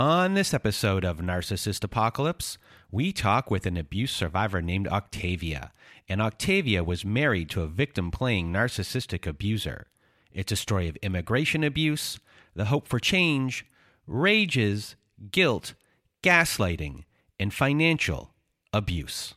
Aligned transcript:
On 0.00 0.32
this 0.32 0.54
episode 0.54 1.04
of 1.04 1.18
Narcissist 1.18 1.84
Apocalypse, 1.84 2.56
we 2.90 3.12
talk 3.12 3.50
with 3.50 3.66
an 3.66 3.76
abuse 3.76 4.10
survivor 4.10 4.62
named 4.62 4.88
Octavia. 4.88 5.72
And 6.08 6.22
Octavia 6.22 6.82
was 6.82 7.04
married 7.04 7.50
to 7.50 7.60
a 7.60 7.66
victim 7.66 8.10
playing 8.10 8.50
narcissistic 8.50 9.26
abuser. 9.26 9.88
It's 10.32 10.52
a 10.52 10.56
story 10.56 10.88
of 10.88 10.96
immigration 11.02 11.62
abuse, 11.62 12.18
the 12.54 12.64
hope 12.64 12.88
for 12.88 12.98
change, 12.98 13.66
rages, 14.06 14.96
guilt, 15.30 15.74
gaslighting, 16.22 17.04
and 17.38 17.52
financial 17.52 18.32
abuse. 18.72 19.34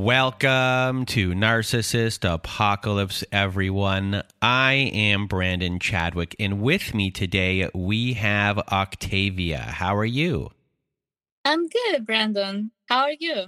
Welcome 0.00 1.04
to 1.04 1.32
Narcissist 1.32 2.24
Apocalypse, 2.24 3.22
everyone. 3.30 4.22
I 4.40 4.90
am 4.94 5.26
Brandon 5.26 5.78
Chadwick, 5.78 6.34
and 6.40 6.62
with 6.62 6.94
me 6.94 7.10
today 7.10 7.68
we 7.74 8.14
have 8.14 8.56
Octavia. 8.56 9.58
How 9.58 9.94
are 9.94 10.06
you? 10.06 10.52
I'm 11.44 11.68
good, 11.68 12.06
Brandon. 12.06 12.70
How 12.88 13.00
are 13.00 13.12
you? 13.20 13.44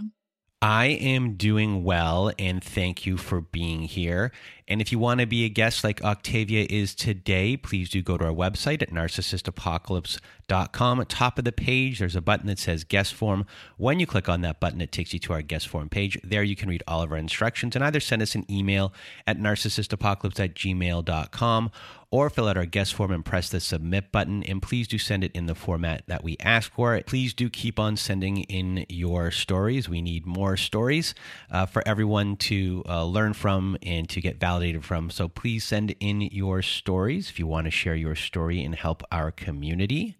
I 0.62 0.86
am 0.86 1.34
doing 1.34 1.82
well, 1.82 2.30
and 2.38 2.62
thank 2.62 3.04
you 3.04 3.16
for 3.16 3.40
being 3.40 3.82
here. 3.82 4.30
And 4.68 4.80
if 4.80 4.92
you 4.92 4.98
want 5.00 5.18
to 5.18 5.26
be 5.26 5.44
a 5.44 5.48
guest 5.48 5.82
like 5.82 6.04
Octavia 6.04 6.68
is 6.70 6.94
today, 6.94 7.56
please 7.56 7.90
do 7.90 8.00
go 8.00 8.16
to 8.16 8.26
our 8.26 8.32
website 8.32 8.80
at 8.80 8.90
narcissistapocalypse.com. 8.90 11.00
At 11.00 11.08
top 11.08 11.40
of 11.40 11.44
the 11.44 11.50
page, 11.50 11.98
there's 11.98 12.14
a 12.14 12.20
button 12.20 12.46
that 12.46 12.60
says 12.60 12.84
guest 12.84 13.12
form. 13.12 13.44
When 13.76 13.98
you 13.98 14.06
click 14.06 14.28
on 14.28 14.42
that 14.42 14.60
button, 14.60 14.80
it 14.80 14.92
takes 14.92 15.12
you 15.12 15.18
to 15.18 15.32
our 15.32 15.42
guest 15.42 15.66
form 15.66 15.88
page. 15.88 16.16
There 16.22 16.44
you 16.44 16.54
can 16.54 16.68
read 16.68 16.84
all 16.86 17.02
of 17.02 17.10
our 17.10 17.18
instructions 17.18 17.74
and 17.74 17.84
either 17.84 17.98
send 17.98 18.22
us 18.22 18.36
an 18.36 18.48
email 18.48 18.92
at 19.26 19.40
narcissistapocalypse 19.40 20.38
at 20.38 20.54
gmail.com 20.54 21.72
or 22.12 22.28
fill 22.28 22.46
out 22.46 22.58
our 22.58 22.66
guest 22.66 22.94
form 22.94 23.10
and 23.10 23.24
press 23.24 23.48
the 23.48 23.58
submit 23.58 24.12
button. 24.12 24.42
And 24.44 24.62
please 24.62 24.86
do 24.86 24.98
send 24.98 25.24
it 25.24 25.32
in 25.32 25.46
the 25.46 25.54
format 25.54 26.04
that 26.06 26.22
we 26.22 26.36
ask 26.38 26.70
for. 26.70 27.00
Please 27.06 27.32
do 27.32 27.48
keep 27.48 27.80
on 27.80 27.96
sending 27.96 28.42
in 28.42 28.84
your 28.88 29.30
stories. 29.30 29.88
We 29.88 30.02
need 30.02 30.26
more 30.26 30.58
stories 30.58 31.14
uh, 31.50 31.64
for 31.64 31.82
everyone 31.88 32.36
to 32.36 32.84
uh, 32.86 33.04
learn 33.04 33.32
from 33.32 33.78
and 33.82 34.08
to 34.10 34.20
get 34.20 34.38
validated 34.38 34.84
from. 34.84 35.08
So 35.08 35.26
please 35.26 35.64
send 35.64 35.96
in 36.00 36.20
your 36.20 36.60
stories 36.60 37.30
if 37.30 37.38
you 37.38 37.46
want 37.46 37.64
to 37.64 37.70
share 37.70 37.96
your 37.96 38.14
story 38.14 38.62
and 38.62 38.74
help 38.74 39.02
our 39.10 39.30
community. 39.30 40.16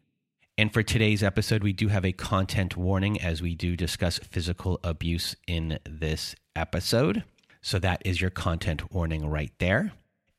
And 0.56 0.72
for 0.72 0.82
today's 0.82 1.22
episode, 1.22 1.62
we 1.62 1.74
do 1.74 1.88
have 1.88 2.06
a 2.06 2.12
content 2.12 2.74
warning 2.74 3.20
as 3.20 3.42
we 3.42 3.54
do 3.54 3.76
discuss 3.76 4.18
physical 4.18 4.80
abuse 4.82 5.36
in 5.46 5.78
this 5.84 6.34
episode. 6.56 7.24
So 7.60 7.78
that 7.78 8.00
is 8.04 8.20
your 8.20 8.30
content 8.30 8.92
warning 8.92 9.28
right 9.28 9.52
there. 9.58 9.92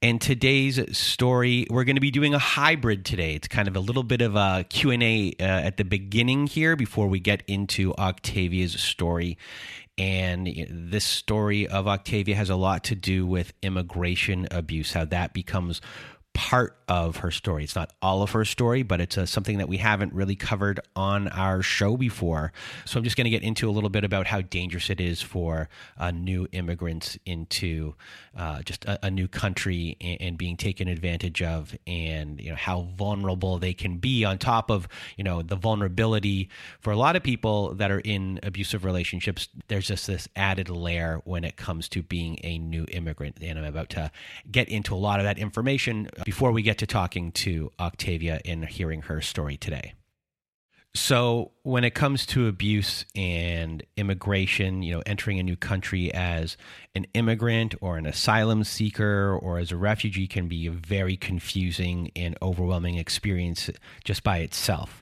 And 0.04 0.20
today's 0.20 0.98
story, 0.98 1.66
we're 1.70 1.86
going 1.86 1.96
to 1.96 2.02
be 2.02 2.12
doing 2.12 2.34
a 2.34 2.38
hybrid 2.38 3.06
today. 3.06 3.36
It's 3.36 3.48
kind 3.48 3.70
of 3.70 3.78
a 3.78 3.80
little 3.80 4.04
bit 4.04 4.22
of 4.22 4.36
a 4.36 4.66
Q&A 4.68 5.32
uh, 5.40 5.44
at 5.44 5.78
the 5.78 5.86
beginning 5.86 6.48
here 6.48 6.76
before 6.76 7.08
we 7.08 7.22
get 7.22 7.42
into 7.48 7.94
Octavia's 7.96 8.74
story. 8.74 9.38
And 9.98 10.68
this 10.70 11.06
story 11.06 11.70
of 11.70 11.88
Octavia 11.88 12.36
has 12.36 12.50
a 12.50 12.58
lot 12.58 12.84
to 12.86 12.96
do 12.96 13.26
with 13.26 13.54
immigration 13.62 14.46
abuse, 14.52 14.92
how 14.92 15.06
that 15.06 15.32
becomes 15.32 15.80
part 16.34 16.76
of 16.88 17.18
her 17.18 17.32
story. 17.32 17.64
It's 17.64 17.76
not 17.76 17.92
all 18.02 18.22
of 18.22 18.32
her 18.32 18.44
story, 18.44 18.84
but 18.84 19.00
it's 19.00 19.18
uh, 19.18 19.26
something 19.26 19.60
that 19.60 19.70
we 19.70 19.78
haven't 19.78 20.14
really 20.14 20.36
covered 20.36 20.80
on 20.96 21.28
our 21.30 21.62
show 21.62 21.96
before. 21.96 22.52
So 22.86 22.98
I'm 22.98 23.04
just 23.04 23.16
going 23.16 23.26
to 23.26 23.32
get 23.32 23.44
into 23.44 23.70
a 23.70 23.72
little 23.72 23.90
bit 23.90 24.04
about 24.04 24.28
how 24.28 24.42
dangerous 24.42 24.90
it 24.90 25.00
is 25.00 25.22
for 25.22 25.70
uh, 25.98 26.12
new 26.12 26.48
immigrants 26.52 27.18
into 27.26 27.96
uh, 28.36 28.62
just 28.64 28.86
a, 28.86 29.06
a, 29.06 29.12
new 29.12 29.28
country 29.28 29.96
and, 30.02 30.22
and, 30.22 30.38
being 30.38 30.58
taken 30.58 30.88
advantage 30.88 31.42
of, 31.44 31.76
and 31.86 32.42
you 32.42 32.50
know 32.50 32.56
how 32.56 32.82
vulnerable 32.98 33.60
they 33.60 33.74
can 33.74 33.98
be. 33.98 34.26
On 34.26 34.40
top 34.40 34.72
of 34.72 34.88
you 35.18 35.24
know 35.24 35.44
the 35.44 35.56
vulnerability 35.56 36.50
for 36.82 36.92
a 36.92 36.98
lot 36.98 37.16
of 37.16 37.22
people 37.22 37.76
that 37.76 37.92
are 37.92 38.00
in 38.00 38.40
abusive 38.42 38.84
relationships, 38.84 39.50
there's 39.68 39.88
just 39.88 40.08
this 40.08 40.28
added 40.36 40.68
layer 40.70 41.22
when 41.26 41.44
it 41.44 41.58
comes 41.58 41.88
to 41.90 42.02
being 42.02 42.40
a 42.44 42.58
new 42.58 42.88
immigrant, 42.92 43.38
and 43.40 43.60
I'm 43.60 43.66
about 43.66 43.90
to 43.92 44.12
get 44.52 44.68
into 44.68 44.96
a 44.96 44.98
lot 44.98 45.20
of 45.20 45.26
that 45.26 45.38
information 45.38 46.10
before 46.24 46.52
we 46.52 46.62
get 46.62 46.78
to 46.80 46.88
talking 46.88 47.32
to 47.32 47.72
Octavia 47.80 48.42
and 48.46 48.66
hearing 48.66 49.04
her 49.04 49.22
story 49.22 49.58
today. 49.58 49.94
So, 50.96 51.54
when 51.64 51.84
it 51.84 51.96
comes 51.96 52.28
to 52.28 52.48
abuse 52.48 53.06
and 53.16 53.82
immigration, 53.98 54.84
you 54.84 54.94
know, 54.94 55.02
entering 55.08 55.40
a 55.40 55.44
new 55.44 55.56
country 55.56 56.14
as 56.14 56.56
an 56.94 57.08
immigrant 57.16 57.74
or 57.82 57.98
an 57.98 58.06
asylum 58.06 58.64
seeker 58.64 59.36
or 59.36 59.58
as 59.58 59.72
a 59.72 59.76
refugee 59.76 60.28
can 60.28 60.48
be 60.48 60.68
a 60.68 60.72
very 60.72 61.18
confusing 61.18 62.12
and 62.16 62.38
overwhelming 62.44 62.98
experience 62.98 63.72
just 64.04 64.22
by 64.22 64.40
itself. 64.40 65.02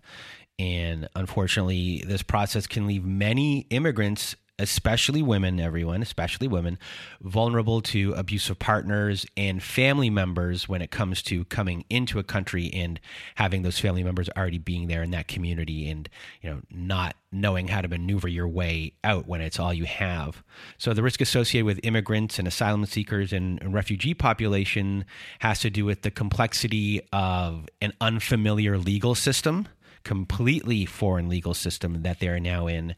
And 0.58 1.10
unfortunately, 1.14 2.04
this 2.08 2.22
process 2.22 2.68
can 2.68 2.88
leave 2.88 3.04
many 3.04 3.68
immigrants 3.70 4.38
especially 4.62 5.22
women, 5.22 5.60
everyone, 5.60 6.02
especially 6.02 6.48
women, 6.48 6.78
vulnerable 7.22 7.82
to 7.82 8.14
abusive 8.14 8.60
partners 8.60 9.26
and 9.36 9.62
family 9.62 10.10
members 10.10 10.70
when 10.70 10.82
it 10.82 10.92
comes 10.92 11.22
to 11.24 11.46
coming 11.46 11.84
into 11.90 12.20
a 12.20 12.24
country 12.24 12.72
and 12.74 13.00
having 13.36 13.64
those 13.64 13.80
family 13.80 14.04
members 14.04 14.30
already 14.38 14.58
being 14.58 14.88
there 14.88 15.04
in 15.04 15.12
that 15.12 15.28
community 15.28 15.90
and, 15.90 16.10
you 16.42 16.50
know, 16.50 16.62
not 16.70 17.16
knowing 17.32 17.70
how 17.70 17.82
to 17.82 17.88
maneuver 17.88 18.28
your 18.28 18.48
way 18.48 18.94
out 19.04 19.26
when 19.26 19.42
it's 19.42 19.60
all 19.60 19.74
you 19.74 19.86
have. 19.86 20.44
So 20.78 20.94
the 20.94 21.02
risk 21.02 21.22
associated 21.22 21.66
with 21.66 21.80
immigrants 21.84 22.38
and 22.38 22.48
asylum 22.48 22.86
seekers 22.86 23.32
and, 23.34 23.60
refugee 23.72 24.14
population 24.14 25.06
has 25.40 25.62
to 25.62 25.70
do 25.70 25.86
with 25.86 26.02
the 26.02 26.12
complexity 26.12 27.02
of 27.14 27.70
an 27.82 27.94
unfamiliar 28.02 28.78
legal 28.78 29.16
system 29.16 29.68
completely 30.04 30.86
foreign 30.86 31.30
legal 31.30 31.54
system 31.54 32.02
that 32.04 32.20
they're 32.20 32.40
now 32.40 32.68
in. 32.68 32.96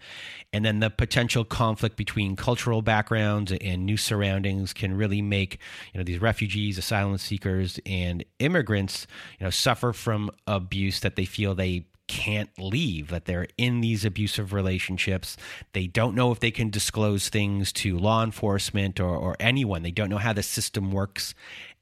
And 0.52 0.64
then 0.64 0.80
the 0.80 0.90
potential 0.90 1.44
conflict 1.44 1.96
between 1.96 2.36
cultural 2.36 2.82
backgrounds 2.82 3.52
and 3.52 3.86
new 3.86 3.98
surroundings 3.98 4.74
can 4.74 4.96
really 4.96 5.22
make, 5.22 5.60
you 5.94 6.00
know, 6.00 6.04
these 6.04 6.22
refugees, 6.22 6.78
asylum 6.78 7.18
seekers, 7.18 7.80
and 7.86 8.24
immigrants, 8.40 9.08
you 9.40 9.46
know, 9.46 9.50
suffer 9.50 9.94
from 9.94 10.30
abuse 10.48 11.00
that 11.02 11.16
they 11.16 11.26
feel 11.26 11.56
they 11.56 11.86
can't 12.08 12.50
leave, 12.60 13.08
that 13.08 13.26
they're 13.26 13.48
in 13.58 13.82
these 13.82 14.06
abusive 14.06 14.54
relationships. 14.54 15.38
They 15.72 15.88
don't 15.88 16.16
know 16.16 16.32
if 16.32 16.40
they 16.40 16.52
can 16.52 16.70
disclose 16.70 17.30
things 17.30 17.72
to 17.74 17.98
law 17.98 18.24
enforcement 18.24 19.00
or, 19.00 19.16
or 19.16 19.36
anyone. 19.40 19.84
They 19.84 19.92
don't 19.92 20.10
know 20.10 20.18
how 20.18 20.34
the 20.34 20.44
system 20.44 20.92
works 20.92 21.34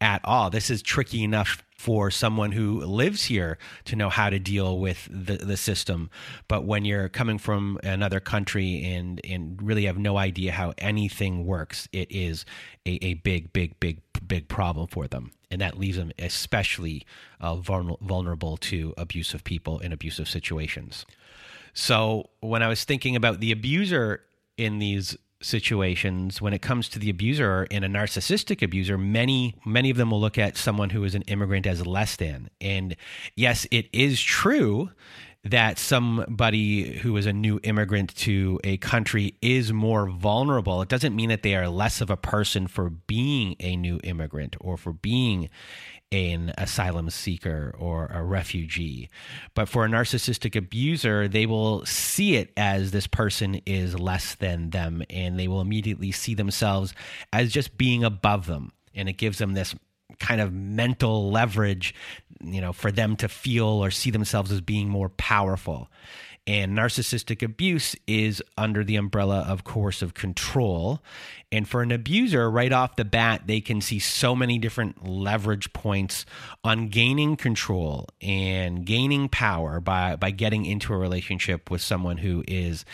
at 0.02 0.20
all. 0.26 0.50
This 0.50 0.70
is 0.70 0.82
tricky 0.82 1.24
enough 1.24 1.64
for 1.78 2.12
someone 2.12 2.52
who 2.52 2.80
lives 2.82 3.24
here 3.26 3.58
to 3.86 3.96
know 3.96 4.10
how 4.10 4.30
to 4.30 4.38
deal 4.38 4.78
with 4.80 5.08
the, 5.10 5.38
the 5.38 5.58
system. 5.58 6.10
But 6.48 6.66
when 6.66 6.86
you're 6.86 7.10
coming 7.10 7.38
from 7.38 7.80
another 7.84 8.20
country 8.20 8.84
and, 8.84 9.22
and 9.24 9.60
really 9.62 9.86
have 9.86 9.98
no 9.98 10.18
idea 10.18 10.52
how 10.52 10.74
anything 10.78 11.46
works, 11.46 11.88
it 11.92 12.12
is 12.12 12.46
a, 12.86 13.04
a 13.04 13.14
big, 13.16 13.54
big, 13.54 13.80
big, 13.80 14.02
big 14.28 14.48
problem 14.48 14.88
for 14.88 15.08
them. 15.08 15.32
And 15.50 15.62
that 15.62 15.78
leaves 15.78 15.98
them 15.98 16.12
especially 16.20 17.06
uh, 17.40 17.56
vulnerable 17.56 18.58
to 18.58 18.94
abusive 18.98 19.44
people 19.44 19.80
in 19.80 19.92
abusive 19.92 20.28
situations. 20.28 21.06
So 21.74 22.30
when 22.42 22.62
I 22.62 22.68
was 22.68 22.84
thinking 22.84 23.16
about 23.16 23.40
the 23.40 23.52
abuser 23.52 24.22
in 24.58 24.80
these 24.80 25.18
situations 25.42 26.42
when 26.42 26.54
it 26.54 26.62
comes 26.62 26.88
to 26.90 27.00
the 27.00 27.10
abuser 27.10 27.68
and 27.72 27.84
a 27.84 27.88
narcissistic 27.88 28.62
abuser 28.62 28.98
many 28.98 29.56
many 29.66 29.90
of 29.90 29.98
them 29.98 30.12
will 30.12 30.22
look 30.22 30.38
at 30.38 30.58
someone 30.58 30.92
who 30.92 31.04
is 31.04 31.16
an 31.16 31.24
immigrant 31.24 31.66
as 31.66 31.86
less 31.86 32.16
than. 32.16 32.50
And 32.60 32.96
yes 33.36 33.68
it 33.72 33.88
is 33.92 34.22
true 34.22 34.92
that 35.44 35.80
somebody 35.80 36.98
who 37.00 37.18
is 37.18 37.26
a 37.26 37.34
new 37.34 37.60
immigrant 37.64 38.16
to 38.16 38.60
a 38.64 38.78
country 38.78 39.36
is 39.42 39.74
more 39.74 40.08
vulnerable. 40.08 40.82
It 40.82 40.90
doesn't 40.90 41.16
mean 41.16 41.30
that 41.30 41.42
they 41.42 41.56
are 41.56 41.68
less 41.68 42.00
of 42.00 42.12
a 42.12 42.18
person 42.18 42.68
for 42.68 42.90
being 42.90 43.56
a 43.60 43.76
new 43.76 44.00
immigrant 44.04 44.56
or 44.60 44.78
for 44.78 44.94
being 44.94 45.50
an 46.12 46.54
asylum 46.58 47.10
seeker 47.10 47.74
or 47.80 48.08
a 48.08 48.24
refugee. 48.24 49.10
But 49.56 49.68
for 49.68 49.86
a 49.86 49.90
narcissistic 49.90 50.56
abuser, 50.56 51.28
they 51.28 51.46
will 51.46 51.86
see 51.86 52.36
it 52.36 52.52
as 52.56 52.92
this 52.92 53.08
person 53.08 53.62
is 53.66 53.98
less 53.98 54.36
than 54.36 54.70
them 54.70 55.02
and 55.10 55.40
they 55.40 55.48
will 55.48 55.62
immediately 55.62 56.12
see 56.12 56.36
themselves 56.36 56.94
as 57.34 57.52
just 57.52 57.78
being 57.78 58.04
above 58.04 58.46
them. 58.46 58.72
And 58.94 59.08
it 59.08 59.14
gives 59.14 59.38
them 59.38 59.54
this 59.54 59.74
kind 60.22 60.40
of 60.40 60.54
mental 60.54 61.32
leverage, 61.32 61.94
you 62.40 62.62
know, 62.62 62.72
for 62.72 62.92
them 62.92 63.16
to 63.18 63.28
feel 63.28 63.66
or 63.66 63.90
see 63.92 64.12
themselves 64.12 64.52
as 64.52 64.62
being 64.62 64.88
more 64.88 65.10
powerful. 65.10 65.90
And 66.48 66.76
narcissistic 66.76 67.44
abuse 67.44 67.96
is 68.08 68.42
under 68.58 68.84
the 68.84 68.96
umbrella 68.96 69.42
of 69.48 69.64
course, 69.64 70.02
of 70.02 70.14
control. 70.14 71.02
And 71.52 71.68
for 71.68 71.82
an 71.82 71.92
abuser, 71.92 72.50
right 72.50 72.72
off 72.72 72.96
the 72.96 73.06
bat, 73.06 73.44
they 73.46 73.60
can 73.62 73.82
see 73.82 74.00
so 74.00 74.36
many 74.36 74.58
different 74.58 75.08
leverage 75.08 75.74
points 75.74 76.26
on 76.64 76.88
gaining 76.88 77.36
control 77.36 78.08
and 78.22 78.86
gaining 78.86 79.30
power 79.30 79.80
by, 79.80 80.16
by 80.16 80.32
getting 80.32 80.66
into 80.66 80.94
a 80.94 80.98
relationship 80.98 81.70
with 81.70 81.82
someone 81.82 82.18
who 82.18 82.44
is 82.48 82.86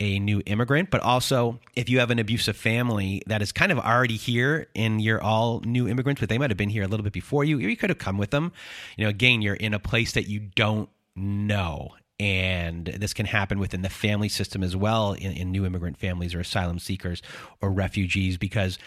a 0.00 0.18
new 0.20 0.42
immigrant. 0.46 0.90
But 0.90 1.02
also, 1.02 1.58
if 1.74 1.88
you 1.88 1.98
have 1.98 2.10
an 2.10 2.18
abusive 2.18 2.56
family 2.56 3.22
that 3.26 3.42
is 3.42 3.52
kind 3.52 3.72
of 3.72 3.78
already 3.78 4.16
here 4.16 4.68
and 4.76 5.02
you're 5.02 5.22
all 5.22 5.60
new 5.60 5.88
immigrants, 5.88 6.20
but 6.20 6.28
they 6.28 6.38
might 6.38 6.50
have 6.50 6.56
been 6.56 6.70
here 6.70 6.84
a 6.84 6.88
little 6.88 7.04
bit 7.04 7.12
before 7.12 7.44
you, 7.44 7.58
you 7.58 7.76
could 7.76 7.90
have 7.90 7.98
come 7.98 8.18
with 8.18 8.30
them. 8.30 8.52
You 8.96 9.04
know, 9.04 9.10
again, 9.10 9.42
you're 9.42 9.54
in 9.54 9.74
a 9.74 9.80
place 9.80 10.12
that 10.12 10.28
you 10.28 10.40
don't 10.40 10.88
know 11.16 11.94
and 12.20 12.86
this 12.86 13.12
can 13.12 13.26
happen 13.26 13.58
within 13.58 13.82
the 13.82 13.88
family 13.88 14.28
system 14.28 14.62
as 14.62 14.76
well 14.76 15.14
in, 15.14 15.32
in, 15.32 15.50
new 15.50 15.66
immigrant 15.66 15.96
families 15.96 16.34
or 16.34 16.40
asylum 16.40 16.78
seekers 16.78 17.22
or 17.60 17.70
refugees 17.70 18.36
because 18.36 18.78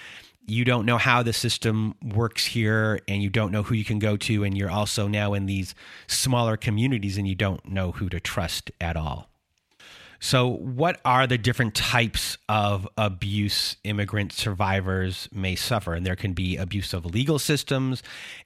you 0.46 0.64
don't 0.64 0.86
know 0.86 0.98
how 0.98 1.22
the 1.22 1.34
system 1.34 1.94
works 2.02 2.46
here 2.46 3.02
and 3.08 3.22
you 3.22 3.30
don't 3.30 3.52
know 3.52 3.64
who 3.64 3.76
you 3.76 3.84
can 3.84 4.00
go 4.00 4.16
to 4.16 4.46
and 4.46 4.58
you're 4.58 4.72
also 4.72 5.08
now 5.08 5.34
in 5.34 5.46
these 5.46 5.76
smaller 6.08 6.56
communities 6.56 7.18
and 7.18 7.28
you 7.28 7.36
don't 7.36 7.68
know 7.68 7.92
who 7.92 8.08
to 8.08 8.20
trust 8.20 8.72
at 8.80 8.96
all 8.96 9.30
so, 10.20 10.48
what 10.48 11.00
are 11.06 11.28
the 11.28 11.38
different 11.38 11.76
types 11.76 12.38
of 12.50 12.88
abuse 12.98 13.78
immigrant 13.84 14.34
survivors 14.34 15.30
may 15.32 15.56
suffer? 15.56 15.94
And 15.94 16.06
there 16.06 16.16
can 16.16 16.34
be 16.34 16.58
abuse 16.58 16.94
of 16.94 17.06
legal 17.06 17.40
systems. 17.40 18.02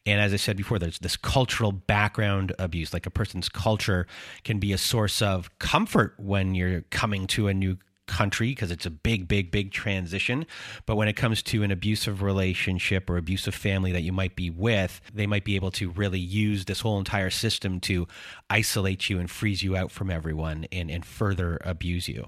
And 0.05 0.19
as 0.19 0.33
I 0.33 0.37
said 0.37 0.57
before, 0.57 0.79
there's 0.79 0.99
this 0.99 1.15
cultural 1.15 1.71
background 1.71 2.53
abuse. 2.59 2.93
Like 2.93 3.05
a 3.05 3.11
person's 3.11 3.47
culture 3.47 4.05
can 4.43 4.59
be 4.59 4.73
a 4.73 4.77
source 4.77 5.21
of 5.21 5.49
comfort 5.59 6.15
when 6.17 6.55
you're 6.55 6.81
coming 6.89 7.27
to 7.27 7.47
a 7.47 7.53
new 7.53 7.77
country 8.07 8.49
because 8.49 8.71
it's 8.71 8.85
a 8.85 8.89
big, 8.89 9.27
big, 9.27 9.51
big 9.51 9.71
transition. 9.71 10.45
But 10.85 10.95
when 10.95 11.07
it 11.07 11.15
comes 11.15 11.41
to 11.43 11.63
an 11.63 11.71
abusive 11.71 12.21
relationship 12.21 13.09
or 13.09 13.17
abusive 13.17 13.55
family 13.55 13.91
that 13.91 14.01
you 14.01 14.11
might 14.11 14.35
be 14.35 14.49
with, 14.49 15.01
they 15.13 15.27
might 15.27 15.45
be 15.45 15.55
able 15.55 15.71
to 15.71 15.89
really 15.89 16.19
use 16.19 16.65
this 16.65 16.81
whole 16.81 16.99
entire 16.99 17.29
system 17.29 17.79
to 17.81 18.07
isolate 18.49 19.09
you 19.09 19.19
and 19.19 19.29
freeze 19.29 19.63
you 19.63 19.75
out 19.75 19.91
from 19.91 20.11
everyone 20.11 20.65
and, 20.71 20.91
and 20.91 21.05
further 21.05 21.59
abuse 21.63 22.07
you. 22.07 22.27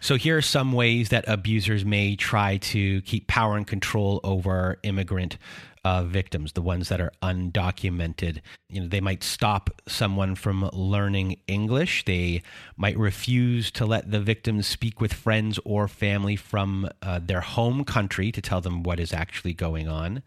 So, 0.00 0.16
here 0.16 0.36
are 0.36 0.42
some 0.42 0.72
ways 0.72 1.08
that 1.08 1.24
abusers 1.26 1.82
may 1.82 2.14
try 2.14 2.58
to 2.58 3.00
keep 3.02 3.26
power 3.26 3.56
and 3.56 3.66
control 3.66 4.20
over 4.22 4.78
immigrant 4.82 5.38
uh, 5.84 6.02
victims, 6.04 6.52
the 6.52 6.62
ones 6.62 6.88
that 6.88 7.00
are 7.00 7.12
undocumented. 7.22 8.40
You 8.68 8.82
know, 8.82 8.88
they 8.88 9.00
might 9.00 9.22
stop 9.22 9.82
someone 9.86 10.34
from 10.34 10.68
learning 10.72 11.36
English. 11.46 12.04
They 12.04 12.42
might 12.76 12.96
refuse 12.96 13.70
to 13.72 13.86
let 13.86 14.10
the 14.10 14.20
victims 14.20 14.66
speak 14.66 15.00
with 15.00 15.12
friends 15.12 15.58
or 15.64 15.86
family 15.86 16.36
from 16.36 16.88
uh, 17.02 17.20
their 17.22 17.42
home 17.42 17.84
country 17.84 18.32
to 18.32 18.40
tell 18.40 18.60
them 18.60 18.82
what 18.82 18.98
is 18.98 19.12
actually 19.12 19.54
going 19.54 19.88
on. 19.88 20.22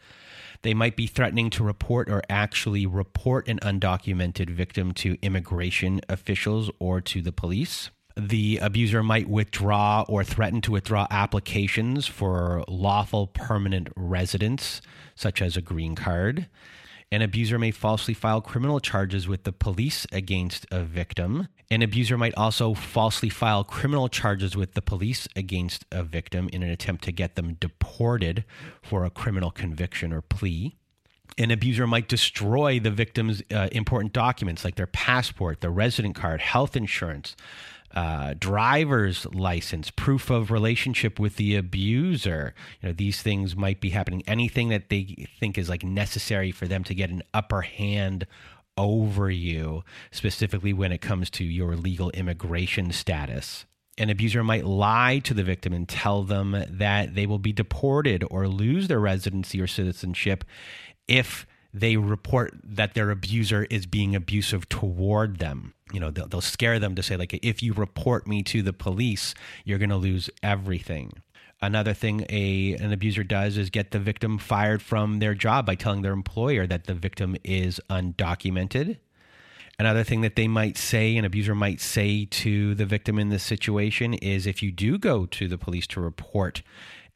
They 0.61 0.73
might 0.73 0.95
be 0.95 1.07
threatening 1.07 1.49
to 1.51 1.63
report 1.63 2.09
or 2.09 2.21
actually 2.29 2.85
report 2.85 3.47
an 3.47 3.59
undocumented 3.59 4.49
victim 4.49 4.91
to 4.95 5.17
immigration 5.21 6.01
officials 6.09 6.69
or 6.79 7.01
to 7.01 7.21
the 7.21 7.31
police 7.31 7.89
the 8.17 8.57
abuser 8.61 9.03
might 9.03 9.29
withdraw 9.29 10.03
or 10.07 10.23
threaten 10.23 10.59
to 10.61 10.71
withdraw 10.71 11.05
applications 11.11 12.07
for 12.07 12.63
lawful 12.67 13.27
permanent 13.27 13.89
residence, 13.95 14.81
such 15.15 15.41
as 15.41 15.55
a 15.55 15.61
green 15.61 15.95
card. 15.95 16.47
An 17.11 17.21
abuser 17.21 17.57
may 17.57 17.71
falsely 17.71 18.13
file 18.13 18.41
criminal 18.41 18.79
charges 18.79 19.27
with 19.27 19.43
the 19.43 19.53
police 19.53 20.05
against 20.11 20.65
a 20.71 20.83
victim. 20.83 21.47
An 21.71 21.81
abuser 21.81 22.17
might 22.17 22.35
also 22.35 22.73
falsely 22.73 23.29
file 23.29 23.63
criminal 23.63 24.09
charges 24.09 24.57
with 24.57 24.73
the 24.73 24.81
police 24.81 25.27
against 25.35 25.85
a 25.91 26.03
victim 26.03 26.49
in 26.51 26.63
an 26.63 26.69
attempt 26.69 27.03
to 27.05 27.13
get 27.13 27.35
them 27.35 27.53
deported 27.53 28.43
for 28.81 29.05
a 29.05 29.09
criminal 29.09 29.51
conviction 29.51 30.11
or 30.11 30.21
plea. 30.21 30.75
An 31.37 31.51
abuser 31.51 31.85
might 31.85 32.09
destroy 32.09 32.79
the 32.79 32.89
victim's 32.89 33.43
uh, 33.53 33.69
important 33.71 34.11
documents 34.11 34.65
like 34.65 34.75
their 34.75 34.87
passport, 34.87 35.61
their 35.61 35.71
resident 35.71 36.15
card, 36.15 36.41
health 36.41 36.75
insurance, 36.75 37.35
uh, 37.97 38.35
driver's 38.37 39.25
license, 39.33 39.89
proof 39.89 40.29
of 40.29 40.51
relationship 40.51 41.19
with 41.19 41.37
the 41.37 41.55
abuser. 41.55 42.53
You 42.79 42.89
know, 42.89 42.93
these 42.93 43.23
things 43.23 43.55
might 43.55 43.81
be 43.81 43.89
happening. 43.89 44.21
Anything 44.27 44.69
that 44.69 44.89
they 44.89 45.25
think 45.39 45.57
is 45.57 45.67
like 45.67 45.83
necessary 45.83 46.51
for 46.51 46.67
them 46.67 46.83
to 46.83 46.93
get 46.93 47.09
an 47.09 47.23
upper 47.33 47.61
hand 47.61 48.27
over 48.77 49.31
you, 49.31 49.83
specifically 50.11 50.73
when 50.73 50.91
it 50.91 51.01
comes 51.01 51.31
to 51.31 51.43
your 51.43 51.75
legal 51.75 52.11
immigration 52.11 52.91
status. 52.91 53.65
An 53.97 54.11
abuser 54.11 54.43
might 54.43 54.63
lie 54.63 55.17
to 55.23 55.33
the 55.33 55.41
victim 55.41 55.73
and 55.73 55.89
tell 55.89 56.21
them 56.21 56.65
that 56.69 57.15
they 57.15 57.25
will 57.25 57.39
be 57.39 57.51
deported 57.51 58.23
or 58.29 58.47
lose 58.47 58.87
their 58.87 58.99
residency 58.99 59.59
or 59.59 59.65
citizenship 59.65 60.43
if 61.07 61.47
they 61.73 61.97
report 61.97 62.53
that 62.63 62.93
their 62.93 63.11
abuser 63.11 63.65
is 63.69 63.85
being 63.85 64.15
abusive 64.15 64.67
toward 64.69 65.39
them. 65.39 65.73
You 65.93 65.99
know, 65.99 66.11
they'll, 66.11 66.27
they'll 66.27 66.41
scare 66.41 66.79
them 66.79 66.95
to 66.95 67.03
say, 67.03 67.17
like, 67.17 67.33
if 67.43 67.63
you 67.63 67.73
report 67.73 68.27
me 68.27 68.43
to 68.43 68.61
the 68.61 68.73
police, 68.73 69.33
you're 69.63 69.77
going 69.77 69.89
to 69.89 69.97
lose 69.97 70.29
everything. 70.43 71.11
Another 71.61 71.93
thing 71.93 72.25
a 72.29 72.75
an 72.75 72.93
abuser 72.93 73.23
does 73.23 73.57
is 73.57 73.71
get 73.71 73.89
the 73.89 73.99
victim 73.99 74.37
fired 74.37 74.81
from 74.81 75.19
their 75.19 75.33
job 75.33 75.65
by 75.65 75.73
telling 75.73 76.03
their 76.03 76.13
employer 76.13 76.67
that 76.67 76.85
the 76.85 76.93
victim 76.93 77.35
is 77.43 77.81
undocumented. 77.89 78.97
Another 79.79 80.03
thing 80.03 80.21
that 80.21 80.35
they 80.35 80.47
might 80.47 80.75
say, 80.75 81.15
an 81.17 81.25
abuser 81.25 81.53
might 81.53 81.79
say 81.79 82.25
to 82.25 82.73
the 82.73 82.85
victim 82.85 83.19
in 83.19 83.29
this 83.29 83.43
situation 83.43 84.15
is 84.15 84.47
if 84.47 84.63
you 84.63 84.71
do 84.71 84.97
go 84.97 85.27
to 85.27 85.47
the 85.47 85.57
police 85.57 85.85
to 85.87 86.01
report 86.01 86.63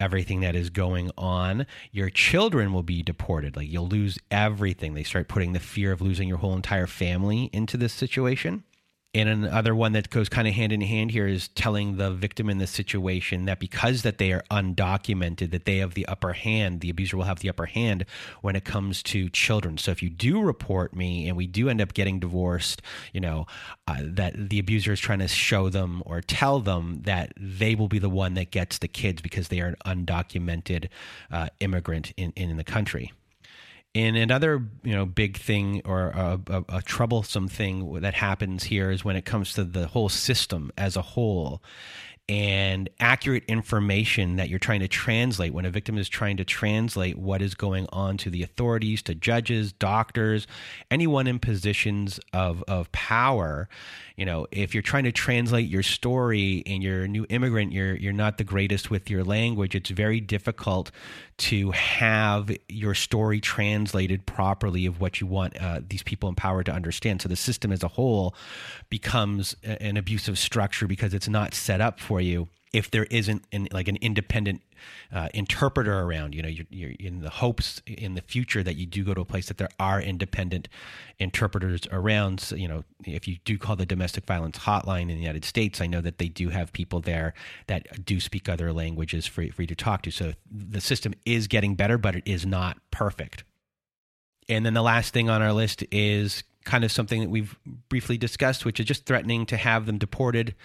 everything 0.02 0.42
that 0.42 0.56
is 0.56 0.70
going 0.70 1.12
on. 1.18 1.68
Your 1.92 2.10
children 2.10 2.74
will 2.74 2.84
be 2.84 3.04
deported. 3.04 3.56
Like 3.56 3.70
you'll 3.70 3.88
lose 3.88 4.18
everything. 4.32 4.96
They 4.96 5.04
start 5.04 5.28
putting 5.28 5.54
the 5.54 5.60
fear 5.60 5.92
of 5.92 6.02
losing 6.02 6.28
your 6.28 6.40
whole 6.40 6.56
entire 6.56 6.88
family 6.88 7.50
into 7.54 7.78
this 7.78 7.94
situation. 7.94 8.64
And 9.14 9.28
another 9.28 9.76
one 9.76 9.92
that 9.92 10.10
goes 10.10 10.30
kind 10.30 10.48
of 10.48 10.54
hand 10.54 10.72
in 10.72 10.80
hand 10.80 11.12
here 11.12 11.28
is 11.28 11.50
telling 11.50 11.98
the 11.98 12.12
victim 12.12 12.50
in 12.50 12.60
this 12.60 12.72
situation 12.72 13.44
that 13.44 13.60
because 13.60 14.04
that 14.04 14.20
they 14.20 14.32
are 14.32 14.42
undocumented, 14.50 15.52
that 15.52 15.66
they 15.66 15.80
have 15.80 15.96
the 15.96 16.06
upper 16.06 16.32
hand, 16.32 16.80
the 16.80 16.90
abuser 16.90 17.18
will 17.18 17.26
have 17.26 17.40
the 17.40 17.50
upper 17.50 17.66
hand 17.66 18.06
when 18.40 18.56
it 18.56 18.64
comes 18.64 19.04
to 19.04 19.28
children. 19.30 19.78
So 19.78 19.92
if 19.92 20.02
you 20.02 20.10
do 20.10 20.42
report 20.42 20.96
me 20.96 21.28
and 21.28 21.36
we 21.36 21.46
do 21.46 21.68
end 21.68 21.82
up 21.82 21.94
getting 21.94 22.22
divorced, 22.22 22.82
you 23.12 23.20
know, 23.20 23.48
uh, 23.86 23.98
that 24.02 24.50
the 24.50 24.60
abuser 24.60 24.94
is 24.94 25.02
trying 25.02 25.20
to 25.20 25.28
show 25.28 25.68
them 25.68 26.02
or 26.06 26.22
tell 26.22 26.62
them 26.62 27.02
that 27.02 27.34
they 27.36 27.76
will 27.76 27.90
be 27.90 28.00
the 28.00 28.10
one 28.10 28.36
that 28.36 28.50
gets 28.50 28.78
the 28.78 28.88
kids 28.88 29.22
because 29.22 29.50
they 29.50 29.60
are 29.60 29.76
an 29.84 30.06
undocumented 30.06 30.88
uh, 31.30 31.50
immigrant 31.60 32.14
in, 32.16 32.32
in 32.38 32.56
the 32.56 32.64
country. 32.64 33.12
And 33.94 34.16
another, 34.16 34.66
you 34.84 34.96
know, 34.96 35.06
big 35.06 35.38
thing 35.38 35.82
or 35.84 36.08
a, 36.08 36.40
a, 36.48 36.64
a, 36.78 36.82
troublesome 36.82 37.50
thing 37.50 38.00
that 38.00 38.14
happens 38.14 38.64
here 38.64 38.90
is 38.90 39.04
when 39.04 39.18
it 39.18 39.26
comes 39.26 39.54
to 39.56 39.66
the 39.66 39.88
whole 39.88 40.08
system 40.08 40.72
as 40.78 40.96
a 40.96 41.02
whole 41.02 41.62
and 42.32 42.90
accurate 43.02 43.44
information 43.50 44.38
that 44.38 44.48
you're 44.48 44.58
trying 44.58 44.80
to 44.80 44.88
translate 44.88 45.54
when 45.54 45.66
a 45.66 45.70
victim 45.70 45.98
is 45.98 46.08
trying 46.08 46.38
to 46.38 46.46
translate 46.46 47.18
what 47.18 47.42
is 47.42 47.56
going 47.56 47.86
on 47.92 48.16
to 48.16 48.30
the 48.30 48.42
authorities, 48.42 49.02
to 49.02 49.14
judges, 49.14 49.74
doctors, 49.74 50.48
anyone 50.90 51.28
in 51.28 51.40
positions 51.40 52.22
of, 52.32 52.64
of 52.70 52.90
power. 52.94 53.68
You 54.16 54.24
know, 54.26 54.48
if 54.50 54.74
you're 54.74 54.82
trying 54.82 55.04
to 55.04 55.12
translate 55.12 55.68
your 55.68 55.84
story 55.84 56.64
and 56.66 56.82
you're 56.82 57.04
a 57.04 57.08
new 57.10 57.26
immigrant, 57.28 57.74
you're 57.74 57.98
you're 57.98 58.14
not 58.14 58.38
the 58.38 58.46
greatest 58.46 58.90
with 58.90 59.10
your 59.10 59.26
language. 59.26 59.76
It's 59.76 59.90
very 59.90 60.22
difficult 60.22 60.90
to 61.42 61.72
have 61.72 62.52
your 62.70 62.94
story 62.94 63.42
translated 63.42 64.26
properly 64.26 64.86
of 64.86 65.02
what 65.02 65.20
you 65.20 65.28
want 65.28 65.60
uh, 65.60 65.82
these 65.88 66.04
people 66.04 66.30
in 66.30 66.36
power 66.36 66.64
to 66.64 66.72
understand. 66.72 67.22
So 67.22 67.30
the 67.30 67.36
system 67.36 67.72
as 67.72 67.82
a 67.82 67.88
whole 67.88 68.36
becomes 68.90 69.56
an 69.64 69.98
abusive 69.98 70.38
structure 70.38 70.88
because 70.88 71.14
it's 71.14 71.28
not 71.28 71.54
set 71.54 71.82
up 71.82 72.00
for 72.00 72.22
you 72.22 72.48
if 72.74 72.90
there 72.90 73.06
isn't 73.06 73.44
an, 73.52 73.68
like 73.72 73.88
an 73.88 73.98
independent 73.98 74.62
uh, 75.14 75.28
interpreter 75.34 76.00
around 76.00 76.34
you 76.34 76.42
know 76.42 76.48
you're, 76.48 76.66
you're, 76.70 76.94
in 77.00 77.22
the 77.22 77.30
hopes 77.30 77.82
in 77.86 78.16
the 78.16 78.22
future 78.22 78.64
that 78.64 78.76
you 78.76 78.86
do 78.86 79.04
go 79.04 79.14
to 79.14 79.22
a 79.22 79.26
place 79.26 79.48
that 79.48 79.58
there 79.58 79.70
are 79.80 80.02
independent 80.02 80.68
interpreters 81.20 81.82
around. 81.92 82.40
So, 82.40 82.56
you 82.56 82.68
know 82.68 82.84
if 83.06 83.28
you 83.28 83.38
do 83.46 83.58
call 83.58 83.76
the 83.76 83.86
domestic 83.86 84.26
violence 84.26 84.60
hotline 84.60 85.04
in 85.04 85.10
the 85.10 85.16
united 85.16 85.46
states 85.46 85.82
i 85.82 85.88
know 85.88 86.02
that 86.02 86.18
they 86.18 86.28
do 86.28 86.50
have 86.50 86.72
people 86.74 87.00
there 87.00 87.34
that 87.68 88.06
do 88.06 88.20
speak 88.20 88.48
other 88.48 88.72
languages 88.74 89.28
for, 89.28 89.46
for 89.52 89.62
you 89.62 89.68
to 89.68 89.76
talk 89.76 90.02
to. 90.04 90.12
So 90.12 90.34
the 90.50 90.82
system 90.82 91.14
is 91.26 91.48
getting 91.48 91.76
better 91.76 91.98
but 91.98 92.16
it 92.16 92.24
is 92.26 92.46
not 92.46 92.78
perfect. 92.92 93.44
And 94.50 94.66
then 94.66 94.74
the 94.74 94.82
last 94.82 95.14
thing 95.14 95.30
on 95.30 95.42
our 95.42 95.54
list 95.54 95.84
is 95.92 96.44
kind 96.66 96.84
of 96.84 96.92
something 96.92 97.22
that 97.22 97.30
we've 97.30 97.58
briefly 97.90 98.18
discussed, 98.18 98.66
which 98.66 98.80
is 98.80 98.86
just 98.86 99.06
threatening 99.06 99.46
to 99.48 99.58
have 99.58 99.86
them 99.86 99.98
deported 99.98 100.56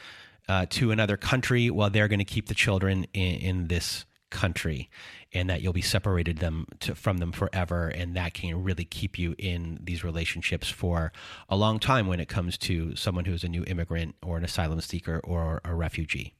uh, 0.48 0.66
to 0.70 0.90
another 0.90 1.16
country 1.16 1.70
while 1.70 1.90
they're 1.90 2.08
going 2.08 2.18
to 2.18 2.24
keep 2.24 2.48
the 2.48 2.54
children 2.54 3.06
in, 3.12 3.34
in 3.36 3.66
this 3.68 4.04
country 4.30 4.90
and 5.32 5.48
that 5.48 5.62
you'll 5.62 5.72
be 5.72 5.82
separated 5.82 6.38
them 6.38 6.66
to, 6.80 6.94
from 6.94 7.18
them 7.18 7.32
forever 7.32 7.88
and 7.88 8.16
that 8.16 8.34
can 8.34 8.62
really 8.62 8.84
keep 8.84 9.18
you 9.18 9.34
in 9.38 9.78
these 9.82 10.04
relationships 10.04 10.68
for 10.68 11.12
a 11.48 11.56
long 11.56 11.78
time 11.78 12.06
when 12.06 12.20
it 12.20 12.28
comes 12.28 12.58
to 12.58 12.94
someone 12.96 13.24
who's 13.24 13.44
a 13.44 13.48
new 13.48 13.64
immigrant 13.66 14.14
or 14.22 14.36
an 14.36 14.44
asylum 14.44 14.80
seeker 14.80 15.20
or 15.24 15.60
a 15.64 15.74
refugee. 15.74 16.34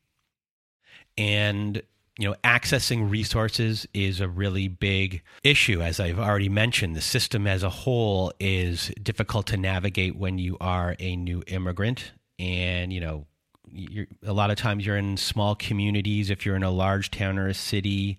And 1.17 1.83
you 2.19 2.29
know 2.29 2.35
accessing 2.43 3.11
resources 3.11 3.87
is 3.93 4.21
a 4.21 4.29
really 4.29 4.69
big 4.69 5.23
issue. 5.45 5.83
As 5.83 6.01
i've 6.01 6.19
already 6.19 6.49
mentioned 6.49 6.97
the 6.97 7.03
system 7.03 7.47
as 7.47 7.63
a 7.63 7.69
whole 7.69 8.33
is 8.41 8.91
difficult 9.03 9.47
to 9.49 9.57
navigate 9.57 10.17
when 10.17 10.39
you 10.39 10.57
are 10.61 10.97
a 10.99 11.17
new 11.17 11.43
immigrant. 11.47 12.13
And 12.39 12.93
you 12.93 13.01
know 13.01 13.27
a 14.25 14.33
lot 14.33 14.51
of 14.51 14.57
times 14.57 14.87
you're 14.87 14.97
in 14.97 15.17
small 15.17 15.55
communities 15.55 16.31
if 16.31 16.47
you're 16.47 16.57
in 16.57 16.63
a 16.63 16.71
large 16.71 17.11
town 17.11 17.39
or 17.39 17.49
a 17.49 17.55
city 17.55 18.19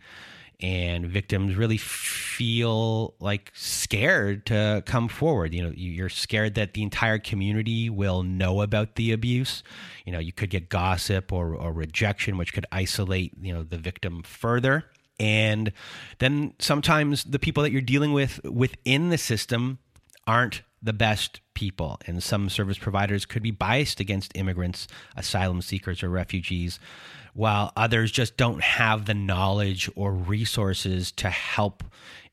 and 0.59 1.05
victims 1.05 1.55
really 1.55 1.77
feel 1.77 3.13
like 3.19 3.51
scared 3.53 4.45
to 4.47 4.81
come 4.85 5.07
forward. 5.07 5.53
You 5.53 5.63
know 5.63 5.73
you're 5.75 6.09
scared 6.09 6.55
that 6.55 6.73
the 6.73 6.81
entire 6.81 7.19
community 7.19 7.89
will 7.89 8.23
know 8.23 8.61
about 8.61 8.95
the 8.95 9.11
abuse. 9.11 9.63
You 10.05 10.11
know 10.11 10.19
you 10.19 10.33
could 10.33 10.49
get 10.49 10.69
gossip 10.69 11.31
or, 11.31 11.53
or 11.53 11.71
rejection 11.71 12.37
which 12.37 12.53
could 12.53 12.65
isolate 12.71 13.33
you 13.39 13.53
know 13.53 13.63
the 13.63 13.77
victim 13.77 14.23
further. 14.23 14.85
And 15.19 15.71
then 16.19 16.53
sometimes 16.59 17.23
the 17.23 17.39
people 17.39 17.63
that 17.63 17.71
you're 17.71 17.81
dealing 17.81 18.13
with 18.13 18.43
within 18.43 19.09
the 19.09 19.17
system 19.17 19.79
aren't 20.25 20.61
the 20.81 20.93
best 20.93 21.41
people. 21.53 21.99
And 22.05 22.21
some 22.21 22.49
service 22.49 22.77
providers 22.77 23.25
could 23.25 23.41
be 23.41 23.51
biased 23.51 23.99
against 23.99 24.35
immigrants, 24.37 24.87
asylum 25.15 25.61
seekers, 25.61 26.03
or 26.03 26.09
refugees, 26.09 26.79
while 27.33 27.71
others 27.75 28.11
just 28.11 28.37
don't 28.37 28.61
have 28.61 29.05
the 29.05 29.13
knowledge 29.13 29.89
or 29.95 30.11
resources 30.11 31.11
to 31.13 31.29
help. 31.29 31.83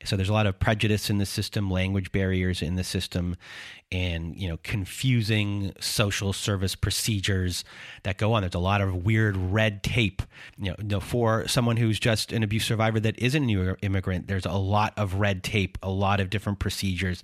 So 0.05 0.17
there's 0.17 0.29
a 0.29 0.35
lot 0.35 0.47
of 0.47 0.59
prejudice 0.59 1.09
in 1.09 1.17
the 1.19 1.27
system, 1.27 1.71
language 1.71 2.13
barriers 2.13 2.61
in 2.61 2.77
the 2.77 2.85
system, 2.85 3.37
and 3.91 4.37
you 4.37 4.49
know 4.49 4.59
confusing 4.63 5.73
social 5.81 6.33
service 6.33 6.75
procedures 6.75 7.65
that 8.03 8.19
go 8.19 8.35
on. 8.35 8.43
There's 8.43 8.55
a 8.55 8.59
lot 8.59 8.83
of 8.83 9.05
weird 9.05 9.37
red 9.37 9.83
tape. 9.83 10.21
You 10.59 10.75
know, 10.83 11.01
for 11.01 11.49
someone 11.49 11.79
who's 11.79 11.99
just 11.99 12.33
an 12.33 12.43
abuse 12.43 12.67
survivor 12.67 13.01
that 13.01 13.19
isn't 13.19 13.43
a 13.43 13.47
new 13.47 13.77
immigrant, 13.81 14.27
there's 14.27 14.47
a 14.47 14.53
lot 14.53 14.93
of 14.99 15.15
red 15.15 15.43
tape, 15.43 15.79
a 15.83 15.91
lot 15.91 16.21
of 16.21 16.29
different 16.29 16.59
procedures 16.59 17.23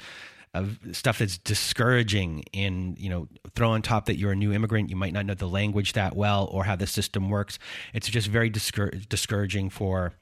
of 0.53 0.79
stuff 0.93 1.19
that's 1.19 1.39
discouraging 1.39 2.45
and 2.53 2.99
you 2.99 3.09
know 3.09 3.29
throw 3.55 3.71
on 3.71 3.83
top 3.83 4.07
that 4.07 4.19
you're 4.19 4.33
a 4.33 4.37
new 4.37 4.53
immigrant 4.53 4.91
you 4.91 4.97
might 4.97 5.13
not 5.13 5.25
know 5.25 5.35
the 5.35 5.49
language 5.49 5.93
that 5.93 6.17
well 6.17 6.49
or 6.51 6.65
how 6.65 6.77
the 6.77 6.87
system 6.87 7.31
works. 7.31 7.59
It's 7.95 8.09
just 8.09 8.29
very 8.29 8.51
discour- 8.51 9.09
discouraging 9.09 9.71
for 9.71 10.15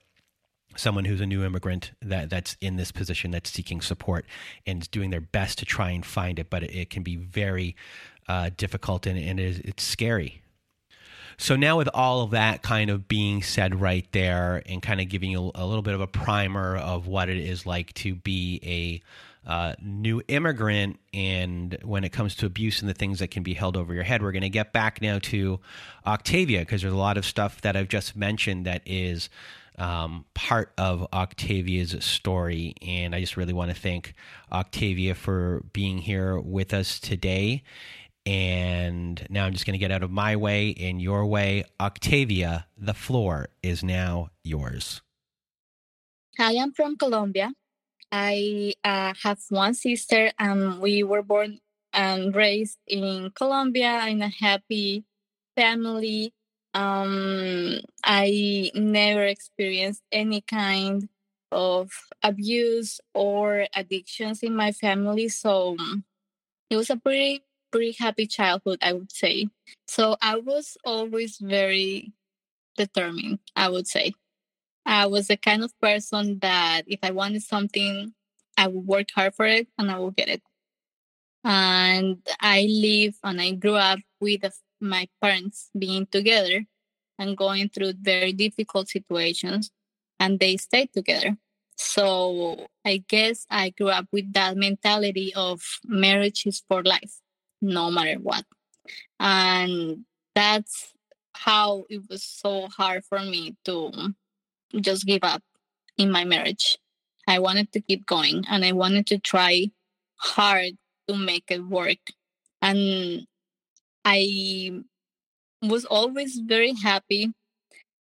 someone 0.76 1.06
who's 1.06 1.20
a 1.20 1.26
new 1.26 1.44
immigrant 1.44 1.92
that 2.02 2.30
that's 2.30 2.56
in 2.61 2.76
this 2.76 2.92
position 2.92 3.30
that's 3.30 3.50
seeking 3.50 3.80
support 3.80 4.26
and 4.66 4.88
doing 4.90 5.11
their 5.11 5.20
best 5.20 5.58
to 5.58 5.64
try 5.64 5.90
and 5.90 6.04
find 6.04 6.38
it 6.38 6.50
but 6.50 6.62
it, 6.62 6.73
it 6.75 6.90
can 6.90 7.02
be 7.02 7.16
very 7.16 7.75
uh, 8.28 8.50
difficult 8.56 9.06
and, 9.06 9.18
and 9.18 9.40
it 9.40 9.44
is, 9.44 9.58
it's 9.61 9.82
scary. 9.82 10.42
So 11.38 11.54
now 11.56 11.78
with 11.78 11.88
all 11.94 12.23
of 12.23 12.32
that 12.32 12.62
kind 12.62 12.90
of 12.90 13.06
being 13.06 13.42
said 13.42 13.80
right 13.80 14.06
there 14.12 14.62
and 14.66 14.82
kind 14.82 15.00
of 15.00 15.08
giving 15.08 15.30
you 15.30 15.52
a 15.54 15.64
little 15.64 15.82
bit 15.82 15.94
of 15.94 16.00
a 16.00 16.06
primer 16.06 16.76
of 16.76 17.06
what 17.06 17.28
it 17.28 17.38
is 17.38 17.64
like 17.64 17.94
to 17.94 18.16
be 18.16 18.61
a 18.64 19.00
uh, 19.47 19.75
new 19.80 20.23
immigrant 20.28 20.99
and 21.12 21.78
when 21.83 22.04
it 22.04 22.11
comes 22.11 22.35
to 22.37 22.47
abuse 22.47 22.80
and 22.80 22.88
the 22.88 22.95
things 22.95 23.18
that 23.18 23.30
can 23.30 23.42
be 23.42 23.54
held 23.54 23.76
over 23.76 23.95
your 23.95 24.02
head. 24.02 24.23
We're 24.23 24.33
going 24.33 24.42
to 24.42 24.49
get 24.49 24.73
back 24.73 25.00
now 25.00 25.18
to 25.21 25.61
Octavia 26.07 26.61
because 26.61 26.83
there's 26.83 26.92
a 26.92 26.97
lot 26.97 27.16
of 27.16 27.25
stuff 27.25 27.61
that 27.62 27.76
I've 27.76 27.88
just 27.88 28.16
mentioned 28.16 28.66
that 28.66 28.83
is 28.85 29.28
um, 29.78 30.25
part 30.35 30.73
of 30.76 31.07
Octavia's 31.12 31.97
story. 32.04 32.75
And 32.83 33.14
I 33.14 33.21
just 33.21 33.37
really 33.37 33.52
want 33.52 33.71
to 33.71 33.80
thank 33.80 34.14
Octavia 34.52 35.14
for 35.14 35.64
being 35.73 35.99
here 35.99 36.38
with 36.38 36.75
us 36.75 37.00
today. 37.00 37.62
And 38.26 39.25
now 39.30 39.47
I'm 39.47 39.52
just 39.52 39.64
going 39.64 39.73
to 39.73 39.78
get 39.78 39.90
out 39.90 40.02
of 40.02 40.11
my 40.11 40.37
way 40.37 40.68
in 40.68 41.00
your 41.00 41.25
way. 41.25 41.64
Octavia, 41.80 42.66
the 42.76 42.92
floor 42.92 43.49
is 43.62 43.83
now 43.83 44.28
yours. 44.45 45.00
Hi, 46.38 46.50
I 46.50 46.52
am 46.52 46.73
from 46.73 46.97
Colombia. 46.97 47.52
I 48.11 48.75
uh, 48.85 49.15
have 49.23 49.38
one 49.50 49.75
sister, 49.75 50.33
and 50.38 50.81
we 50.81 51.03
were 51.03 51.23
born 51.23 51.59
and 51.93 52.35
raised 52.35 52.79
in 52.87 53.31
Colombia 53.35 54.07
in 54.07 54.23
a 54.23 54.29
happy 54.29 55.05
family. 55.57 56.33
Um, 56.75 57.81
I 58.05 58.71
never 58.75 59.25
experienced 59.25 60.03
any 60.12 60.41
kind 60.43 61.09
of 61.50 61.91
abuse 62.23 63.00
or 63.15 63.67
addictions 63.75 64.43
in 64.43 64.55
my 64.55 64.73
family, 64.73 65.29
so 65.29 65.77
it 66.71 66.77
was 66.77 66.91
a 66.91 66.97
pretty 66.97 67.43
pretty 67.71 67.93
happy 67.99 68.27
childhood, 68.27 68.79
I 68.83 68.93
would 68.93 69.12
say. 69.12 69.49
So 69.87 70.17
I 70.23 70.37
was 70.37 70.77
always 70.85 71.38
very 71.38 72.12
determined, 72.77 73.41
I 73.57 73.69
would 73.69 73.87
say. 73.87 74.12
I 74.88 75.04
was 75.04 75.28
the 75.28 75.37
kind 75.37 75.62
of 75.62 75.78
person 75.80 76.38
that 76.38 76.83
if 76.87 76.99
I 77.02 77.11
wanted 77.11 77.42
something, 77.42 78.14
I 78.57 78.68
would 78.68 78.87
work 78.87 79.09
hard 79.14 79.35
for 79.35 79.45
it 79.45 79.68
and 79.76 79.90
I 79.90 79.99
will 79.99 80.12
get 80.12 80.30
it. 80.30 80.42
And 81.45 82.26
I 82.40 82.66
live 82.71 83.14
and 83.23 83.38
I 83.38 83.52
grew 83.52 83.75
up 83.75 83.99
with 84.18 84.42
my 84.80 85.07
parents 85.21 85.68
being 85.78 86.07
together 86.07 86.64
and 87.18 87.37
going 87.37 87.68
through 87.68 87.95
very 88.00 88.33
difficult 88.33 88.88
situations, 88.88 89.71
and 90.21 90.40
they 90.40 90.57
stayed 90.57 90.92
together. 90.95 91.37
So 91.76 92.68
I 92.85 93.04
guess 93.09 93.45
I 93.50 93.71
grew 93.71 93.88
up 93.88 94.07
with 94.11 94.33
that 94.33 94.57
mentality 94.57 95.35
of 95.35 95.61
marriage 95.85 96.47
is 96.47 96.62
for 96.66 96.83
life, 96.83 97.21
no 97.61 97.90
matter 97.90 98.18
what. 98.21 98.45
And 99.21 100.07
that's 100.35 100.95
how 101.35 101.85
it 101.90 102.02
was 102.09 102.23
so 102.23 102.68
hard 102.68 103.04
for 103.04 103.21
me 103.21 103.57
to 103.66 104.14
just 104.80 105.06
give 105.06 105.22
up 105.22 105.42
in 105.96 106.10
my 106.10 106.25
marriage. 106.25 106.78
I 107.26 107.38
wanted 107.38 107.72
to 107.72 107.80
keep 107.80 108.06
going 108.06 108.44
and 108.48 108.64
I 108.64 108.72
wanted 108.72 109.06
to 109.08 109.18
try 109.18 109.70
hard 110.16 110.72
to 111.08 111.16
make 111.16 111.50
it 111.50 111.64
work. 111.66 111.98
And 112.62 113.26
I 114.04 114.80
was 115.62 115.84
always 115.84 116.40
very 116.44 116.75
happy 116.75 117.32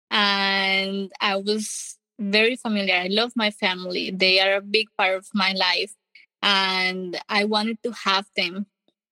and 0.09 1.12
I 1.19 1.36
was 1.38 1.97
very 2.19 2.55
familiar. 2.55 2.95
I 2.95 3.07
love 3.07 3.33
my 3.36 3.51
family, 3.51 4.12
they 4.12 4.39
are 4.39 4.55
a 4.55 4.62
big 4.62 4.88
part 4.97 5.15
of 5.15 5.27
my 5.33 5.53
life. 5.53 5.93
And 6.41 7.19
I 7.29 7.45
wanted 7.45 7.81
to 7.83 7.91
have 7.91 8.27
them 8.36 8.67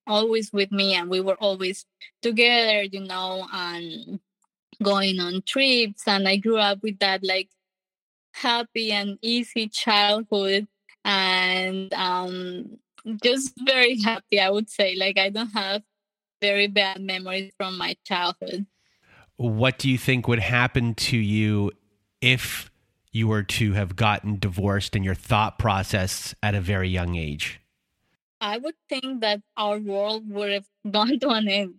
always 0.07 0.53
with 0.53 0.71
me, 0.71 0.93
and 0.93 1.09
we 1.09 1.19
were 1.19 1.35
always 1.35 1.85
together, 2.21 2.83
you 2.83 2.99
know, 3.01 3.47
and 3.51 4.19
going 4.83 5.19
on 5.19 5.41
trips 5.45 6.07
and 6.07 6.27
i 6.27 6.35
grew 6.37 6.57
up 6.57 6.81
with 6.83 6.97
that 6.99 7.23
like 7.23 7.49
happy 8.33 8.91
and 8.91 9.17
easy 9.21 9.67
childhood 9.67 10.67
and 11.03 11.93
um 11.93 12.77
just 13.23 13.53
very 13.65 14.01
happy 14.01 14.39
i 14.39 14.49
would 14.49 14.69
say. 14.69 14.95
Like 14.95 15.17
i 15.17 15.29
don't 15.29 15.51
have 15.51 15.83
very 16.41 16.67
bad 16.67 17.01
memories 17.01 17.51
from 17.57 17.77
my 17.77 17.95
childhood. 18.05 18.65
What 19.37 19.77
do 19.77 19.89
you 19.89 19.97
think 19.97 20.27
would 20.27 20.39
happen 20.39 20.93
to 20.95 21.17
you 21.17 21.71
if 22.21 22.71
you 23.11 23.27
were 23.27 23.43
to 23.43 23.73
have 23.73 23.95
gotten 23.95 24.37
divorced 24.39 24.95
in 24.95 25.03
your 25.03 25.15
thought 25.15 25.57
process 25.57 26.35
at 26.43 26.55
a 26.55 26.61
very 26.61 26.89
young 26.89 27.15
age? 27.15 27.61
I 28.39 28.57
would 28.57 28.75
think 28.89 29.21
that 29.21 29.41
our 29.57 29.79
world 29.79 30.29
would 30.29 30.51
have 30.51 30.67
gone 30.91 31.19
to 31.19 31.29
an 31.29 31.47
end 31.47 31.75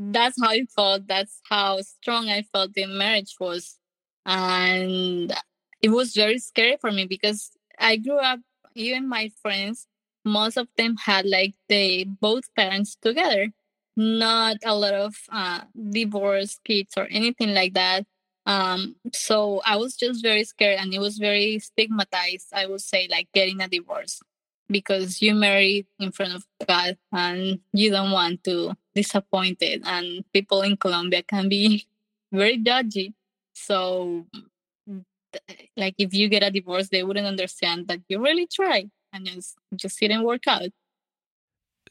that's 0.00 0.40
how 0.40 0.50
I 0.50 0.64
felt. 0.74 1.06
That's 1.06 1.40
how 1.48 1.80
strong 1.82 2.28
I 2.28 2.42
felt 2.42 2.74
the 2.74 2.86
marriage 2.86 3.34
was. 3.38 3.78
And 4.24 5.32
it 5.82 5.90
was 5.90 6.14
very 6.14 6.38
scary 6.38 6.76
for 6.80 6.90
me 6.90 7.06
because 7.06 7.50
I 7.78 7.96
grew 7.96 8.18
up, 8.18 8.40
even 8.74 9.08
my 9.08 9.30
friends, 9.42 9.86
most 10.24 10.56
of 10.56 10.68
them 10.76 10.96
had 10.96 11.26
like 11.26 11.54
they 11.68 12.04
both 12.04 12.44
parents 12.54 12.96
together, 13.00 13.48
not 13.96 14.56
a 14.64 14.74
lot 14.74 14.94
of 14.94 15.14
uh, 15.32 15.62
divorced 15.90 16.60
kids 16.64 16.94
or 16.96 17.06
anything 17.10 17.52
like 17.54 17.74
that. 17.74 18.06
Um, 18.46 18.96
so 19.12 19.60
I 19.66 19.76
was 19.76 19.96
just 19.96 20.22
very 20.22 20.44
scared 20.44 20.78
and 20.80 20.94
it 20.94 20.98
was 21.00 21.18
very 21.18 21.58
stigmatized, 21.58 22.48
I 22.54 22.66
would 22.66 22.80
say, 22.80 23.06
like 23.10 23.28
getting 23.34 23.60
a 23.60 23.68
divorce 23.68 24.20
because 24.70 25.20
you 25.20 25.34
married 25.34 25.86
in 25.98 26.12
front 26.12 26.34
of 26.34 26.46
God 26.66 26.96
and 27.12 27.60
you 27.72 27.90
don't 27.90 28.12
want 28.12 28.44
to 28.44 28.74
disappoint 28.94 29.58
it. 29.60 29.82
And 29.84 30.24
people 30.32 30.62
in 30.62 30.76
Colombia 30.76 31.22
can 31.22 31.48
be 31.48 31.86
very 32.32 32.58
judgy. 32.58 33.14
So, 33.54 34.26
like, 35.76 35.94
if 35.98 36.14
you 36.14 36.28
get 36.28 36.42
a 36.42 36.50
divorce, 36.50 36.88
they 36.88 37.02
wouldn't 37.02 37.26
understand 37.26 37.88
that 37.88 38.00
you 38.08 38.22
really 38.22 38.46
tried 38.46 38.90
and 39.12 39.26
just 39.26 39.56
just 39.74 39.98
didn't 40.00 40.22
work 40.22 40.46
out. 40.46 40.70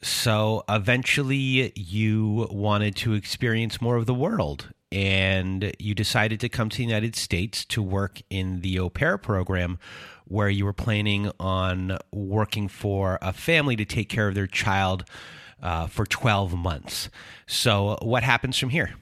So 0.02 0.64
eventually, 0.68 1.72
you 1.76 2.48
wanted 2.50 2.96
to 2.96 3.12
experience 3.12 3.80
more 3.82 3.96
of 3.96 4.06
the 4.06 4.14
world, 4.14 4.70
and 4.90 5.72
you 5.78 5.94
decided 5.94 6.40
to 6.40 6.48
come 6.48 6.70
to 6.70 6.76
the 6.78 6.84
United 6.84 7.14
States 7.16 7.64
to 7.66 7.82
work 7.82 8.22
in 8.30 8.62
the 8.62 8.78
au 8.78 8.88
pair 8.88 9.18
program 9.18 9.78
where 10.30 10.48
you 10.48 10.64
were 10.64 10.72
planning 10.72 11.30
on 11.40 11.98
working 12.12 12.68
for 12.68 13.18
a 13.20 13.32
family 13.32 13.74
to 13.74 13.84
take 13.84 14.08
care 14.08 14.28
of 14.28 14.34
their 14.34 14.46
child 14.46 15.04
uh, 15.60 15.88
for 15.88 16.06
12 16.06 16.54
months. 16.54 17.10
So, 17.46 17.98
what 18.00 18.22
happens 18.22 18.56
from 18.56 18.70
here? 18.70 18.94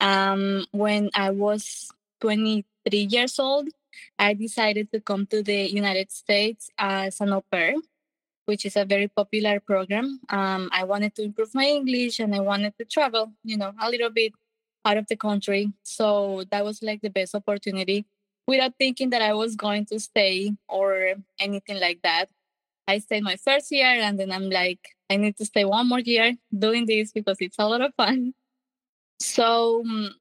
Um, 0.00 0.64
when 0.72 1.10
I 1.14 1.30
was 1.30 1.92
23 2.20 2.98
years 2.98 3.38
old, 3.38 3.68
I 4.18 4.32
decided 4.32 4.90
to 4.92 5.00
come 5.00 5.26
to 5.26 5.42
the 5.42 5.70
United 5.70 6.10
States 6.10 6.70
as 6.78 7.20
an 7.20 7.32
au 7.32 7.42
pair, 7.42 7.74
which 8.46 8.64
is 8.64 8.76
a 8.76 8.86
very 8.86 9.08
popular 9.08 9.60
program. 9.60 10.20
Um, 10.30 10.70
I 10.72 10.84
wanted 10.84 11.14
to 11.16 11.24
improve 11.24 11.54
my 11.54 11.66
English 11.66 12.20
and 12.20 12.34
I 12.34 12.40
wanted 12.40 12.72
to 12.78 12.86
travel, 12.86 13.32
you 13.44 13.58
know, 13.58 13.72
a 13.78 13.90
little 13.90 14.10
bit 14.10 14.32
out 14.82 14.96
of 14.96 15.06
the 15.08 15.16
country. 15.16 15.72
So 15.82 16.44
that 16.50 16.64
was 16.64 16.82
like 16.82 17.02
the 17.02 17.10
best 17.10 17.34
opportunity 17.34 18.06
without 18.46 18.74
thinking 18.78 19.10
that 19.10 19.22
I 19.22 19.34
was 19.34 19.56
going 19.56 19.86
to 19.86 20.00
stay 20.00 20.52
or 20.68 21.14
anything 21.38 21.80
like 21.80 22.00
that. 22.02 22.28
I 22.88 22.98
stayed 22.98 23.24
my 23.24 23.36
first 23.36 23.72
year 23.72 23.86
and 23.86 24.18
then 24.18 24.30
I'm 24.30 24.48
like, 24.48 24.80
I 25.10 25.16
need 25.16 25.36
to 25.38 25.44
stay 25.44 25.64
one 25.64 25.88
more 25.88 26.00
year 26.00 26.34
doing 26.56 26.86
this 26.86 27.12
because 27.12 27.38
it's 27.40 27.58
a 27.58 27.66
lot 27.66 27.80
of 27.80 27.92
fun. 27.96 28.34
So 29.18 29.80
um, 29.80 30.14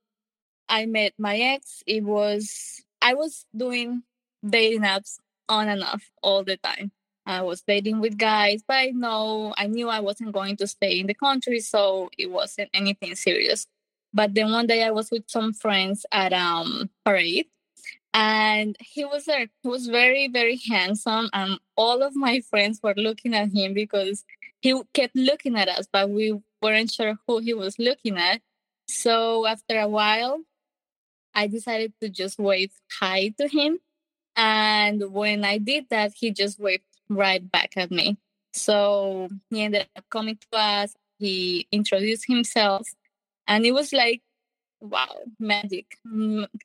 I 0.68 0.86
met 0.86 1.14
my 1.18 1.38
ex. 1.38 1.84
It 1.86 2.04
was, 2.04 2.84
I 3.02 3.14
was 3.14 3.46
doing 3.56 4.04
dating 4.48 4.82
apps 4.82 5.18
on 5.48 5.68
and 5.68 5.84
off 5.84 6.10
all 6.24 6.44
the 6.44 6.58
time. 6.58 6.92
I 7.28 7.42
was 7.42 7.62
dating 7.62 8.00
with 8.02 8.18
guys, 8.18 8.62
but 8.68 8.76
I 8.76 8.92
know 8.92 9.54
I 9.58 9.66
knew 9.66 9.90
I 9.90 10.00
wasn't 10.00 10.32
going 10.32 10.58
to 10.58 10.68
stay 10.68 11.00
in 11.00 11.08
the 11.08 11.16
country, 11.16 11.60
so 11.60 12.10
it 12.18 12.30
wasn't 12.30 12.70
anything 12.72 13.16
serious. 13.16 13.66
But 14.14 14.36
then 14.36 14.52
one 14.52 14.68
day 14.68 14.84
I 14.84 14.92
was 14.92 15.10
with 15.10 15.24
some 15.28 15.52
friends 15.52 16.06
at 16.12 16.34
um 16.34 16.90
parade 17.04 17.48
and 18.16 18.78
he 18.80 19.04
was 19.04 19.26
there. 19.26 19.48
He 19.62 19.68
was 19.68 19.88
very, 19.88 20.30
very 20.30 20.60
handsome, 20.70 21.30
and 21.34 21.60
all 21.76 22.02
of 22.02 22.16
my 22.16 22.40
friends 22.40 22.80
were 22.82 22.96
looking 22.96 23.36
at 23.36 23.52
him 23.54 23.74
because 23.74 24.24
he 24.62 24.74
kept 24.94 25.18
looking 25.18 25.58
at 25.58 25.68
us, 25.68 25.86
but 25.92 26.10
we 26.10 26.40
weren't 26.62 26.92
sure 26.92 27.18
who 27.28 27.40
he 27.40 27.54
was 27.54 27.78
looking 27.78 28.18
at. 28.18 28.42
So 28.88 29.46
after 29.46 29.78
a 29.78 29.90
while, 29.90 30.40
I 31.34 31.48
decided 31.48 31.94
to 32.02 32.08
just 32.08 32.40
wave 32.40 32.72
hi 33.00 33.34
to 33.38 33.50
him. 33.50 33.80
And 34.38 35.12
when 35.12 35.44
I 35.44 35.58
did 35.58 35.88
that, 35.90 36.14
he 36.16 36.32
just 36.32 36.58
waved 36.58 36.84
right 37.10 37.52
back 37.52 37.74
at 37.76 37.92
me. 37.92 38.18
So 38.54 39.28
he 39.50 39.62
ended 39.62 39.88
up 39.98 40.06
coming 40.10 40.38
to 40.52 40.58
us. 40.58 40.96
He 41.20 41.68
introduced 41.72 42.26
himself. 42.28 42.88
And 43.46 43.66
it 43.66 43.74
was 43.74 43.92
like, 43.92 44.22
wow, 44.80 45.18
magic. 45.38 45.98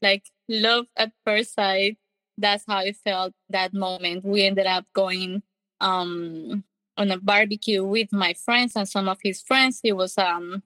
Like 0.00 0.24
love 0.50 0.86
at 0.96 1.12
first 1.24 1.54
sight. 1.54 1.96
That's 2.36 2.64
how 2.66 2.78
I 2.78 2.92
felt 2.92 3.32
that 3.50 3.72
moment. 3.72 4.24
We 4.24 4.44
ended 4.44 4.66
up 4.66 4.86
going 4.94 5.42
um, 5.80 6.64
on 6.96 7.10
a 7.10 7.18
barbecue 7.18 7.84
with 7.84 8.12
my 8.12 8.34
friends 8.34 8.76
and 8.76 8.88
some 8.88 9.08
of 9.08 9.18
his 9.22 9.40
friends. 9.40 9.80
He 9.82 9.92
was 9.92 10.18
um 10.18 10.62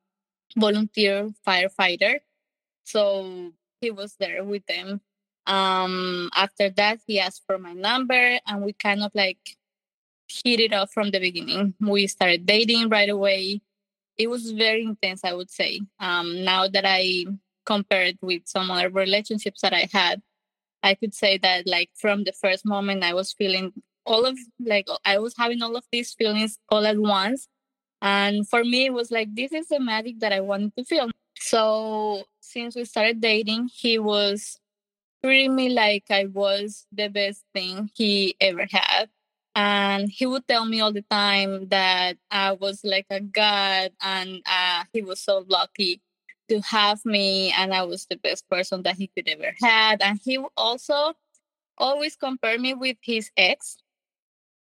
volunteer 0.57 1.31
firefighter. 1.47 2.17
So 2.85 3.53
he 3.81 3.91
was 3.91 4.17
there 4.19 4.45
with 4.45 4.67
them. 4.67 5.00
Um, 5.47 6.31
after 6.35 6.71
that, 6.71 7.00
he 7.07 7.21
asked 7.21 7.43
for 7.47 7.59
my 7.59 7.73
number 7.73 8.38
and 8.47 8.62
we 8.62 8.73
kind 8.73 9.03
of 9.03 9.11
like 9.14 9.57
hit 10.29 10.61
it 10.61 10.73
off 10.73 10.93
from 10.93 11.11
the 11.11 11.19
beginning. 11.21 11.75
We 11.81 12.07
started 12.07 12.47
dating 12.47 12.88
right 12.88 13.09
away. 13.09 13.61
It 14.17 14.29
was 14.29 14.53
very 14.53 14.85
intense, 14.85 15.25
I 15.25 15.35
would 15.35 15.50
say. 15.50 15.81
Um, 15.99 16.45
now 16.45 16.69
that 16.69 16.85
I 16.87 17.26
compared 17.64 18.18
with 18.23 18.42
some 18.47 18.71
other 18.71 18.90
relationships 18.90 19.61
that 19.62 19.73
I 19.73 19.88
had, 19.92 20.23
I 20.83 20.94
could 20.94 21.14
say 21.14 21.38
that 21.38 21.66
like 21.66 21.90
from 21.94 22.25
the 22.25 22.33
first 22.33 22.66
moment 22.66 23.04
I 23.04 23.14
was 23.14 23.33
feeling 23.33 23.73
all 24.06 24.26
of 24.26 24.38
like 24.61 24.87
I 25.04 25.18
was 25.18 25.35
having 25.37 25.62
all 25.62 25.76
of 25.76 25.85
these 25.90 26.12
feelings 26.12 26.59
all 26.68 26.87
at 26.87 26.99
once. 26.99 27.49
And 28.02 28.47
for 28.47 28.62
me, 28.62 28.87
it 28.87 28.92
was 28.92 29.11
like, 29.11 29.35
this 29.35 29.52
is 29.52 29.68
the 29.68 29.80
magic 29.80 30.21
that 30.21 30.33
I 30.33 30.40
wanted 30.40 30.76
to 30.76 30.85
feel. 30.85 31.11
So 31.38 32.25
since 32.40 32.76
we 32.76 32.85
started 32.85 33.21
dating, 33.23 33.71
he 33.73 33.99
was 33.99 34.59
treating 35.25 35.56
me 35.56 35.71
like 35.71 36.04
I 36.11 36.26
was 36.26 36.87
the 36.92 37.09
best 37.09 37.44
thing 37.54 37.90
he 37.94 38.37
ever 38.40 38.66
had. 38.71 39.09
And 39.56 40.11
he 40.11 40.26
would 40.26 40.47
tell 40.47 40.66
me 40.66 40.80
all 40.80 40.92
the 40.92 41.04
time 41.11 41.68
that 41.68 42.18
I 42.30 42.52
was 42.52 42.80
like 42.85 43.06
a 43.09 43.21
god 43.21 43.92
and 44.02 44.42
uh, 44.44 44.85
he 44.92 45.00
was 45.00 45.21
so 45.21 45.44
lucky 45.49 46.03
to 46.48 46.61
have 46.61 47.04
me 47.04 47.52
and 47.57 47.72
I 47.72 47.83
was 47.83 48.07
the 48.07 48.16
best 48.16 48.48
person 48.48 48.83
that 48.83 48.96
he 48.96 49.09
could 49.09 49.28
ever 49.28 49.54
had. 49.61 50.02
And 50.02 50.20
he 50.24 50.38
also 50.57 51.14
always 51.78 52.16
compared 52.16 52.61
me 52.61 52.74
with 52.74 52.96
his 53.02 53.30
ex, 53.37 53.76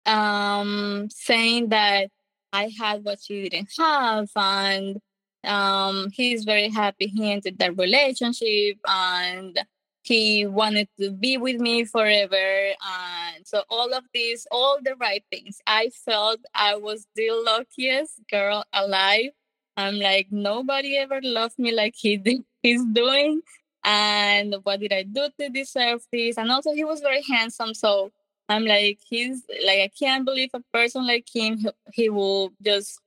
um, 0.06 1.08
saying 1.11 1.70
that 1.70 2.11
I 2.52 2.70
had 2.78 3.04
what 3.04 3.20
she 3.22 3.48
didn't 3.48 3.70
have 3.78 4.28
and 4.37 5.00
um, 5.44 6.11
he's 6.12 6.44
very 6.44 6.68
happy 6.68 7.06
he 7.06 7.32
ended 7.32 7.58
that 7.58 7.76
relationship 7.76 8.78
and 8.87 9.58
he 10.02 10.46
wanted 10.46 10.88
to 11.00 11.11
be 11.12 11.37
with 11.37 11.61
me 11.61 11.85
forever 11.85 12.35
and 12.35 13.46
so 13.46 13.62
all 13.70 13.94
of 13.94 14.04
these 14.12 14.46
all 14.50 14.78
the 14.82 14.94
right 14.96 15.24
things 15.30 15.58
i 15.66 15.90
felt 16.04 16.40
i 16.54 16.74
was 16.74 17.06
the 17.14 17.28
luckiest 17.46 18.20
girl 18.30 18.64
alive 18.72 19.30
i'm 19.76 19.98
like 19.98 20.26
nobody 20.30 20.96
ever 20.96 21.20
loved 21.22 21.58
me 21.58 21.72
like 21.72 21.94
he 21.96 22.16
did, 22.16 22.44
he's 22.62 22.85
doing 22.87 23.40
and 23.85 24.54
what 24.62 24.80
did 24.80 24.92
i 24.92 25.02
do 25.02 25.28
to 25.38 25.48
deserve 25.48 26.02
this 26.12 26.38
and 26.38 26.50
also 26.50 26.72
he 26.72 26.85
was 26.85 27.00
very 27.00 27.22
handsome 27.22 27.74
so 27.74 28.11
i'm 28.48 28.64
like 28.64 28.98
he's 29.08 29.42
like 29.66 29.80
i 29.80 29.90
can't 29.98 30.24
believe 30.24 30.50
a 30.54 30.62
person 30.72 31.06
like 31.06 31.26
him 31.32 31.58
he, 31.58 31.68
he 31.92 32.08
will 32.08 32.52
just 32.62 33.00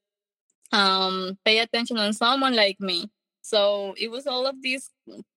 um, 0.72 1.38
pay 1.46 1.60
attention 1.60 1.98
on 1.98 2.14
someone 2.14 2.56
like 2.56 2.80
me. 2.80 3.10
So 3.42 3.94
it 3.98 4.10
was 4.10 4.28
all 4.28 4.48
of 4.48 4.62
these 4.62 4.92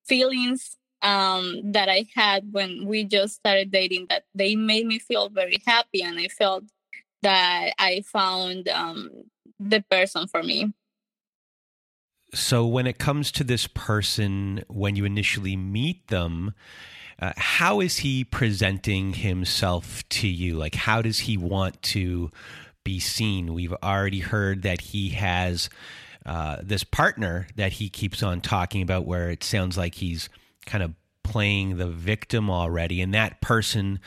feelings 0.07 0.77
um, 1.03 1.73
that 1.73 1.89
I 1.89 2.07
had 2.15 2.53
when 2.53 2.87
we 2.87 3.05
just 3.05 3.37
started 3.37 3.71
dating 3.71 4.07
that 4.11 4.25
they 4.35 4.57
made 4.57 4.87
me 4.87 4.99
feel 4.99 5.29
very 5.29 5.63
happy, 5.67 6.03
and 6.03 6.19
I 6.19 6.29
felt 6.29 6.65
that 7.23 7.75
I 7.79 8.03
found 8.07 8.69
um, 8.69 9.11
the 9.61 9.85
person 9.91 10.27
for 10.27 10.43
me. 10.43 10.73
So, 12.35 12.67
when 12.67 12.87
it 12.87 12.99
comes 12.99 13.33
to 13.33 13.45
this 13.45 13.67
person, 13.67 14.65
when 14.69 14.97
you 14.97 15.05
initially 15.05 15.57
meet 15.57 16.09
them, 16.09 16.55
uh, 17.21 17.33
how 17.37 17.81
is 17.81 17.99
he 17.99 18.23
presenting 18.23 19.15
himself 19.15 20.07
to 20.11 20.29
you? 20.29 20.57
Like, 20.57 20.75
how 20.75 21.03
does 21.03 21.21
he 21.21 21.37
want 21.37 21.81
to 21.83 22.31
be 22.89 22.99
seen. 22.99 23.53
We've 23.53 23.75
already 23.83 24.21
heard 24.21 24.63
that 24.63 24.81
he 24.81 25.11
has 25.11 25.69
uh, 26.25 26.57
this 26.63 26.85
partner 26.85 27.47
that 27.57 27.73
he 27.73 27.91
keeps 27.91 28.23
on 28.23 28.41
talking 28.41 28.81
about, 28.81 29.05
where 29.05 29.29
it 29.29 29.45
sounds 29.45 29.77
like 29.77 29.97
he's 29.97 30.31
kind 30.65 30.83
of 30.83 30.95
playing 31.23 31.77
the 31.77 31.89
victim 31.89 32.49
already, 32.49 33.03
and 33.03 33.13
that 33.13 33.43
person 33.43 34.01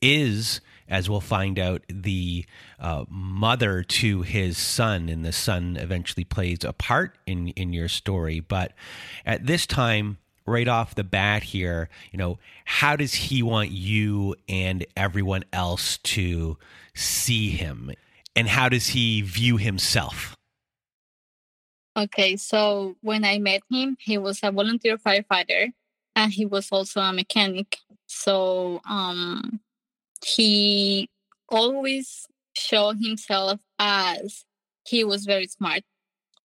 is 0.00 0.60
as 0.88 1.08
we'll 1.08 1.20
find 1.20 1.58
out, 1.58 1.82
the 1.88 2.44
uh, 2.80 3.04
mother 3.08 3.82
to 3.82 4.22
his 4.22 4.58
son, 4.58 5.08
and 5.08 5.24
the 5.24 5.32
son 5.32 5.76
eventually 5.78 6.24
plays 6.24 6.64
a 6.64 6.72
part 6.72 7.18
in 7.26 7.48
in 7.48 7.72
your 7.72 7.88
story. 7.88 8.40
But 8.40 8.72
at 9.26 9.46
this 9.46 9.66
time, 9.66 10.18
right 10.46 10.68
off 10.68 10.94
the 10.94 11.04
bat, 11.04 11.42
here, 11.42 11.88
you 12.10 12.18
know, 12.18 12.38
how 12.64 12.96
does 12.96 13.14
he 13.14 13.42
want 13.42 13.70
you 13.70 14.34
and 14.48 14.86
everyone 14.96 15.44
else 15.52 15.98
to 15.98 16.56
see 16.94 17.50
him? 17.50 17.92
and 18.38 18.46
how 18.46 18.68
does 18.68 18.86
he 18.86 19.20
view 19.22 19.56
himself? 19.56 20.36
Okay, 21.96 22.36
so 22.36 22.94
when 23.00 23.24
I 23.24 23.40
met 23.40 23.62
him, 23.68 23.96
he 23.98 24.16
was 24.16 24.38
a 24.44 24.52
volunteer 24.52 24.96
firefighter 24.96 25.72
and 26.14 26.32
he 26.32 26.46
was 26.46 26.68
also 26.70 27.00
a 27.00 27.12
mechanic. 27.12 27.78
So 28.06 28.80
um, 28.88 29.58
he 30.24 31.08
always 31.48 32.26
showed 32.54 32.98
himself 33.02 33.60
as 33.78 34.44
he 34.86 35.04
was 35.04 35.24
very 35.24 35.46
smart 35.46 35.82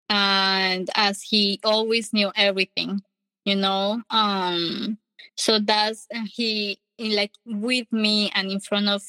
and 0.10 0.90
as 0.96 1.22
he 1.22 1.60
always 1.64 2.14
knew 2.14 2.32
everything, 2.36 3.02
you 3.46 3.56
know. 3.56 4.02
Um, 4.10 4.98
so 5.38 5.60
that's 5.60 6.08
he 6.34 6.80
like 7.00 7.32
with 7.46 7.92
me 7.92 8.32
and 8.36 8.52
in 8.52 8.60
front 8.60 8.88
of 8.88 9.04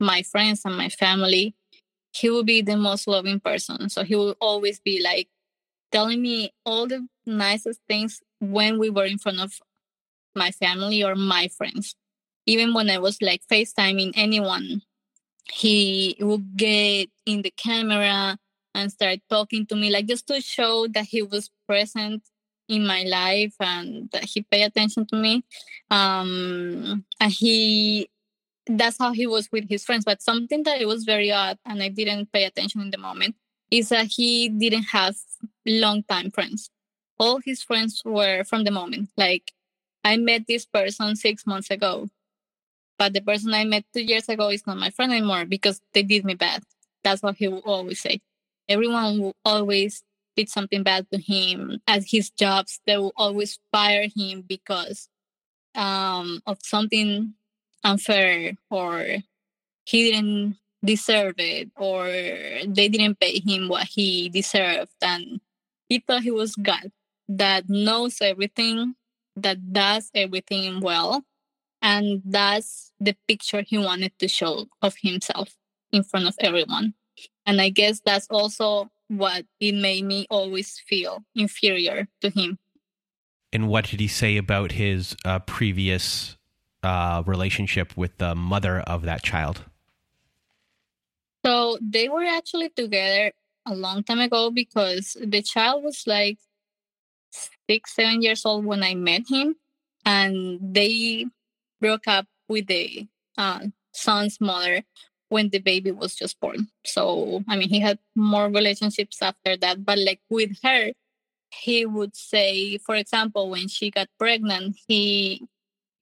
my 0.00 0.22
friends 0.22 0.62
and 0.64 0.76
my 0.76 0.88
family 0.88 1.54
he 2.12 2.30
will 2.30 2.44
be 2.44 2.62
the 2.62 2.76
most 2.76 3.06
loving 3.08 3.40
person. 3.40 3.88
So 3.88 4.04
he 4.04 4.16
will 4.16 4.36
always 4.40 4.80
be 4.80 5.02
like 5.02 5.28
telling 5.92 6.22
me 6.22 6.52
all 6.64 6.86
the 6.86 7.06
nicest 7.26 7.80
things 7.88 8.20
when 8.40 8.78
we 8.78 8.90
were 8.90 9.04
in 9.04 9.18
front 9.18 9.40
of 9.40 9.52
my 10.34 10.50
family 10.50 11.02
or 11.04 11.14
my 11.14 11.48
friends. 11.48 11.96
Even 12.50 12.74
when 12.74 12.90
I 12.90 12.98
was 12.98 13.16
like 13.22 13.42
FaceTiming 13.46 14.10
anyone, 14.16 14.82
he 15.52 16.16
would 16.18 16.56
get 16.56 17.08
in 17.24 17.42
the 17.42 17.52
camera 17.56 18.36
and 18.74 18.90
start 18.90 19.20
talking 19.28 19.66
to 19.66 19.76
me, 19.76 19.88
like 19.88 20.06
just 20.06 20.26
to 20.26 20.40
show 20.40 20.88
that 20.88 21.04
he 21.04 21.22
was 21.22 21.48
present 21.68 22.22
in 22.68 22.84
my 22.84 23.04
life 23.04 23.54
and 23.60 24.10
that 24.10 24.24
he 24.24 24.42
paid 24.42 24.64
attention 24.64 25.06
to 25.06 25.16
me. 25.16 25.44
Um, 25.92 27.04
and 27.20 27.32
he, 27.32 28.08
that's 28.66 28.98
how 28.98 29.12
he 29.12 29.28
was 29.28 29.48
with 29.52 29.68
his 29.68 29.84
friends. 29.84 30.04
But 30.04 30.20
something 30.20 30.64
that 30.64 30.80
it 30.80 30.88
was 30.88 31.04
very 31.04 31.30
odd 31.30 31.56
and 31.64 31.80
I 31.80 31.88
didn't 31.88 32.32
pay 32.32 32.44
attention 32.46 32.80
in 32.80 32.90
the 32.90 32.98
moment 32.98 33.36
is 33.70 33.90
that 33.90 34.06
he 34.06 34.48
didn't 34.48 34.90
have 34.90 35.14
long 35.64 36.02
time 36.02 36.32
friends. 36.32 36.70
All 37.16 37.38
his 37.44 37.62
friends 37.62 38.02
were 38.04 38.42
from 38.42 38.64
the 38.64 38.72
moment. 38.72 39.10
Like 39.16 39.52
I 40.02 40.16
met 40.16 40.48
this 40.48 40.66
person 40.66 41.14
six 41.14 41.46
months 41.46 41.70
ago, 41.70 42.08
but 43.00 43.14
the 43.14 43.22
person 43.22 43.54
I 43.54 43.64
met 43.64 43.86
two 43.94 44.02
years 44.02 44.28
ago 44.28 44.50
is 44.50 44.66
not 44.66 44.76
my 44.76 44.90
friend 44.90 45.10
anymore 45.10 45.46
because 45.46 45.80
they 45.94 46.02
did 46.02 46.22
me 46.22 46.34
bad. 46.34 46.62
That's 47.02 47.22
what 47.22 47.34
he 47.36 47.48
will 47.48 47.64
always 47.64 47.98
say. 47.98 48.20
Everyone 48.68 49.18
will 49.18 49.36
always 49.42 50.04
did 50.36 50.50
something 50.50 50.82
bad 50.82 51.06
to 51.10 51.18
him 51.18 51.80
at 51.88 52.04
his 52.04 52.28
jobs. 52.28 52.78
They 52.86 52.98
will 52.98 53.14
always 53.16 53.58
fire 53.72 54.06
him 54.14 54.44
because 54.46 55.08
um, 55.74 56.42
of 56.46 56.58
something 56.62 57.32
unfair 57.82 58.58
or 58.68 59.06
he 59.86 60.10
didn't 60.10 60.58
deserve 60.84 61.36
it 61.38 61.70
or 61.78 62.04
they 62.04 62.88
didn't 62.90 63.18
pay 63.18 63.40
him 63.40 63.68
what 63.68 63.86
he 63.86 64.28
deserved 64.28 64.92
and 65.00 65.40
he 65.88 65.98
thought 65.98 66.22
he 66.22 66.30
was 66.30 66.54
god 66.56 66.90
that 67.28 67.68
knows 67.68 68.18
everything 68.20 68.94
that 69.36 69.72
does 69.72 70.10
everything 70.14 70.80
well 70.80 71.22
and 71.82 72.22
that's 72.24 72.92
the 73.00 73.16
picture 73.26 73.62
he 73.62 73.78
wanted 73.78 74.12
to 74.18 74.28
show 74.28 74.66
of 74.82 74.94
himself 75.02 75.56
in 75.92 76.02
front 76.02 76.26
of 76.26 76.34
everyone. 76.40 76.94
And 77.46 77.60
i 77.60 77.68
guess 77.68 78.00
that's 78.04 78.28
also 78.30 78.90
what 79.08 79.44
it 79.58 79.74
made 79.74 80.04
me 80.04 80.26
always 80.30 80.78
feel 80.86 81.24
inferior 81.34 82.06
to 82.20 82.30
him. 82.30 82.58
And 83.52 83.68
what 83.68 83.86
did 83.86 83.98
he 83.98 84.06
say 84.06 84.36
about 84.36 84.72
his 84.72 85.16
uh, 85.24 85.40
previous 85.40 86.36
uh, 86.84 87.24
relationship 87.26 87.96
with 87.96 88.16
the 88.18 88.36
mother 88.36 88.80
of 88.80 89.02
that 89.02 89.22
child? 89.22 89.64
So 91.44 91.78
they 91.80 92.08
were 92.08 92.24
actually 92.24 92.68
together 92.68 93.32
a 93.66 93.74
long 93.74 94.04
time 94.04 94.20
ago 94.20 94.50
because 94.50 95.16
the 95.20 95.42
child 95.42 95.82
was 95.82 96.04
like 96.06 96.38
six, 97.68 97.94
seven 97.94 98.22
years 98.22 98.44
old 98.44 98.64
when 98.64 98.82
I 98.82 98.94
met 98.94 99.22
him, 99.28 99.56
and 100.04 100.58
they 100.74 101.26
broke 101.80 102.06
up 102.06 102.26
with 102.48 102.66
the 102.66 103.06
uh, 103.38 103.66
son's 103.92 104.40
mother 104.40 104.82
when 105.28 105.50
the 105.50 105.60
baby 105.60 105.92
was 105.92 106.14
just 106.14 106.40
born. 106.40 106.68
So, 106.84 107.44
I 107.48 107.56
mean, 107.56 107.68
he 107.68 107.80
had 107.80 107.98
more 108.16 108.48
relationships 108.48 109.18
after 109.22 109.56
that, 109.58 109.84
but 109.84 109.98
like 109.98 110.20
with 110.28 110.58
her, 110.64 110.92
he 111.52 111.86
would 111.86 112.16
say, 112.16 112.78
for 112.78 112.94
example, 112.94 113.50
when 113.50 113.68
she 113.68 113.90
got 113.90 114.08
pregnant, 114.18 114.76
he 114.88 115.46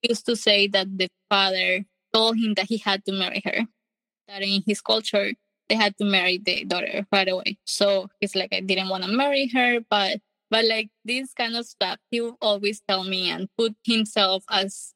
used 0.03 0.27
to 0.27 0.37
say 0.37 0.69
that 0.69 0.97
the 0.97 1.09
father 1.29 1.85
told 2.13 2.39
him 2.39 2.55
that 2.55 2.67
he 2.69 2.79
had 2.79 3.05
to 3.05 3.13
marry 3.13 3.43
her 3.45 3.67
that 4.29 4.43
in 4.43 4.63
his 4.67 4.81
culture 4.81 5.33
they 5.69 5.75
had 5.75 5.97
to 5.99 6.05
marry 6.05 6.39
the 6.39 6.65
daughter 6.65 7.07
right 7.13 7.29
away. 7.29 7.59
So 7.67 8.09
he's 8.21 8.35
like, 8.35 8.53
I 8.53 8.61
didn't 8.61 8.89
want 8.89 9.05
to 9.05 9.11
marry 9.11 9.49
her, 9.49 9.81
but 9.91 10.21
but 10.51 10.65
like 10.65 10.89
this 11.05 11.35
kind 11.35 11.57
of 11.57 11.67
stuff, 11.67 11.99
he 12.11 12.23
would 12.23 12.37
always 12.41 12.81
tell 12.89 13.05
me 13.05 13.31
and 13.31 13.49
put 13.59 13.75
himself 13.85 14.45
as 14.51 14.95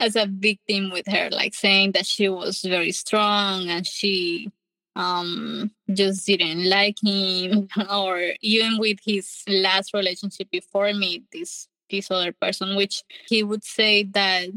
as 0.00 0.16
a 0.16 0.26
victim 0.26 0.90
with 0.90 1.06
her, 1.06 1.28
like 1.30 1.54
saying 1.54 1.92
that 1.92 2.06
she 2.06 2.28
was 2.28 2.62
very 2.62 2.92
strong 2.92 3.68
and 3.68 3.86
she 3.86 4.50
um 4.96 5.70
just 5.92 6.26
didn't 6.26 6.68
like 6.68 6.96
him 7.00 7.68
or 7.90 8.32
even 8.40 8.76
with 8.78 8.98
his 9.04 9.44
last 9.46 9.94
relationship 9.94 10.50
before 10.50 10.92
me 10.92 11.22
this 11.32 11.68
this 11.90 12.10
other 12.10 12.32
person 12.32 12.74
which 12.74 13.04
he 13.28 13.44
would 13.44 13.62
say 13.62 14.02
that 14.02 14.48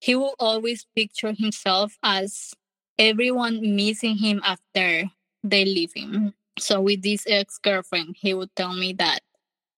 he 0.00 0.14
will 0.14 0.34
always 0.38 0.86
picture 0.94 1.32
himself 1.32 1.98
as 2.02 2.54
everyone 2.98 3.74
missing 3.74 4.16
him 4.18 4.40
after 4.44 5.04
they 5.42 5.64
leave 5.64 5.92
him. 5.94 6.34
So 6.58 6.80
with 6.80 7.02
this 7.02 7.24
ex 7.26 7.58
girlfriend, 7.58 8.16
he 8.18 8.34
would 8.34 8.54
tell 8.54 8.74
me 8.74 8.92
that 8.94 9.20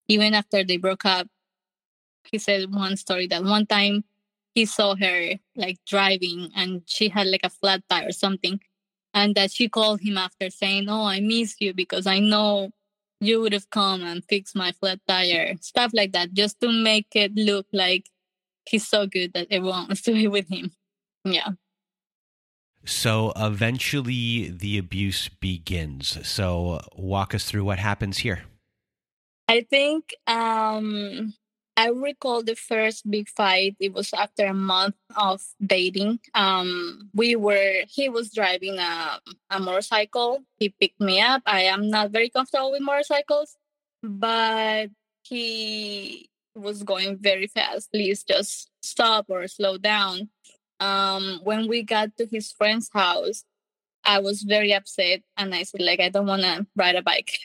even 0.09 0.35
after 0.35 0.65
they 0.65 0.77
broke 0.77 1.05
up, 1.05 1.29
he 2.25 2.39
said 2.39 2.75
one 2.75 2.97
story 2.97 3.27
that 3.29 3.45
one 3.45 3.67
time 3.67 4.05
he 4.57 4.65
saw 4.65 4.97
her 4.97 5.35
like 5.55 5.77
driving 5.87 6.51
and 6.57 6.81
she 6.87 7.11
had 7.11 7.27
like 7.27 7.45
a 7.45 7.51
flat 7.51 7.83
tire 7.91 8.09
or 8.09 8.13
something. 8.13 8.59
And 9.13 9.35
that 9.35 9.53
she 9.53 9.69
called 9.69 10.01
him 10.01 10.17
after 10.17 10.51
saying, 10.51 10.89
Oh, 10.89 11.05
I 11.05 11.21
miss 11.21 11.57
you 11.61 11.75
because 11.75 12.07
I 12.07 12.19
know 12.19 12.71
you 13.21 13.41
would 13.43 13.53
have 13.53 13.69
come 13.71 14.03
and 14.03 14.25
fixed 14.25 14.57
my 14.57 14.73
flat 14.73 15.01
tire. 15.07 15.57
Stuff 15.61 15.93
like 15.95 16.13
that, 16.13 16.33
just 16.33 16.59
to 16.61 16.73
make 16.73 17.09
it 17.15 17.33
look 17.37 17.67
like 17.73 18.07
he's 18.67 18.89
so 18.89 19.07
good 19.07 19.35
that 19.35 19.47
everyone 19.51 19.89
wants 19.89 20.03
to 20.03 20.13
be 20.21 20.27
with 20.27 20.49
him. 20.49 20.73
Yeah. 21.25 21.51
So 22.87 23.33
eventually 23.37 24.49
the 24.49 24.79
abuse 24.79 25.29
begins. 25.29 26.19
So 26.27 26.81
walk 26.97 27.35
us 27.35 27.45
through 27.45 27.65
what 27.65 27.79
happens 27.79 28.19
here. 28.19 28.45
I 29.49 29.67
think 29.69 30.15
um, 30.27 31.35
I 31.77 31.91
recall 31.91 32.43
the 32.43 32.57
first 32.57 33.09
big 33.11 33.29
fight. 33.29 33.77
It 33.79 33.93
was 33.93 34.13
after 34.15 34.47
a 34.47 34.55
month 34.55 34.95
of 35.17 35.43
dating. 35.65 36.21
Um, 36.35 37.11
we 37.15 37.37
were, 37.37 37.83
he 37.89 38.09
was 38.09 38.33
driving 38.33 38.79
a, 38.79 39.21
a 39.51 39.61
motorcycle. 39.61 40.43
He 40.59 40.71
picked 40.71 41.01
me 41.01 41.21
up. 41.21 41.43
I 41.45 41.63
am 41.63 41.91
not 41.91 42.11
very 42.11 42.31
comfortable 42.31 42.73
with 42.73 42.81
motorcycles, 42.81 43.57
but 44.03 44.89
he 45.23 46.31
was 46.55 46.83
going 46.83 47.19
very 47.19 47.47
fast. 47.47 47.93
Please 47.93 48.25
just 48.25 48.71
stop 48.83 49.27
or 49.29 49.47
slow 49.47 49.77
down 49.77 50.31
um, 50.81 51.41
when 51.43 51.69
we 51.69 51.83
got 51.83 52.17
to 52.17 52.27
his 52.27 52.53
friend's 52.53 52.91
house, 52.93 53.45
I 54.05 54.21
was 54.21 54.43
very 54.43 54.73
upset 54.73 55.23
and 55.37 55.55
I 55.55 55.63
said, 55.65 55.81
like, 55.81 56.01
I 56.01 56.09
don't 56.09 56.27
want 56.27 56.43
to 56.43 56.67
ride 56.77 56.97
a 56.97 57.03
bike 57.03 57.39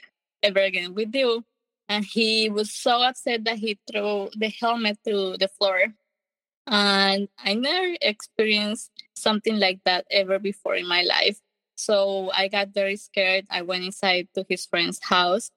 ever 0.44 0.60
again 0.60 0.94
with 0.94 1.14
you. 1.16 1.44
And 1.92 2.06
he 2.06 2.50
was 2.50 2.74
so 2.74 3.02
upset 3.02 3.44
that 3.44 3.58
he 3.58 3.78
threw 3.86 4.30
the 4.38 4.48
helmet 4.48 5.00
through 5.04 5.36
the 5.40 5.50
floor. 5.50 5.88
And 6.66 7.28
I 7.38 7.54
never 7.54 7.98
experienced 8.02 8.92
something 9.14 9.60
like 9.60 9.82
that 9.84 10.06
ever 10.10 10.40
before 10.40 10.76
in 10.76 10.88
my 10.88 11.02
life. 11.02 11.38
So 11.76 12.32
I 12.34 12.48
got 12.48 12.74
very 12.74 12.96
scared. 12.96 13.46
I 13.50 13.64
went 13.64 13.84
inside 13.84 14.30
to 14.36 14.46
his 14.48 14.66
friend's 14.66 15.02
house. 15.04 15.52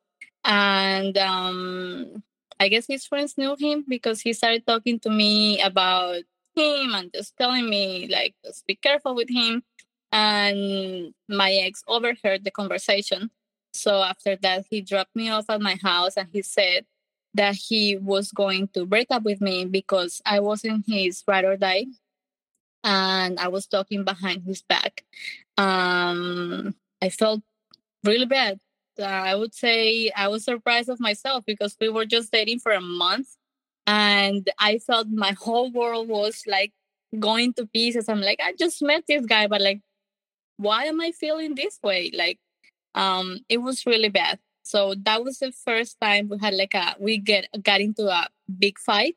And 0.45 1.17
um, 1.19 2.25
I 2.59 2.67
guess 2.67 2.89
his 2.89 3.07
friends 3.07 3.39
knew 3.39 3.55
him 3.57 3.85
because 3.89 4.21
he 4.21 4.33
started 4.33 4.67
talking 4.67 4.99
to 5.01 5.11
me 5.11 5.63
about 5.63 6.17
him 6.57 6.95
and 6.97 7.13
just 7.15 7.37
telling 7.37 7.71
me 7.71 8.09
like 8.11 8.35
just 8.45 8.67
be 8.67 8.75
careful 8.75 9.15
with 9.15 9.31
him 9.31 9.63
and 10.11 11.15
my 11.29 11.53
ex 11.53 11.85
overheard 11.87 12.45
the 12.45 12.51
conversation 12.51 13.31
so 13.75 14.03
after 14.03 14.37
that 14.37 14.65
he 14.71 14.81
dropped 14.81 15.15
me 15.15 15.29
off 15.31 15.47
at 15.49 15.61
my 15.61 15.77
house 15.83 16.17
and 16.17 16.29
he 16.33 16.43
said 16.43 16.85
that 17.35 17.55
he 17.55 17.97
was 17.97 18.31
going 18.31 18.69
to 18.69 18.87
break 18.87 19.09
up 19.11 19.23
with 19.25 19.41
me 19.41 19.65
because 19.65 20.23
i 20.25 20.41
wasn't 20.41 20.85
his 20.87 21.23
ride 21.27 21.45
or 21.45 21.57
die 21.57 21.87
and 22.83 23.39
i 23.39 23.49
was 23.49 23.67
talking 23.67 24.05
behind 24.05 24.43
his 24.45 24.63
back 24.63 25.05
um 25.59 26.75
i 27.03 27.09
felt 27.09 27.43
really 28.05 28.27
bad 28.27 28.59
i 29.03 29.35
would 29.35 29.55
say 29.55 30.11
i 30.17 30.29
was 30.29 30.45
surprised 30.45 30.89
of 30.89 31.01
myself 31.01 31.45
because 31.47 31.77
we 31.81 31.89
were 31.89 32.07
just 32.07 32.31
dating 32.31 32.59
for 32.59 32.73
a 32.73 32.81
month 32.81 33.37
and 33.87 34.49
I 34.59 34.79
felt 34.79 35.09
my 35.09 35.33
whole 35.33 35.71
world 35.71 36.09
was 36.09 36.45
like 36.47 36.73
going 37.19 37.53
to 37.55 37.67
pieces. 37.67 38.09
I'm 38.09 38.21
like, 38.21 38.41
I 38.43 38.55
just 38.59 38.83
met 38.83 39.05
this 39.07 39.27
guy, 39.27 39.47
but 39.47 39.61
like, 39.61 39.81
why 40.57 40.85
am 40.85 41.01
I 41.01 41.13
feeling 41.13 41.55
this 41.55 41.79
way? 41.83 42.11
Like, 42.15 42.39
um, 42.95 43.41
it 43.49 43.59
was 43.59 43.87
really 43.87 44.09
bad. 44.09 44.39
So 44.63 44.95
that 45.03 45.23
was 45.23 45.39
the 45.39 45.53
first 45.53 45.99
time 46.01 46.29
we 46.29 46.39
had 46.39 46.55
like 46.55 46.75
a 46.75 46.97
we 46.99 47.19
get 47.19 47.49
got 47.63 47.81
into 47.81 48.09
a 48.09 48.29
big 48.59 48.79
fight, 48.79 49.17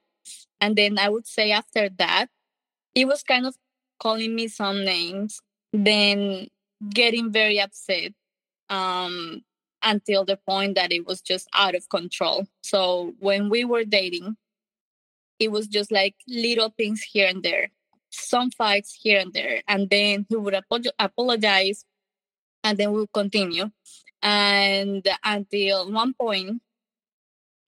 and 0.60 0.76
then 0.76 1.00
I 1.00 1.10
would 1.10 1.28
say 1.28 1.52
after 1.52 1.90
that, 1.98 2.28
he 2.94 3.06
was 3.06 3.24
kind 3.24 3.46
of 3.46 3.56
calling 4.00 4.36
me 4.36 4.48
some 4.48 4.84
names, 4.84 5.42
then 5.72 6.48
getting 6.90 7.32
very 7.32 7.60
upset, 7.60 8.12
um, 8.70 9.42
until 9.82 10.26
the 10.26 10.38
point 10.48 10.76
that 10.76 10.92
it 10.92 11.08
was 11.08 11.22
just 11.22 11.48
out 11.54 11.76
of 11.76 11.88
control. 11.90 12.46
So 12.62 13.14
when 13.20 13.50
we 13.50 13.64
were 13.64 13.86
dating, 13.86 14.36
it 15.40 15.52
was 15.52 15.68
just 15.68 15.92
like 15.92 16.16
little 16.28 16.74
things 16.78 17.02
here 17.02 17.28
and 17.28 17.42
there, 17.42 17.72
some 18.10 18.52
fights 18.52 19.00
here 19.02 19.20
and 19.20 19.34
there, 19.34 19.62
and 19.68 19.90
then 19.90 20.26
he 20.30 20.36
would 20.36 20.60
apologize, 21.00 21.86
and 22.68 22.78
then 22.78 22.92
we'll 22.92 23.08
continue. 23.08 23.72
And 24.22 25.08
until 25.24 25.90
one 25.90 26.14
point, 26.14 26.62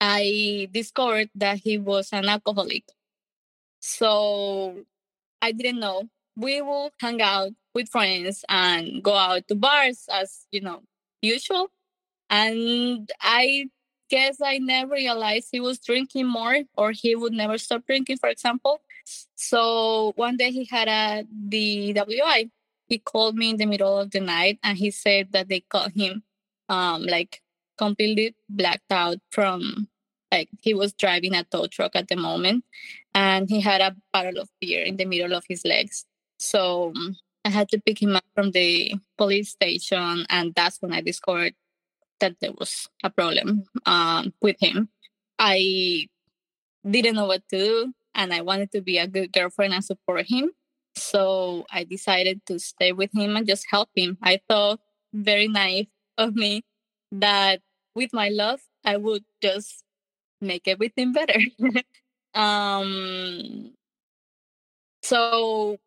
I 0.02 0.68
discovered 0.72 1.30
that 1.36 1.60
he 1.60 1.78
was 1.78 2.12
an 2.12 2.28
alcoholic. 2.28 2.84
So 3.80 4.84
I 5.42 5.54
didn't 5.54 5.80
know. 5.80 6.10
We 6.36 6.62
will 6.62 6.92
hang 7.00 7.22
out 7.22 7.52
with 7.74 7.88
friends 7.90 8.44
and 8.50 9.02
go 9.02 9.16
out 9.16 9.48
to 9.48 9.56
bars 9.56 10.06
as 10.12 10.46
you 10.52 10.62
know 10.62 10.84
usual. 11.22 11.72
And 12.30 13.10
I 13.22 13.70
guess 14.10 14.42
I 14.42 14.58
never 14.58 14.94
realized 14.94 15.48
he 15.52 15.62
was 15.62 15.80
drinking 15.80 16.28
more 16.28 16.64
or 16.76 16.92
he 16.92 17.16
would 17.16 17.34
never 17.34 17.58
stop 17.58 17.86
drinking, 17.86 18.18
for 18.18 18.30
example. 18.30 18.82
So 19.36 20.12
one 20.16 20.36
day 20.36 20.52
he 20.52 20.66
had 20.66 20.88
a 20.88 21.26
DWI. 21.50 22.52
He 22.90 22.98
called 22.98 23.36
me 23.36 23.52
in 23.52 23.58
the 23.58 23.66
middle 23.66 23.98
of 23.98 24.12
the 24.12 24.20
night 24.20 24.60
and 24.64 24.78
he 24.78 24.92
said 24.92 25.32
that 25.32 25.48
they 25.48 25.62
caught 25.62 25.92
him 25.92 26.24
um, 26.68 27.04
like 27.04 27.42
completely 27.78 28.36
blacked 28.50 28.92
out 28.92 29.18
from 29.32 29.88
like 30.32 30.50
he 30.62 30.74
was 30.74 30.94
driving 30.94 31.34
a 31.34 31.44
tow 31.44 31.68
truck 31.68 31.96
at 31.96 32.08
the 32.08 32.16
moment 32.16 32.66
and 33.16 33.50
he 33.50 33.62
had 33.62 33.82
a 33.82 33.96
bottle 34.12 34.40
of 34.40 34.50
beer 34.60 34.84
in 34.84 34.98
the 34.98 35.06
middle 35.06 35.34
of 35.34 35.44
his 35.48 35.64
legs. 35.66 36.06
So 36.38 36.92
um, 36.96 37.16
I 37.46 37.50
had 37.50 37.70
to 37.70 37.80
pick 37.80 38.02
him 38.02 38.16
up 38.16 38.26
from 38.36 38.52
the 38.52 38.94
police 39.18 39.50
station 39.50 40.26
and 40.30 40.54
that's 40.56 40.82
when 40.82 40.94
I 40.94 41.02
discovered 41.02 41.54
that 42.20 42.36
there 42.42 42.52
was 42.52 42.88
a 43.04 43.10
problem 43.10 43.64
um, 43.86 44.34
with 44.42 44.58
him. 44.60 44.90
I 45.38 46.08
didn't 46.90 47.16
know 47.16 47.26
what 47.26 47.48
to 47.50 47.58
do, 47.58 47.94
and 48.14 48.34
I 48.34 48.42
wanted 48.42 48.72
to 48.74 48.82
be 48.82 48.98
a 48.98 49.08
good 49.08 49.32
girlfriend 49.32 49.74
and 49.74 49.84
support 49.84 50.26
him. 50.28 50.52
So 50.96 51.66
I 51.72 51.84
decided 51.84 52.46
to 52.48 52.60
stay 52.60 52.92
with 52.92 53.12
him 53.16 53.36
and 53.36 53.48
just 53.48 53.66
help 53.70 53.90
him. 53.96 54.18
I 54.22 54.42
thought 54.50 54.80
very 55.14 55.48
naive 55.48 55.88
of 56.18 56.36
me 56.36 56.64
that 57.12 57.62
with 57.96 58.14
my 58.14 58.30
love, 58.30 58.62
I 58.84 58.98
would 58.98 59.24
just 59.42 59.84
make 60.42 60.68
everything 60.68 61.14
better. 61.14 61.40
um, 62.34 63.74
so 65.02 65.78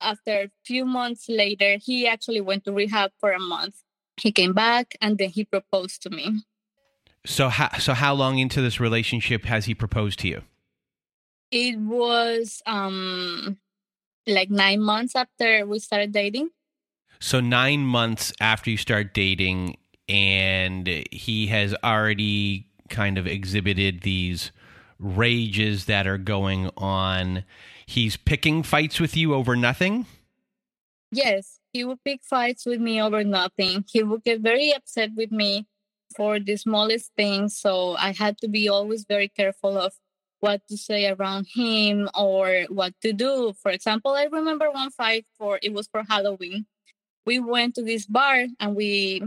after 0.00 0.32
a 0.32 0.50
few 0.64 0.84
months 0.84 1.26
later, 1.28 1.78
he 1.80 2.06
actually 2.06 2.40
went 2.40 2.64
to 2.64 2.72
rehab 2.72 3.12
for 3.20 3.32
a 3.32 3.38
month 3.38 3.82
he 4.20 4.32
came 4.32 4.52
back 4.52 4.96
and 5.00 5.18
then 5.18 5.30
he 5.30 5.44
proposed 5.44 6.02
to 6.02 6.10
me. 6.10 6.42
So 7.24 7.48
how 7.48 7.70
so 7.78 7.94
how 7.94 8.14
long 8.14 8.38
into 8.38 8.60
this 8.60 8.80
relationship 8.80 9.44
has 9.44 9.66
he 9.66 9.74
proposed 9.74 10.18
to 10.20 10.28
you? 10.28 10.42
It 11.50 11.78
was 11.78 12.62
um 12.66 13.58
like 14.26 14.50
9 14.50 14.80
months 14.80 15.16
after 15.16 15.66
we 15.66 15.78
started 15.78 16.12
dating. 16.12 16.50
So 17.20 17.40
9 17.40 17.80
months 17.80 18.32
after 18.40 18.70
you 18.70 18.76
start 18.76 19.14
dating 19.14 19.76
and 20.08 20.86
he 21.10 21.46
has 21.48 21.74
already 21.84 22.68
kind 22.88 23.18
of 23.18 23.26
exhibited 23.26 24.02
these 24.02 24.52
rages 24.98 25.86
that 25.86 26.06
are 26.06 26.18
going 26.18 26.70
on. 26.76 27.44
He's 27.86 28.16
picking 28.16 28.62
fights 28.62 29.00
with 29.00 29.16
you 29.16 29.34
over 29.34 29.56
nothing? 29.56 30.06
Yes, 31.10 31.60
he 31.72 31.84
would 31.84 32.02
pick 32.04 32.22
fights 32.22 32.64
with 32.64 32.80
me 32.80 33.02
over 33.02 33.24
nothing. 33.24 33.84
He 33.88 34.02
would 34.02 34.24
get 34.24 34.40
very 34.40 34.72
upset 34.72 35.10
with 35.14 35.30
me 35.30 35.66
for 36.16 36.38
the 36.38 36.56
smallest 36.56 37.12
things. 37.16 37.56
So 37.56 37.96
I 37.96 38.12
had 38.12 38.38
to 38.38 38.48
be 38.48 38.68
always 38.68 39.04
very 39.04 39.28
careful 39.28 39.76
of 39.78 39.94
what 40.42 40.60
to 40.68 40.76
say 40.76 41.08
around 41.08 41.46
him 41.54 42.10
or 42.18 42.66
what 42.68 42.92
to 43.00 43.12
do. 43.12 43.54
For 43.62 43.70
example, 43.70 44.10
I 44.10 44.24
remember 44.24 44.70
one 44.72 44.90
fight 44.90 45.24
for 45.38 45.60
it 45.62 45.72
was 45.72 45.86
for 45.86 46.02
Halloween. 46.02 46.66
We 47.24 47.38
went 47.38 47.76
to 47.76 47.82
this 47.82 48.06
bar 48.06 48.46
and 48.58 48.74
we 48.74 49.22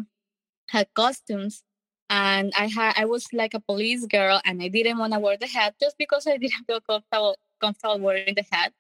had 0.67 0.93
costumes 0.93 1.63
and 2.10 2.51
I 2.58 2.67
had 2.67 2.95
I 2.97 3.06
was 3.06 3.28
like 3.32 3.54
a 3.54 3.62
police 3.62 4.06
girl 4.06 4.41
and 4.43 4.62
I 4.62 4.67
didn't 4.67 4.97
want 4.97 5.13
to 5.13 5.19
wear 5.19 5.38
the 5.38 5.47
hat 5.47 5.75
just 5.82 5.97
because 5.97 6.28
I 6.28 6.36
didn't 6.43 6.65
feel 6.67 6.82
comfortable 6.82 7.38
comfortable 7.62 7.99
wearing 7.99 8.36
the 8.36 8.43
hat. 8.51 8.73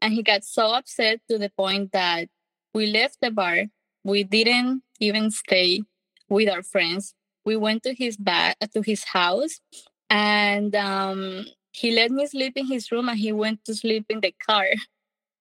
And 0.00 0.14
he 0.14 0.22
got 0.22 0.44
so 0.44 0.74
upset 0.74 1.20
to 1.28 1.36
the 1.36 1.50
point 1.50 1.90
that 1.92 2.28
we 2.72 2.86
left 2.86 3.18
the 3.20 3.32
bar. 3.32 3.64
We 4.04 4.22
didn't 4.22 4.82
even 5.00 5.32
stay 5.32 5.82
with 6.28 6.48
our 6.48 6.62
friends. 6.62 7.14
We 7.44 7.56
went 7.56 7.82
to 7.82 7.92
his 7.92 8.16
back 8.16 8.56
to 8.60 8.82
his 8.82 9.02
house, 9.02 9.60
and 10.08 10.74
um, 10.76 11.44
he 11.72 11.90
let 11.92 12.10
me 12.10 12.26
sleep 12.26 12.54
in 12.56 12.66
his 12.66 12.92
room, 12.92 13.08
and 13.08 13.18
he 13.18 13.32
went 13.32 13.64
to 13.64 13.74
sleep 13.74 14.06
in 14.08 14.20
the 14.20 14.34
car. 14.46 14.66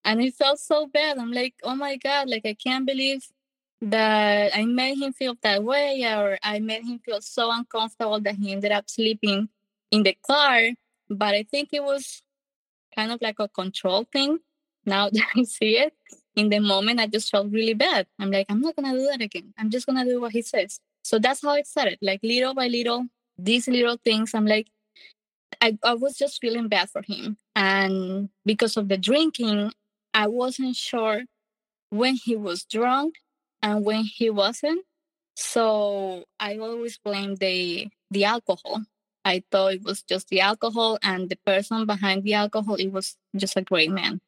And 0.03 0.21
it 0.21 0.33
felt 0.33 0.59
so 0.59 0.87
bad. 0.87 1.17
I'm 1.17 1.31
like, 1.31 1.55
oh 1.63 1.75
my 1.75 1.97
god, 1.97 2.29
like 2.29 2.45
I 2.45 2.55
can't 2.55 2.85
believe 2.87 3.27
that 3.81 4.55
I 4.55 4.65
made 4.65 4.97
him 4.99 5.13
feel 5.13 5.35
that 5.43 5.63
way, 5.63 6.03
or 6.05 6.37
I 6.43 6.59
made 6.59 6.83
him 6.83 6.99
feel 6.99 7.21
so 7.21 7.51
uncomfortable 7.51 8.19
that 8.21 8.35
he 8.35 8.51
ended 8.51 8.71
up 8.71 8.89
sleeping 8.89 9.49
in 9.91 10.03
the 10.03 10.17
car. 10.25 10.69
But 11.09 11.35
I 11.35 11.43
think 11.43 11.69
it 11.73 11.83
was 11.83 12.23
kind 12.95 13.11
of 13.11 13.21
like 13.21 13.39
a 13.39 13.47
control 13.47 14.07
thing. 14.11 14.39
Now 14.85 15.09
that 15.13 15.27
I 15.35 15.43
see 15.43 15.77
it, 15.77 15.93
in 16.35 16.49
the 16.49 16.59
moment 16.59 16.99
I 16.99 17.07
just 17.07 17.29
felt 17.29 17.51
really 17.51 17.73
bad. 17.73 18.07
I'm 18.19 18.31
like, 18.31 18.47
I'm 18.49 18.61
not 18.61 18.75
gonna 18.75 18.93
do 18.93 19.05
that 19.07 19.21
again. 19.21 19.53
I'm 19.57 19.69
just 19.69 19.85
gonna 19.85 20.05
do 20.05 20.21
what 20.21 20.31
he 20.31 20.41
says. 20.41 20.79
So 21.03 21.19
that's 21.19 21.41
how 21.41 21.55
it 21.55 21.67
started. 21.67 21.97
Like 22.01 22.21
little 22.23 22.53
by 22.53 22.67
little, 22.67 23.05
these 23.37 23.67
little 23.67 23.97
things, 24.03 24.33
I'm 24.33 24.45
like, 24.45 24.67
I, 25.59 25.77
I 25.83 25.95
was 25.95 26.17
just 26.17 26.39
feeling 26.39 26.67
bad 26.67 26.89
for 26.89 27.01
him. 27.01 27.37
And 27.55 28.29
because 28.45 28.77
of 28.77 28.87
the 28.87 28.97
drinking, 28.97 29.71
I 30.13 30.27
wasn't 30.27 30.75
sure 30.75 31.23
when 31.89 32.15
he 32.15 32.35
was 32.35 32.63
drunk 32.63 33.15
and 33.61 33.85
when 33.85 34.03
he 34.03 34.29
wasn't. 34.29 34.85
So 35.35 36.25
I 36.39 36.57
always 36.57 36.97
blame 36.97 37.35
the 37.35 37.87
the 38.09 38.25
alcohol. 38.25 38.83
I 39.23 39.43
thought 39.51 39.73
it 39.73 39.83
was 39.83 40.01
just 40.01 40.29
the 40.29 40.41
alcohol 40.41 40.97
and 41.03 41.29
the 41.29 41.37
person 41.45 41.85
behind 41.85 42.23
the 42.23 42.33
alcohol, 42.33 42.75
it 42.75 42.91
was 42.91 43.17
just 43.35 43.55
a 43.55 43.61
great 43.61 43.91
man. 43.91 44.19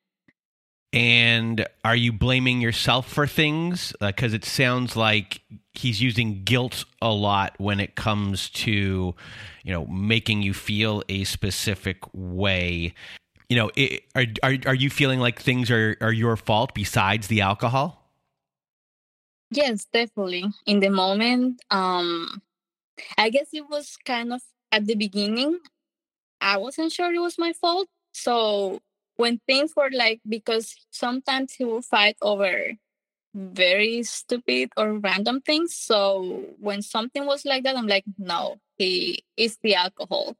And 0.93 1.65
are 1.83 1.95
you 1.95 2.13
blaming 2.13 2.61
yourself 2.61 3.11
for 3.11 3.25
things? 3.25 3.93
Because 3.99 4.33
uh, 4.33 4.35
it 4.35 4.45
sounds 4.45 4.95
like 4.95 5.41
he's 5.73 6.01
using 6.01 6.43
guilt 6.43 6.85
a 7.01 7.11
lot 7.11 7.55
when 7.57 7.79
it 7.79 7.95
comes 7.95 8.49
to, 8.51 9.15
you 9.63 9.73
know, 9.73 9.85
making 9.87 10.41
you 10.41 10.53
feel 10.53 11.03
a 11.09 11.23
specific 11.23 11.97
way. 12.13 12.93
You 13.49 13.57
know, 13.57 13.71
it, 13.75 14.03
are, 14.15 14.25
are 14.41 14.57
are 14.67 14.75
you 14.75 14.89
feeling 14.89 15.19
like 15.19 15.39
things 15.41 15.69
are 15.69 15.97
are 16.01 16.11
your 16.13 16.35
fault 16.37 16.73
besides 16.73 17.27
the 17.27 17.41
alcohol? 17.41 18.09
Yes, 19.51 19.85
definitely. 19.91 20.45
In 20.65 20.79
the 20.79 20.89
moment, 20.89 21.61
um, 21.69 22.41
I 23.17 23.29
guess 23.29 23.49
it 23.53 23.69
was 23.69 23.97
kind 24.03 24.33
of 24.33 24.41
at 24.71 24.85
the 24.85 24.95
beginning. 24.95 25.59
I 26.41 26.57
wasn't 26.57 26.91
sure 26.91 27.13
it 27.13 27.19
was 27.19 27.37
my 27.37 27.53
fault, 27.53 27.87
so 28.13 28.79
when 29.15 29.39
things 29.45 29.73
were 29.75 29.91
like 29.93 30.21
because 30.27 30.75
sometimes 30.91 31.53
he 31.53 31.63
will 31.63 31.81
fight 31.81 32.17
over 32.21 32.73
very 33.33 34.03
stupid 34.03 34.71
or 34.77 34.99
random 34.99 35.41
things. 35.41 35.75
So 35.75 36.45
when 36.59 36.81
something 36.81 37.25
was 37.25 37.45
like 37.45 37.63
that, 37.63 37.75
I'm 37.77 37.87
like, 37.87 38.05
no, 38.17 38.57
he 38.77 39.23
is 39.37 39.57
the 39.63 39.75
alcohol. 39.75 40.35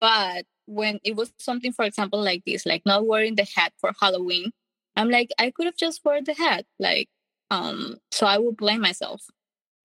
But 0.00 0.46
when 0.66 1.00
it 1.04 1.16
was 1.16 1.32
something, 1.38 1.72
for 1.72 1.84
example, 1.84 2.22
like 2.22 2.44
this, 2.46 2.66
like 2.66 2.82
not 2.86 3.06
wearing 3.06 3.34
the 3.36 3.46
hat 3.56 3.72
for 3.78 3.92
Halloween, 4.00 4.52
I'm 4.96 5.10
like, 5.10 5.30
I 5.38 5.50
could 5.50 5.66
have 5.66 5.76
just 5.76 6.04
wore 6.04 6.22
the 6.22 6.34
hat. 6.34 6.66
Like, 6.78 7.08
um, 7.50 7.98
so 8.10 8.26
I 8.26 8.38
would 8.38 8.56
blame 8.56 8.80
myself. 8.80 9.22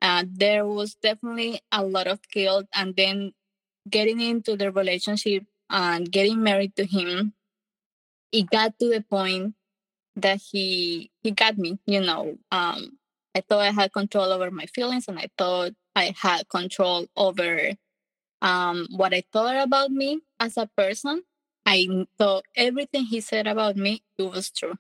Uh, 0.01 0.25
there 0.29 0.65
was 0.65 0.95
definitely 0.95 1.61
a 1.71 1.83
lot 1.83 2.07
of 2.07 2.19
guilt, 2.31 2.65
and 2.73 2.95
then 2.95 3.31
getting 3.89 4.19
into 4.21 4.55
the 4.57 4.71
relationship 4.71 5.45
and 5.69 6.11
getting 6.11 6.43
married 6.43 6.75
to 6.75 6.85
him 6.85 7.33
it 8.33 8.49
got 8.49 8.77
to 8.79 8.89
the 8.89 9.01
point 9.01 9.53
that 10.15 10.39
he 10.51 11.11
he 11.23 11.31
got 11.31 11.57
me 11.57 11.79
you 11.85 12.01
know 12.01 12.37
um 12.51 12.97
i 13.35 13.41
thought 13.41 13.61
i 13.61 13.71
had 13.71 13.91
control 13.91 14.31
over 14.31 14.51
my 14.51 14.65
feelings 14.67 15.07
and 15.07 15.17
i 15.17 15.27
thought 15.37 15.71
i 15.95 16.13
had 16.19 16.47
control 16.49 17.07
over 17.17 17.71
um 18.41 18.87
what 18.91 19.13
i 19.13 19.23
thought 19.31 19.55
about 19.55 19.91
me 19.91 20.21
as 20.43 20.57
a 20.57 20.69
person. 20.77 21.23
I 21.65 21.87
thought 22.17 22.43
everything 22.55 23.05
he 23.05 23.21
said 23.21 23.47
about 23.47 23.77
me 23.77 24.03
it 24.17 24.23
was 24.23 24.51
true. 24.51 24.75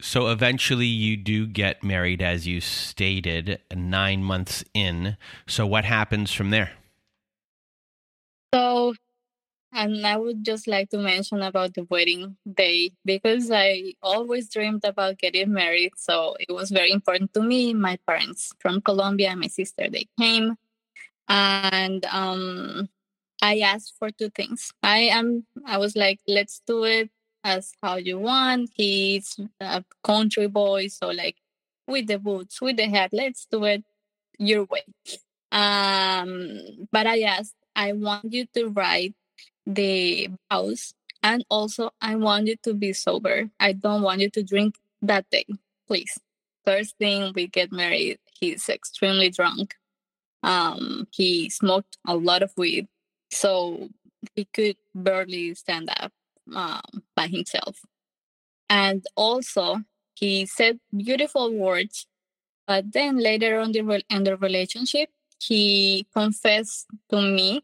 So 0.00 0.28
eventually 0.28 0.86
you 0.86 1.16
do 1.16 1.46
get 1.46 1.84
married 1.84 2.20
as 2.20 2.46
you 2.46 2.60
stated 2.60 3.60
9 3.72 4.24
months 4.24 4.64
in. 4.74 5.16
So 5.46 5.66
what 5.66 5.84
happens 5.84 6.32
from 6.32 6.50
there? 6.50 6.72
So 8.52 8.94
and 9.74 10.06
I 10.06 10.16
would 10.16 10.44
just 10.44 10.68
like 10.68 10.90
to 10.90 10.98
mention 10.98 11.42
about 11.42 11.74
the 11.74 11.84
wedding 11.90 12.36
day 12.50 12.92
because 13.04 13.50
I 13.50 13.94
always 14.02 14.48
dreamed 14.48 14.84
about 14.84 15.18
getting 15.18 15.52
married. 15.52 15.92
So 15.96 16.36
it 16.38 16.52
was 16.52 16.70
very 16.70 16.92
important 16.92 17.34
to 17.34 17.42
me. 17.42 17.74
My 17.74 17.98
parents 18.06 18.52
from 18.60 18.80
Colombia, 18.80 19.34
my 19.36 19.48
sister, 19.48 19.88
they 19.90 20.06
came. 20.18 20.56
And 21.28 22.04
um, 22.06 22.88
I 23.42 23.58
asked 23.58 23.94
for 23.98 24.10
two 24.10 24.30
things. 24.30 24.72
I 24.82 25.10
am 25.10 25.44
I 25.66 25.78
was 25.78 25.96
like, 25.96 26.20
let's 26.28 26.62
do 26.66 26.84
it 26.84 27.10
as 27.42 27.72
how 27.82 27.96
you 27.96 28.18
want. 28.20 28.70
He's 28.74 29.36
a 29.60 29.84
country 30.04 30.46
boy, 30.46 30.88
so 30.88 31.08
like 31.08 31.36
with 31.88 32.06
the 32.06 32.18
boots, 32.18 32.62
with 32.62 32.76
the 32.76 32.86
hat, 32.86 33.10
let's 33.12 33.46
do 33.50 33.64
it 33.64 33.84
your 34.38 34.64
way. 34.64 34.84
Um, 35.50 36.88
but 36.90 37.06
I 37.06 37.20
asked, 37.22 37.54
I 37.76 37.92
want 37.92 38.32
you 38.32 38.46
to 38.54 38.68
write 38.68 39.14
the 39.66 40.28
house. 40.50 40.94
And 41.22 41.44
also, 41.48 41.90
I 42.00 42.16
want 42.16 42.46
you 42.48 42.56
to 42.64 42.74
be 42.74 42.92
sober. 42.92 43.48
I 43.58 43.72
don't 43.72 44.02
want 44.02 44.20
you 44.20 44.30
to 44.30 44.42
drink 44.42 44.76
that 45.02 45.28
day, 45.30 45.46
please. 45.86 46.18
First 46.64 46.96
thing 46.98 47.32
we 47.34 47.46
get 47.46 47.72
married, 47.72 48.18
he's 48.38 48.68
extremely 48.68 49.30
drunk. 49.30 49.74
Um, 50.42 51.08
he 51.10 51.48
smoked 51.48 51.96
a 52.06 52.16
lot 52.16 52.42
of 52.42 52.52
weed, 52.56 52.88
so 53.30 53.88
he 54.34 54.44
could 54.44 54.76
barely 54.94 55.54
stand 55.54 55.90
up 55.98 56.12
um, 56.54 57.02
by 57.16 57.26
himself. 57.26 57.80
And 58.68 59.04
also, 59.16 59.82
he 60.14 60.46
said 60.46 60.80
beautiful 60.94 61.52
words, 61.52 62.06
but 62.66 62.92
then 62.92 63.18
later 63.18 63.58
on 63.58 63.72
the 63.72 64.02
in 64.10 64.24
the 64.24 64.36
relationship, 64.36 65.10
he 65.38 66.06
confessed 66.12 66.86
to 67.10 67.20
me 67.20 67.62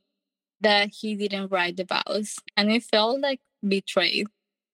that 0.60 0.90
he 0.90 1.16
didn't 1.16 1.48
write 1.50 1.76
the 1.76 1.84
vows, 1.84 2.36
and 2.56 2.70
it 2.70 2.82
felt 2.84 3.20
like 3.20 3.40
betrayed. 3.66 4.28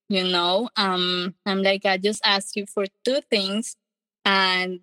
You 0.08 0.24
know, 0.24 0.70
um, 0.76 1.34
I'm 1.46 1.62
like, 1.62 1.84
I 1.86 1.96
just 1.98 2.22
asked 2.24 2.56
you 2.56 2.66
for 2.66 2.86
two 3.04 3.20
things, 3.30 3.76
and 4.24 4.80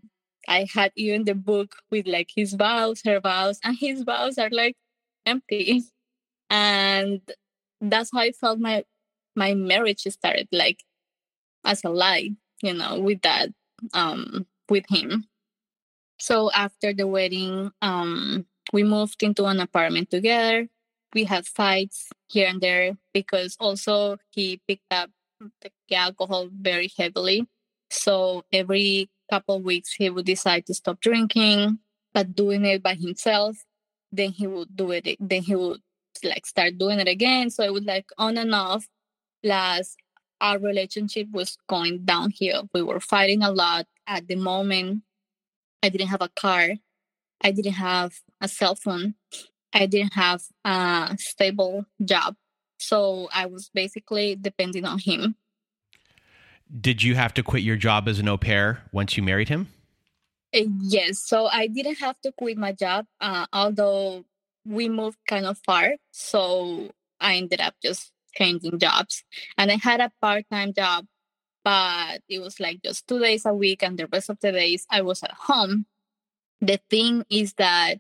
I 0.48 0.68
had 0.74 0.92
even 0.96 1.26
the 1.26 1.36
book 1.36 1.76
with 1.92 2.08
like 2.08 2.30
his 2.36 2.54
vows, 2.54 3.02
her 3.06 3.20
vows, 3.20 3.60
and 3.64 3.78
his 3.78 4.04
vows 4.04 4.38
are 4.38 4.50
like 4.52 4.76
empty. 5.26 5.84
And 6.50 7.22
that's 7.82 8.12
how 8.14 8.20
I 8.22 8.32
felt 8.32 8.60
my 8.60 8.86
my 9.36 9.54
marriage 9.56 10.02
started, 10.02 10.48
like 10.52 10.84
as 11.66 11.84
a 11.84 11.90
lie, 11.90 12.32
you 12.62 12.74
know, 12.74 13.00
with 13.00 13.22
that, 13.24 13.50
um, 13.94 14.46
with 14.70 14.86
him. 14.90 15.28
So 16.20 16.52
after 16.52 16.94
the 16.94 17.08
wedding, 17.08 17.72
um, 17.82 18.46
we 18.72 18.84
moved 18.84 19.24
into 19.24 19.46
an 19.46 19.60
apartment 19.60 20.10
together. 20.12 20.68
We 21.14 21.26
had 21.26 21.46
fights 21.46 22.10
here 22.28 22.48
and 22.48 22.60
there 22.62 22.98
because 23.14 23.56
also 23.60 24.18
he 24.32 24.62
picked 24.68 24.92
up 24.92 25.10
the 25.62 25.96
alcohol 25.96 26.50
very 26.52 26.92
heavily. 26.98 27.48
So 27.90 28.44
every 28.52 29.10
couple 29.30 29.62
weeks 29.62 29.94
he 29.94 30.10
would 30.10 30.26
decide 30.26 30.66
to 30.68 30.74
stop 30.74 31.00
drinking, 31.02 31.80
but 32.14 32.36
doing 32.36 32.66
it 32.66 32.82
by 32.82 32.96
himself. 32.96 33.58
Then 34.12 34.32
he 34.32 34.48
would 34.48 34.76
do 34.76 34.92
it. 34.92 35.18
Then 35.20 35.44
he 35.44 35.56
would 35.56 35.82
like 36.24 36.46
start 36.46 36.78
doing 36.78 37.00
it 37.00 37.08
again. 37.08 37.50
So 37.50 37.64
it 37.64 37.74
was 37.74 37.84
like 37.84 38.06
on 38.18 38.38
and 38.38 38.54
off. 38.54 38.88
Plus, 39.44 39.96
our 40.40 40.58
relationship 40.60 41.28
was 41.32 41.58
going 41.68 42.06
downhill. 42.06 42.70
We 42.74 42.82
were 42.82 43.00
fighting 43.00 43.44
a 43.44 43.52
lot. 43.52 43.88
At 44.08 44.28
the 44.28 44.36
moment, 44.36 45.04
I 45.82 45.90
didn't 45.90 46.08
have 46.08 46.22
a 46.22 46.30
car. 46.30 46.74
I 47.42 47.52
didn't 47.52 47.74
have 47.74 48.20
a 48.42 48.48
cell 48.48 48.76
phone. 48.76 49.16
I 49.74 49.86
didn't 49.86 50.14
have 50.14 50.44
a 50.64 51.16
stable 51.20 51.86
job. 52.04 52.36
So 52.78 53.30
I 53.34 53.46
was 53.46 53.70
basically 53.74 54.36
depending 54.36 54.86
on 54.86 55.00
him. 55.00 55.36
Did 56.80 57.04
you 57.04 57.16
have 57.16 57.34
to 57.36 57.44
quit 57.44 57.64
your 57.64 57.76
job 57.76 58.08
as 58.08 58.20
an 58.20 58.28
au 58.28 58.38
pair 58.38 58.84
once 58.92 59.16
you 59.16 59.24
married 59.24 59.50
him? 59.50 59.68
Uh, 60.56 60.62
yes. 60.82 61.20
So 61.20 61.46
I 61.48 61.68
didn't 61.68 62.00
have 62.00 62.20
to 62.22 62.32
quit 62.32 62.58
my 62.58 62.72
job, 62.72 63.06
uh, 63.22 63.46
although 63.54 64.26
we 64.66 64.90
moved 64.90 65.18
kind 65.28 65.46
of 65.46 65.58
far. 65.66 65.96
So 66.12 66.92
I 67.20 67.36
ended 67.36 67.62
up 67.62 67.76
just 67.82 68.12
changing 68.36 68.80
jobs. 68.80 69.24
And 69.58 69.72
I 69.72 69.76
had 69.76 70.02
a 70.02 70.12
part 70.22 70.46
time 70.52 70.74
job, 70.74 71.06
but 71.64 72.22
it 72.28 72.40
was 72.40 72.60
like 72.60 72.82
just 72.84 73.08
two 73.08 73.20
days 73.20 73.46
a 73.46 73.54
week. 73.54 73.84
And 73.84 73.98
the 73.98 74.08
rest 74.08 74.30
of 74.30 74.40
the 74.42 74.52
days 74.52 74.86
I 74.90 75.02
was 75.02 75.24
at 75.24 75.34
home. 75.34 75.86
The 76.62 76.80
thing 76.90 77.26
is 77.30 77.54
that 77.56 78.00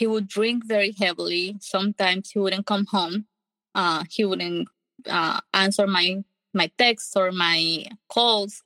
he 0.00 0.06
would 0.06 0.26
drink 0.26 0.64
very 0.64 0.92
heavily. 0.92 1.56
Sometimes 1.60 2.30
he 2.30 2.38
wouldn't 2.38 2.64
come 2.64 2.86
home. 2.86 3.26
Uh, 3.74 4.02
he 4.08 4.24
wouldn't 4.24 4.66
uh, 5.06 5.40
answer 5.52 5.86
my 5.86 6.24
my 6.54 6.70
texts 6.78 7.14
or 7.14 7.30
my 7.30 7.84
calls 8.08 8.62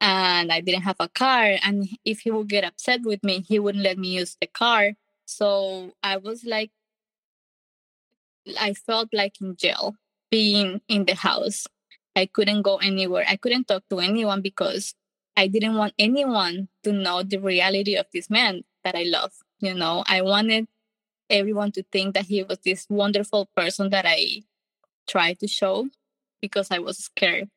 and 0.00 0.52
I 0.52 0.60
didn't 0.60 0.82
have 0.82 1.00
a 1.00 1.08
car. 1.08 1.56
And 1.64 1.88
if 2.04 2.20
he 2.20 2.30
would 2.30 2.48
get 2.48 2.64
upset 2.64 3.00
with 3.02 3.24
me, 3.24 3.40
he 3.48 3.58
wouldn't 3.58 3.82
let 3.82 3.96
me 3.96 4.08
use 4.08 4.36
the 4.40 4.46
car. 4.46 4.92
So 5.24 5.94
I 6.02 6.18
was 6.18 6.44
like, 6.44 6.70
I 8.60 8.74
felt 8.74 9.08
like 9.12 9.40
in 9.40 9.56
jail 9.56 9.96
being 10.30 10.82
in 10.86 11.06
the 11.06 11.14
house. 11.14 11.66
I 12.14 12.26
couldn't 12.26 12.62
go 12.62 12.76
anywhere. 12.76 13.24
I 13.26 13.36
couldn't 13.36 13.68
talk 13.68 13.84
to 13.88 14.00
anyone 14.00 14.42
because 14.42 14.94
I 15.34 15.48
didn't 15.48 15.76
want 15.76 15.94
anyone 15.98 16.68
to 16.84 16.92
know 16.92 17.22
the 17.22 17.38
reality 17.38 17.96
of 17.96 18.06
this 18.12 18.28
man 18.28 18.64
that 18.84 18.94
I 18.94 19.04
love. 19.04 19.32
You 19.60 19.74
know, 19.74 20.04
I 20.06 20.22
wanted 20.22 20.68
everyone 21.30 21.72
to 21.72 21.82
think 21.92 22.14
that 22.14 22.26
he 22.26 22.42
was 22.42 22.58
this 22.64 22.86
wonderful 22.88 23.48
person 23.56 23.90
that 23.90 24.06
I 24.06 24.42
tried 25.06 25.40
to 25.40 25.48
show 25.48 25.88
because 26.40 26.70
I 26.70 26.78
was 26.78 26.98
scared 26.98 27.48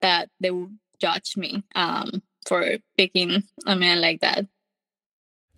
that 0.00 0.28
they 0.40 0.50
would 0.50 0.78
judge 1.00 1.36
me 1.36 1.64
um, 1.74 2.22
for 2.46 2.76
picking 2.96 3.44
a 3.66 3.76
man 3.76 4.00
like 4.00 4.20
that. 4.20 4.46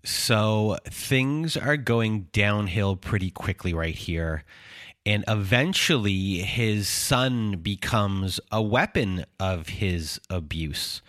So 0.05 0.79
things 0.87 1.57
are 1.57 1.77
going 1.77 2.29
downhill 2.33 2.97
pretty 2.97 3.31
quickly 3.31 3.75
right 3.75 3.95
here. 3.95 4.45
And 5.05 5.25
eventually, 5.27 6.39
his 6.39 6.89
son 6.89 7.57
becomes 7.57 8.41
a 8.53 8.63
weapon 8.63 9.25
of 9.41 9.69
his 9.69 10.21
abuse. 10.29 11.03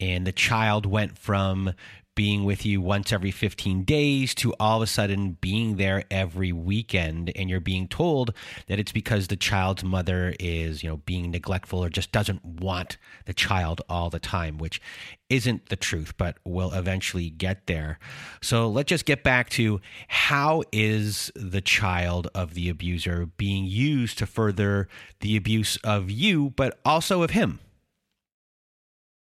And 0.00 0.26
the 0.26 0.32
child 0.32 0.86
went 0.86 1.18
from 1.18 1.74
being 2.14 2.44
with 2.44 2.64
you 2.64 2.80
once 2.80 3.12
every 3.12 3.30
15 3.30 3.84
days 3.84 4.34
to 4.36 4.54
all 4.60 4.76
of 4.76 4.82
a 4.82 4.86
sudden 4.86 5.36
being 5.40 5.76
there 5.76 6.04
every 6.10 6.52
weekend. 6.52 7.32
And 7.34 7.50
you're 7.50 7.60
being 7.60 7.88
told 7.88 8.34
that 8.66 8.78
it's 8.78 8.92
because 8.92 9.28
the 9.28 9.36
child's 9.36 9.84
mother 9.84 10.34
is 10.38 10.82
you 10.82 10.88
know 10.88 10.98
being 10.98 11.30
neglectful 11.30 11.82
or 11.82 11.88
just 11.88 12.12
doesn't 12.12 12.44
want 12.44 12.96
the 13.26 13.34
child 13.34 13.80
all 13.88 14.10
the 14.10 14.18
time 14.18 14.58
which 14.58 14.80
isn't 15.28 15.68
the 15.68 15.76
truth 15.76 16.14
but 16.16 16.36
will 16.44 16.72
eventually 16.72 17.30
get 17.30 17.66
there. 17.66 17.98
So 18.42 18.68
let's 18.68 18.88
just 18.88 19.06
get 19.06 19.22
back 19.22 19.50
to 19.50 19.80
how 20.08 20.62
is 20.72 21.32
the 21.34 21.60
child 21.60 22.28
of 22.34 22.54
the 22.54 22.68
abuser 22.68 23.26
being 23.36 23.64
used 23.64 24.18
to 24.18 24.26
further 24.26 24.88
the 25.20 25.36
abuse 25.36 25.76
of 25.78 26.10
you 26.10 26.50
but 26.50 26.78
also 26.84 27.22
of 27.22 27.30
him? 27.30 27.60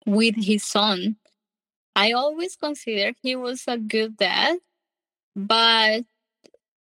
With 0.05 0.35
his 0.37 0.65
son 0.65 1.17
I 1.95 2.13
always 2.13 2.57
considered 2.57 3.17
he 3.23 3.37
was 3.37 3.65
a 3.67 3.79
good 3.79 4.17
dad, 4.17 4.59
but 5.37 6.05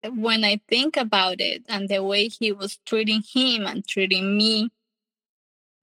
when 0.10 0.44
I 0.44 0.62
think 0.68 0.98
about 0.98 1.42
it 1.42 1.64
and 1.70 1.90
the 1.90 2.04
way 2.04 2.28
he 2.28 2.52
was 2.52 2.80
treating 2.86 3.24
him 3.24 3.66
and 3.66 3.88
treating 3.88 4.38
me, 4.38 4.70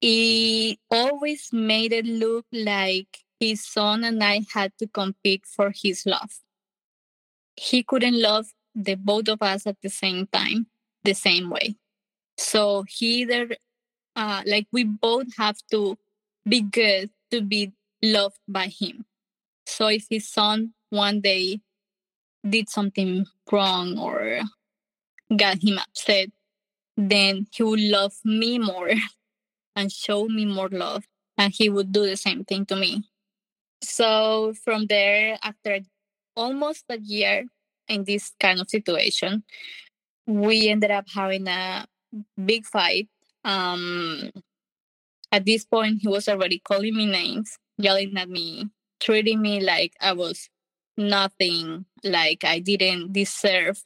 he 0.00 0.78
always 0.90 1.52
made 1.52 1.92
it 1.92 2.06
look 2.06 2.46
like 2.52 3.18
his 3.40 3.64
son 3.64 4.04
and 4.04 4.22
I 4.22 4.42
had 4.52 4.72
to 4.78 4.86
compete 4.86 5.44
for 5.46 5.72
his 5.74 6.06
love. 6.06 6.40
He 7.56 7.82
couldn't 7.82 8.20
love 8.20 8.46
the 8.74 8.94
both 8.94 9.28
of 9.28 9.42
us 9.42 9.66
at 9.66 9.76
the 9.82 9.88
same 9.88 10.26
time, 10.28 10.66
the 11.04 11.14
same 11.14 11.50
way. 11.50 11.76
So 12.38 12.84
he 12.88 13.22
either, 13.22 13.56
uh, 14.16 14.42
like, 14.46 14.68
we 14.72 14.84
both 14.84 15.36
have 15.36 15.58
to 15.72 15.98
be 16.48 16.62
good 16.62 17.10
to 17.30 17.42
be 17.42 17.72
loved 18.02 18.38
by 18.46 18.66
him. 18.66 19.04
So 19.66 19.88
if 19.88 20.06
his 20.10 20.28
son 20.28 20.74
one 20.90 21.20
day 21.20 21.60
did 22.48 22.68
something 22.68 23.26
wrong 23.50 23.98
or 23.98 24.40
got 25.36 25.62
him 25.62 25.78
upset, 25.78 26.30
then 26.96 27.46
he 27.52 27.62
would 27.62 27.80
love 27.80 28.14
me 28.24 28.58
more 28.58 28.90
and 29.76 29.92
show 29.92 30.26
me 30.26 30.44
more 30.44 30.68
love. 30.68 31.04
And 31.36 31.52
he 31.54 31.68
would 31.68 31.92
do 31.92 32.04
the 32.04 32.16
same 32.16 32.44
thing 32.44 32.66
to 32.66 32.76
me. 32.76 33.04
So 33.80 34.54
from 34.64 34.86
there, 34.86 35.38
after 35.42 35.80
almost 36.34 36.84
a 36.88 36.98
year 36.98 37.44
in 37.86 38.04
this 38.04 38.32
kind 38.40 38.60
of 38.60 38.68
situation, 38.68 39.44
we 40.26 40.68
ended 40.68 40.90
up 40.90 41.06
having 41.14 41.46
a 41.46 41.86
big 42.44 42.66
fight. 42.66 43.08
Um, 43.44 44.30
at 45.30 45.44
this 45.44 45.64
point, 45.64 46.00
he 46.02 46.08
was 46.08 46.28
already 46.28 46.58
calling 46.58 46.96
me 46.96 47.06
names, 47.06 47.58
yelling 47.78 48.16
at 48.16 48.28
me, 48.28 48.68
treating 49.00 49.40
me 49.40 49.60
like 49.60 49.94
I 50.00 50.12
was 50.12 50.48
nothing, 50.96 51.86
like 52.04 52.44
I 52.44 52.58
didn't 52.58 53.12
deserve 53.12 53.82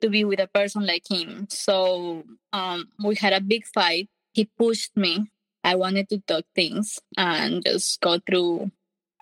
to 0.00 0.10
be 0.10 0.24
with 0.24 0.40
a 0.40 0.46
person 0.46 0.86
like 0.86 1.10
him. 1.10 1.46
So 1.48 2.24
um, 2.52 2.88
we 3.02 3.14
had 3.16 3.32
a 3.32 3.40
big 3.40 3.66
fight. 3.66 4.08
He 4.32 4.50
pushed 4.58 4.96
me. 4.96 5.30
I 5.64 5.76
wanted 5.76 6.08
to 6.10 6.18
talk 6.18 6.44
things 6.54 6.98
and 7.16 7.64
just 7.64 8.00
go 8.00 8.18
through 8.18 8.70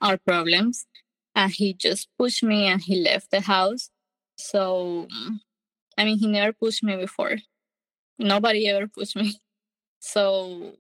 our 0.03 0.17
problems. 0.19 0.87
And 1.35 1.53
he 1.53 1.75
just 1.75 2.09
pushed 2.19 2.43
me 2.43 2.67
and 2.67 2.81
he 2.81 2.97
left 2.97 3.31
the 3.31 3.41
house. 3.41 3.91
So, 4.37 5.07
I 5.97 6.05
mean, 6.05 6.19
he 6.19 6.27
never 6.27 6.53
pushed 6.53 6.83
me 6.83 6.97
before. 6.97 7.37
Nobody 8.19 8.69
ever 8.69 8.89
pushed 8.89 9.17
me. 9.17 9.37
So 10.03 10.77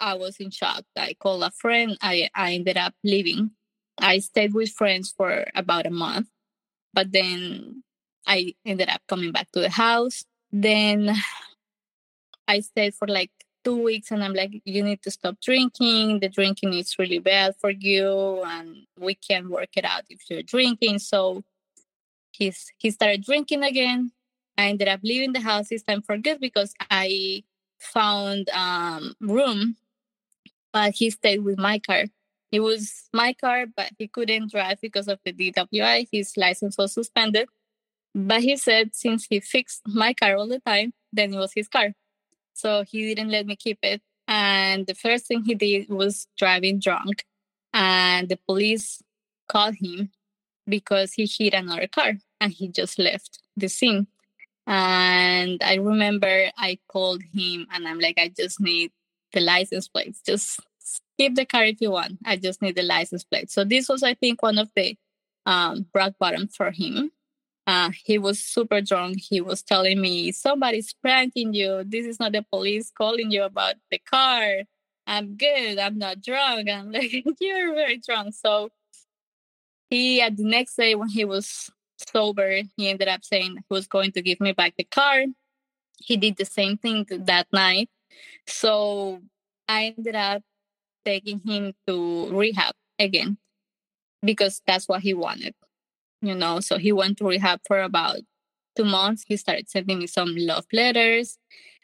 I 0.00 0.14
was 0.14 0.36
in 0.38 0.50
shock. 0.50 0.84
I 0.96 1.14
called 1.18 1.42
a 1.42 1.50
friend. 1.50 1.96
I, 2.02 2.28
I 2.34 2.54
ended 2.54 2.76
up 2.76 2.94
leaving 3.02 3.50
I 3.98 4.18
stayed 4.18 4.54
with 4.54 4.70
friends 4.70 5.12
for 5.16 5.46
about 5.54 5.86
a 5.86 5.90
month, 5.90 6.28
but 6.92 7.12
then 7.12 7.82
I 8.26 8.54
ended 8.64 8.88
up 8.88 9.02
coming 9.08 9.32
back 9.32 9.50
to 9.52 9.60
the 9.60 9.70
house. 9.70 10.24
Then 10.50 11.14
I 12.48 12.60
stayed 12.60 12.94
for 12.94 13.06
like 13.06 13.30
two 13.64 13.82
weeks 13.82 14.10
and 14.10 14.22
I'm 14.22 14.34
like, 14.34 14.60
you 14.64 14.82
need 14.82 15.02
to 15.02 15.10
stop 15.10 15.36
drinking. 15.40 16.20
The 16.20 16.28
drinking 16.28 16.74
is 16.74 16.98
really 16.98 17.18
bad 17.18 17.54
for 17.60 17.70
you 17.70 18.42
and 18.44 18.86
we 18.98 19.14
can 19.14 19.48
work 19.48 19.70
it 19.76 19.84
out 19.84 20.02
if 20.10 20.20
you're 20.28 20.42
drinking. 20.42 20.98
So 20.98 21.44
he's 22.32 22.72
he 22.78 22.90
started 22.90 23.24
drinking 23.24 23.62
again. 23.62 24.12
I 24.58 24.68
ended 24.68 24.88
up 24.88 25.00
leaving 25.02 25.32
the 25.32 25.40
house 25.40 25.68
this 25.68 25.82
time 25.82 26.02
for 26.02 26.16
good 26.18 26.40
because 26.40 26.74
I 26.90 27.44
found 27.78 28.48
um 28.50 29.14
room, 29.20 29.76
but 30.74 30.92
he 30.96 31.08
stayed 31.08 31.44
with 31.44 31.56
my 31.56 31.78
car. 31.78 32.06
It 32.50 32.60
was 32.60 33.08
my 33.12 33.32
car, 33.32 33.66
but 33.74 33.90
he 33.96 34.08
couldn't 34.08 34.50
drive 34.50 34.80
because 34.82 35.06
of 35.06 35.20
the 35.24 35.32
DWI. 35.32 36.08
His 36.10 36.36
license 36.36 36.76
was 36.76 36.92
suspended. 36.92 37.48
But 38.14 38.42
he 38.42 38.56
said 38.56 38.94
since 38.94 39.26
he 39.30 39.40
fixed 39.40 39.82
my 39.86 40.12
car 40.12 40.36
all 40.36 40.48
the 40.48 40.60
time, 40.60 40.92
then 41.12 41.32
it 41.32 41.38
was 41.38 41.52
his 41.54 41.68
car. 41.68 41.92
So 42.54 42.84
he 42.84 43.14
didn't 43.14 43.30
let 43.30 43.46
me 43.46 43.56
keep 43.56 43.78
it. 43.82 44.02
And 44.26 44.86
the 44.86 44.94
first 44.94 45.26
thing 45.26 45.44
he 45.44 45.54
did 45.54 45.88
was 45.88 46.26
driving 46.36 46.80
drunk. 46.80 47.24
And 47.72 48.28
the 48.28 48.38
police 48.46 49.00
called 49.48 49.76
him 49.76 50.10
because 50.66 51.12
he 51.12 51.26
hit 51.26 51.54
another 51.54 51.86
car 51.86 52.14
and 52.40 52.52
he 52.52 52.68
just 52.68 52.98
left 52.98 53.38
the 53.56 53.68
scene. 53.68 54.08
And 54.66 55.62
I 55.62 55.74
remember 55.74 56.50
I 56.56 56.78
called 56.88 57.22
him 57.32 57.66
and 57.72 57.86
I'm 57.86 58.00
like, 58.00 58.18
I 58.18 58.32
just 58.36 58.60
need 58.60 58.92
the 59.34 59.40
license 59.40 59.88
plates. 59.88 60.22
Just 60.24 60.60
keep 61.18 61.34
the 61.34 61.44
car 61.44 61.64
if 61.64 61.80
you 61.80 61.90
want. 61.90 62.18
I 62.24 62.36
just 62.36 62.62
need 62.62 62.76
the 62.76 62.82
license 62.82 63.24
plate. 63.24 63.50
So 63.50 63.64
this 63.64 63.88
was, 63.88 64.02
I 64.02 64.14
think, 64.14 64.42
one 64.42 64.58
of 64.58 64.70
the 64.74 64.96
um, 65.46 65.86
rock 65.94 66.14
bottom 66.18 66.48
for 66.48 66.70
him. 66.70 67.10
Uh, 67.66 67.90
he 68.04 68.18
was 68.18 68.40
super 68.40 68.80
drunk. 68.80 69.18
He 69.20 69.40
was 69.40 69.62
telling 69.62 70.00
me, 70.00 70.32
somebody's 70.32 70.92
pranking 70.92 71.54
you. 71.54 71.82
This 71.84 72.06
is 72.06 72.20
not 72.20 72.32
the 72.32 72.42
police 72.42 72.90
calling 72.90 73.30
you 73.30 73.42
about 73.42 73.74
the 73.90 73.98
car. 73.98 74.62
I'm 75.06 75.36
good. 75.36 75.78
I'm 75.78 75.98
not 75.98 76.22
drunk. 76.22 76.68
I'm 76.70 76.92
like, 76.92 77.24
you're 77.40 77.74
very 77.74 77.98
drunk. 77.98 78.34
So 78.34 78.70
he, 79.90 80.20
at 80.20 80.36
the 80.36 80.44
next 80.44 80.76
day 80.76 80.94
when 80.94 81.08
he 81.08 81.24
was 81.24 81.70
sober, 81.96 82.62
he 82.76 82.88
ended 82.88 83.08
up 83.08 83.24
saying 83.24 83.56
he 83.56 83.74
was 83.74 83.86
going 83.86 84.12
to 84.12 84.22
give 84.22 84.40
me 84.40 84.52
back 84.52 84.74
the 84.76 84.84
car. 84.84 85.24
He 85.98 86.16
did 86.16 86.36
the 86.36 86.44
same 86.44 86.76
thing 86.76 87.06
that 87.08 87.46
night. 87.52 87.88
So 88.46 89.20
I 89.68 89.94
ended 89.96 90.14
up 90.14 90.42
taking 91.04 91.40
him 91.40 91.74
to 91.86 92.28
rehab 92.30 92.74
again 92.98 93.38
because 94.22 94.62
that's 94.66 94.88
what 94.88 95.02
he 95.02 95.14
wanted 95.14 95.54
you 96.24 96.34
know? 96.34 96.60
So 96.60 96.78
he 96.78 96.92
went 96.92 97.18
to 97.18 97.26
rehab 97.26 97.60
for 97.66 97.80
about 97.80 98.18
two 98.76 98.84
months. 98.84 99.24
He 99.26 99.36
started 99.36 99.68
sending 99.68 99.98
me 99.98 100.06
some 100.06 100.34
love 100.36 100.66
letters. 100.72 101.38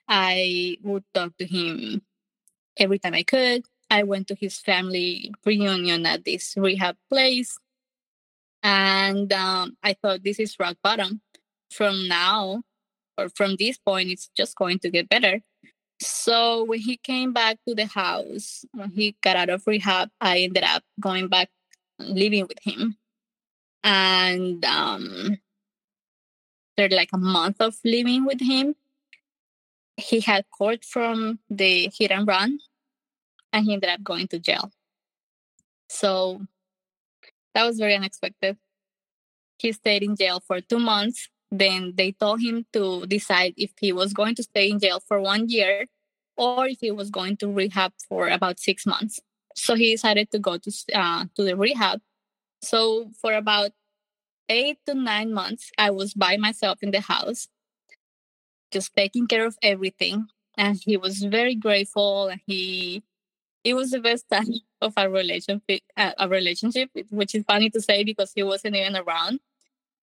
I 0.08 0.78
would 0.82 1.04
talk 1.14 1.36
to 1.38 1.46
him 1.46 2.02
every 2.76 2.98
time 2.98 3.14
i 3.14 3.22
could. 3.22 3.64
I 3.90 4.02
went 4.04 4.28
to 4.28 4.34
his 4.34 4.58
family 4.58 5.32
reunion 5.44 6.06
at 6.06 6.24
this 6.24 6.54
rehab 6.56 6.96
place. 7.08 7.56
And 8.62 9.32
um, 9.32 9.76
i 9.82 9.94
thought 9.94 10.24
this 10.24 10.40
is 10.40 10.56
rock 10.58 10.76
bottom. 10.82 11.20
From 11.70 12.08
now 12.08 12.62
or 13.16 13.28
from 13.28 13.56
this 13.58 13.78
point 13.78 14.10
it's 14.10 14.28
just 14.36 14.56
going 14.56 14.78
to 14.80 14.90
get 14.90 15.08
better 15.08 15.40
so 16.00 16.64
when 16.64 16.80
he 16.80 16.96
came 16.96 17.32
back 17.32 17.58
to 17.66 17.74
the 17.74 17.86
house 17.86 18.64
when 18.72 18.90
he 18.90 19.14
got 19.22 19.36
out 19.36 19.50
of 19.50 19.62
rehab 19.66 20.10
i 20.20 20.38
ended 20.38 20.64
up 20.64 20.82
going 20.98 21.28
back 21.28 21.50
living 21.98 22.46
with 22.46 22.58
him 22.62 22.96
and 23.82 24.64
um, 24.64 25.38
after 26.80 26.94
like 26.94 27.10
a 27.12 27.18
month 27.18 27.56
of 27.60 27.76
living 27.84 28.24
with 28.24 28.40
him, 28.40 28.74
he 29.96 30.20
had 30.20 30.44
court 30.50 30.84
from 30.84 31.38
the 31.50 31.90
hit 31.96 32.10
and 32.10 32.26
run, 32.26 32.58
and 33.52 33.64
he 33.64 33.72
ended 33.72 33.90
up 33.90 34.02
going 34.02 34.28
to 34.28 34.38
jail. 34.38 34.70
So 35.88 36.42
that 37.54 37.64
was 37.64 37.78
very 37.78 37.94
unexpected. 37.94 38.56
He 39.58 39.72
stayed 39.72 40.02
in 40.02 40.16
jail 40.16 40.40
for 40.40 40.60
two 40.60 40.78
months. 40.78 41.28
Then 41.50 41.94
they 41.96 42.12
told 42.12 42.40
him 42.40 42.66
to 42.72 43.06
decide 43.06 43.54
if 43.56 43.72
he 43.80 43.92
was 43.92 44.12
going 44.12 44.34
to 44.36 44.42
stay 44.42 44.70
in 44.70 44.78
jail 44.78 45.00
for 45.00 45.20
one 45.20 45.48
year 45.48 45.86
or 46.36 46.66
if 46.66 46.78
he 46.80 46.90
was 46.90 47.10
going 47.10 47.36
to 47.38 47.48
rehab 47.48 47.92
for 48.08 48.28
about 48.28 48.60
six 48.60 48.86
months. 48.86 49.20
So 49.56 49.74
he 49.74 49.92
decided 49.92 50.30
to 50.30 50.38
go 50.38 50.58
to 50.58 50.72
uh, 50.94 51.24
to 51.34 51.42
the 51.42 51.56
rehab 51.56 52.00
so 52.62 53.10
for 53.20 53.32
about 53.34 53.70
eight 54.48 54.78
to 54.86 54.94
nine 54.94 55.32
months, 55.32 55.70
I 55.78 55.90
was 55.90 56.14
by 56.14 56.36
myself 56.36 56.78
in 56.82 56.90
the 56.90 57.00
house, 57.00 57.48
just 58.70 58.94
taking 58.94 59.26
care 59.26 59.46
of 59.46 59.56
everything. 59.62 60.28
And 60.56 60.78
he 60.82 60.96
was 60.96 61.22
very 61.22 61.54
grateful. 61.54 62.28
And 62.28 62.40
he, 62.46 63.02
it 63.64 63.74
was 63.74 63.90
the 63.90 64.00
best 64.00 64.26
time 64.32 64.52
of 64.80 64.94
our 64.96 65.10
relationship, 65.10 65.82
uh, 65.96 66.12
a 66.18 66.28
relationship, 66.28 66.90
which 67.10 67.34
is 67.34 67.44
funny 67.44 67.70
to 67.70 67.80
say 67.80 68.04
because 68.04 68.32
he 68.34 68.42
wasn't 68.42 68.76
even 68.76 68.96
around. 68.96 69.40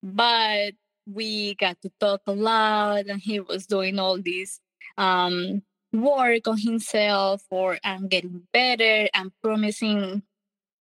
But 0.01 0.73
we 1.11 1.55
got 1.55 1.81
to 1.81 1.91
talk 1.99 2.21
a 2.27 2.31
lot, 2.31 3.05
and 3.07 3.21
he 3.21 3.39
was 3.39 3.65
doing 3.65 3.99
all 3.99 4.17
this 4.21 4.59
um, 4.97 5.61
work 5.93 6.47
on 6.47 6.57
himself 6.57 7.43
for 7.49 7.77
and 7.83 8.09
getting 8.09 8.41
better 8.51 9.07
and 9.13 9.31
promising 9.41 10.23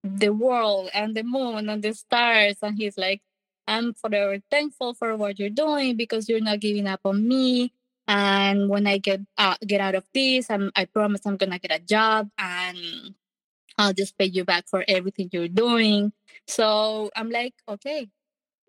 the 0.03 0.31
world 0.31 0.91
and 0.95 1.17
the 1.17 1.23
moon 1.23 1.69
and 1.69 1.83
the 1.83 1.95
stars. 1.95 2.57
And 2.63 2.77
he's 2.77 2.99
like 2.99 3.23
i'm 3.69 3.95
forever 3.95 4.41
thankful 4.49 4.95
for 4.95 5.17
what 5.17 5.39
you're 5.41 5.51
doing 5.51 5.97
because 5.97 6.29
you're 6.29 6.41
not 6.41 6.61
giving 6.61 6.87
up 6.87 7.01
on 7.05 7.27
me. 7.27 7.73
And 8.09 8.69
when 8.69 8.87
i 8.87 8.99
get 8.99 9.21
uh, 9.39 9.57
get 9.67 9.81
out 9.81 9.95
of 9.97 10.05
this 10.15 10.51
I'm, 10.51 10.71
i 10.77 10.85
promise 10.85 11.23
i'm 11.27 11.37
gonna 11.37 11.59
get 11.59 11.73
a 11.73 11.85
job 11.85 12.31
and 12.39 13.15
i'll 13.79 13.93
just 13.93 14.17
pay 14.19 14.27
you 14.27 14.45
back 14.45 14.67
for 14.69 14.85
everything 14.89 15.29
you're 15.33 15.49
doing. 15.49 16.13
So 16.47 17.11
i'm 17.17 17.31
like 17.31 17.55
okay 17.69 18.09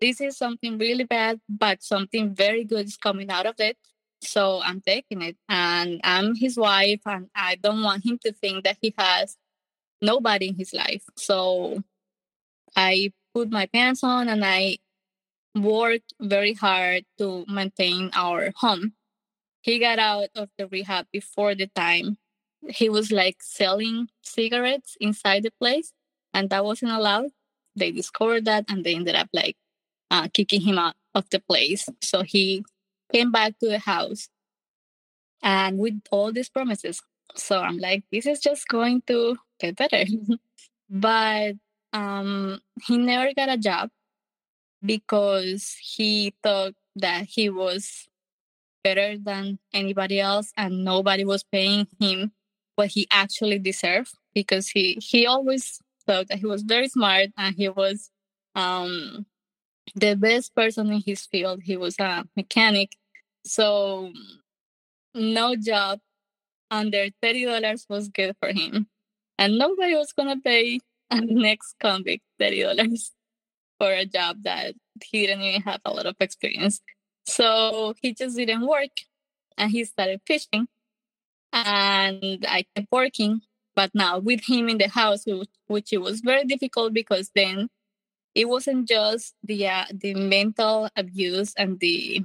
this 0.00 0.20
is 0.20 0.36
something 0.36 0.78
really 0.78 1.04
bad 1.04 1.40
but 1.48 1.82
something 1.82 2.34
very 2.34 2.64
good 2.64 2.86
is 2.86 2.96
coming 2.96 3.30
out 3.30 3.46
of 3.46 3.54
it 3.58 3.76
so 4.20 4.60
i'm 4.64 4.80
taking 4.80 5.22
it 5.22 5.36
and 5.48 6.00
i'm 6.04 6.34
his 6.34 6.56
wife 6.56 7.00
and 7.06 7.28
i 7.34 7.54
don't 7.56 7.82
want 7.82 8.04
him 8.04 8.18
to 8.22 8.32
think 8.32 8.64
that 8.64 8.76
he 8.80 8.94
has 8.98 9.36
nobody 10.00 10.48
in 10.48 10.54
his 10.56 10.72
life. 10.72 11.04
So 11.16 11.82
I 12.76 13.12
put 13.34 13.50
my 13.50 13.66
pants 13.66 14.02
on 14.04 14.28
and 14.28 14.44
I 14.44 14.78
worked 15.54 16.14
very 16.20 16.54
hard 16.54 17.04
to 17.18 17.44
maintain 17.48 18.10
our 18.14 18.52
home. 18.56 18.92
He 19.62 19.78
got 19.78 19.98
out 19.98 20.28
of 20.34 20.48
the 20.56 20.68
rehab 20.68 21.06
before 21.12 21.54
the 21.54 21.66
time. 21.66 22.16
He 22.68 22.88
was 22.88 23.10
like 23.10 23.42
selling 23.42 24.08
cigarettes 24.22 24.96
inside 25.00 25.42
the 25.42 25.52
place, 25.60 25.92
and 26.34 26.50
that 26.50 26.64
wasn't 26.64 26.92
allowed. 26.92 27.30
They 27.76 27.92
discovered 27.92 28.44
that 28.46 28.64
and 28.68 28.84
they 28.84 28.94
ended 28.94 29.14
up 29.14 29.28
like 29.32 29.56
uh, 30.10 30.28
kicking 30.32 30.60
him 30.60 30.78
out 30.78 30.94
of 31.14 31.28
the 31.30 31.40
place. 31.40 31.88
So 32.02 32.22
he 32.22 32.64
came 33.12 33.32
back 33.32 33.58
to 33.58 33.68
the 33.68 33.78
house 33.78 34.28
and 35.42 35.78
with 35.78 36.00
all 36.10 36.32
these 36.32 36.48
promises. 36.48 37.02
So 37.34 37.60
I'm 37.60 37.78
like, 37.78 38.04
this 38.10 38.26
is 38.26 38.40
just 38.40 38.68
going 38.68 39.02
to 39.06 39.36
get 39.60 39.76
better. 39.76 40.04
but 40.90 41.54
um, 41.92 42.60
he 42.82 42.98
never 42.98 43.32
got 43.34 43.48
a 43.48 43.56
job 43.56 43.90
because 44.84 45.76
he 45.80 46.34
thought 46.42 46.74
that 46.96 47.24
he 47.24 47.50
was 47.50 48.08
better 48.84 49.18
than 49.18 49.58
anybody 49.72 50.20
else 50.20 50.52
and 50.56 50.84
nobody 50.84 51.24
was 51.24 51.42
paying 51.42 51.86
him 52.00 52.32
what 52.76 52.88
he 52.88 53.08
actually 53.10 53.58
deserved 53.58 54.14
because 54.34 54.68
he 54.68 54.96
he 55.02 55.26
always 55.26 55.80
thought 56.06 56.28
that 56.28 56.38
he 56.38 56.46
was 56.46 56.62
very 56.62 56.88
smart 56.88 57.28
and 57.36 57.56
he 57.56 57.68
was 57.68 58.10
um 58.54 59.26
the 59.94 60.14
best 60.14 60.54
person 60.54 60.92
in 60.92 61.02
his 61.04 61.26
field 61.26 61.62
he 61.62 61.76
was 61.76 61.96
a 61.98 62.24
mechanic 62.36 62.96
so 63.44 64.12
no 65.14 65.56
job 65.56 66.00
under 66.70 67.06
$30 67.22 67.86
was 67.88 68.08
good 68.08 68.36
for 68.40 68.52
him 68.52 68.86
and 69.38 69.56
nobody 69.56 69.94
was 69.94 70.12
gonna 70.12 70.36
pay 70.36 70.80
an 71.10 71.44
ex-convict 71.44 72.22
thirty 72.38 72.62
dollars 72.62 73.12
for 73.78 73.92
a 73.92 74.04
job 74.04 74.42
that 74.42 74.74
he 75.04 75.26
didn't 75.26 75.42
even 75.42 75.62
have 75.62 75.80
a 75.84 75.92
lot 75.92 76.06
of 76.06 76.16
experience. 76.20 76.80
So 77.24 77.94
he 78.02 78.12
just 78.12 78.36
didn't 78.36 78.66
work, 78.66 78.90
and 79.56 79.70
he 79.70 79.84
started 79.84 80.20
fishing, 80.26 80.66
and 81.52 82.44
I 82.48 82.66
kept 82.74 82.88
working. 82.90 83.42
But 83.74 83.92
now 83.94 84.18
with 84.18 84.40
him 84.44 84.68
in 84.68 84.78
the 84.78 84.88
house, 84.88 85.24
which 85.68 85.92
it 85.92 85.98
was 85.98 86.20
very 86.20 86.44
difficult 86.44 86.92
because 86.92 87.30
then 87.34 87.68
it 88.38 88.48
wasn't 88.48 88.88
just 88.88 89.34
the 89.42 89.66
uh, 89.66 89.86
the 89.92 90.14
mental 90.14 90.88
abuse 90.96 91.54
and 91.56 91.80
the 91.80 92.22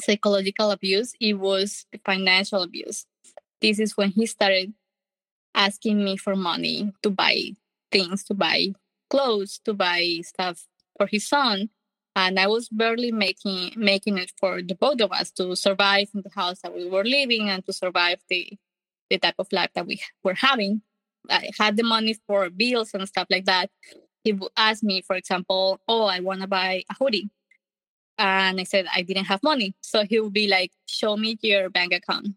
psychological 0.00 0.70
abuse; 0.70 1.12
it 1.20 1.34
was 1.34 1.86
the 1.92 2.00
financial 2.04 2.62
abuse. 2.62 3.06
This 3.60 3.78
is 3.78 3.96
when 3.96 4.10
he 4.10 4.26
started 4.26 4.72
asking 5.54 6.04
me 6.04 6.16
for 6.16 6.36
money 6.36 6.92
to 7.02 7.10
buy 7.10 7.52
things, 7.92 8.24
to 8.24 8.34
buy 8.34 8.68
clothes, 9.10 9.60
to 9.64 9.74
buy 9.74 10.20
stuff 10.22 10.66
for 10.96 11.06
his 11.06 11.28
son. 11.28 11.70
And 12.16 12.38
I 12.40 12.46
was 12.48 12.68
barely 12.70 13.12
making 13.12 13.72
making 13.76 14.18
it 14.18 14.32
for 14.40 14.62
the 14.62 14.74
both 14.74 15.00
of 15.00 15.12
us 15.12 15.30
to 15.32 15.54
survive 15.56 16.08
in 16.14 16.22
the 16.22 16.32
house 16.34 16.60
that 16.62 16.74
we 16.74 16.88
were 16.88 17.04
living 17.04 17.50
and 17.50 17.64
to 17.66 17.72
survive 17.72 18.20
the 18.30 18.58
the 19.10 19.18
type 19.18 19.36
of 19.38 19.48
life 19.52 19.70
that 19.74 19.86
we 19.86 20.00
were 20.24 20.34
having. 20.34 20.82
I 21.30 21.50
had 21.58 21.76
the 21.76 21.82
money 21.84 22.16
for 22.26 22.50
bills 22.50 22.92
and 22.94 23.06
stuff 23.08 23.28
like 23.30 23.44
that. 23.46 23.70
He 24.28 24.34
would 24.34 24.52
ask 24.58 24.82
me, 24.82 25.00
for 25.00 25.16
example, 25.16 25.80
oh, 25.88 26.04
I 26.04 26.20
want 26.20 26.42
to 26.42 26.46
buy 26.46 26.84
a 26.90 26.94
hoodie. 26.98 27.30
And 28.18 28.60
I 28.60 28.64
said 28.64 28.84
I 28.94 29.00
didn't 29.00 29.24
have 29.24 29.42
money. 29.42 29.74
So 29.80 30.04
he 30.04 30.20
would 30.20 30.34
be 30.34 30.48
like, 30.48 30.70
show 30.84 31.16
me 31.16 31.38
your 31.40 31.70
bank 31.70 31.94
account. 31.94 32.34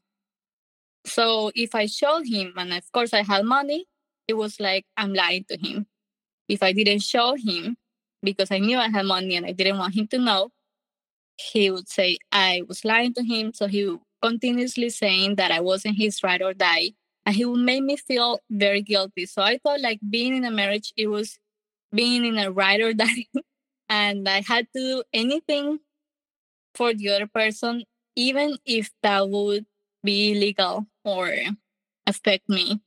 So 1.06 1.52
if 1.54 1.76
I 1.76 1.88
showed 1.88 2.26
him, 2.26 2.54
and 2.56 2.72
of 2.72 2.90
course 2.94 3.14
I 3.14 3.24
had 3.24 3.44
money, 3.44 3.88
it 4.26 4.36
was 4.36 4.58
like 4.62 4.86
I'm 4.96 5.14
lying 5.14 5.44
to 5.50 5.58
him. 5.58 5.86
If 6.48 6.64
I 6.64 6.72
didn't 6.72 7.04
show 7.04 7.36
him 7.36 7.76
because 8.24 8.52
I 8.52 8.60
knew 8.60 8.78
I 8.78 8.88
had 8.88 9.06
money 9.06 9.36
and 9.36 9.46
I 9.46 9.52
didn't 9.52 9.78
want 9.78 9.94
him 9.94 10.08
to 10.14 10.18
know, 10.18 10.52
he 11.36 11.72
would 11.72 11.90
say 11.90 12.20
I 12.32 12.62
was 12.70 12.86
lying 12.86 13.14
to 13.16 13.24
him. 13.24 13.52
So 13.54 13.68
he 13.68 13.98
continuously 14.22 14.92
saying 14.92 15.36
that 15.36 15.52
I 15.52 15.60
wasn't 15.60 15.98
his 15.98 16.24
ride 16.24 16.42
or 16.42 16.54
die. 16.54 16.92
And 17.26 17.36
he 17.36 17.44
would 17.44 17.60
make 17.60 17.84
me 17.84 17.98
feel 17.98 18.40
very 18.50 18.82
guilty. 18.82 19.26
So 19.26 19.42
I 19.42 19.58
thought 19.58 19.82
like 19.82 20.00
being 20.10 20.38
in 20.38 20.46
a 20.46 20.52
marriage, 20.52 20.94
it 20.96 21.08
was 21.08 21.38
being 21.94 22.26
in 22.26 22.38
a 22.38 22.52
ride 22.52 22.82
or 22.82 22.94
die. 22.94 23.28
and 23.90 24.28
I 24.28 24.42
had 24.48 24.68
to 24.76 24.80
do 24.80 25.04
anything 25.14 25.80
for 26.76 26.94
the 26.94 27.10
other 27.10 27.28
person, 27.28 27.84
even 28.16 28.58
if 28.66 28.92
that 29.04 29.30
would 29.30 29.66
be 30.04 30.32
illegal 30.32 30.88
or 31.04 31.34
affect 32.08 32.48
me, 32.50 32.82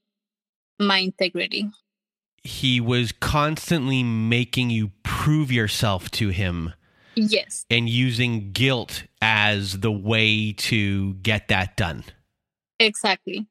my 0.78 0.98
integrity. 0.98 1.70
He 2.42 2.80
was 2.80 3.12
constantly 3.12 4.02
making 4.02 4.70
you 4.70 4.90
prove 5.02 5.50
yourself 5.50 6.10
to 6.12 6.28
him. 6.28 6.72
Yes. 7.16 7.64
And 7.70 7.88
using 7.88 8.52
guilt 8.52 9.04
as 9.22 9.80
the 9.80 9.92
way 9.92 10.52
to 10.52 11.14
get 11.14 11.48
that 11.48 11.76
done. 11.76 12.04
Exactly. 12.80 13.46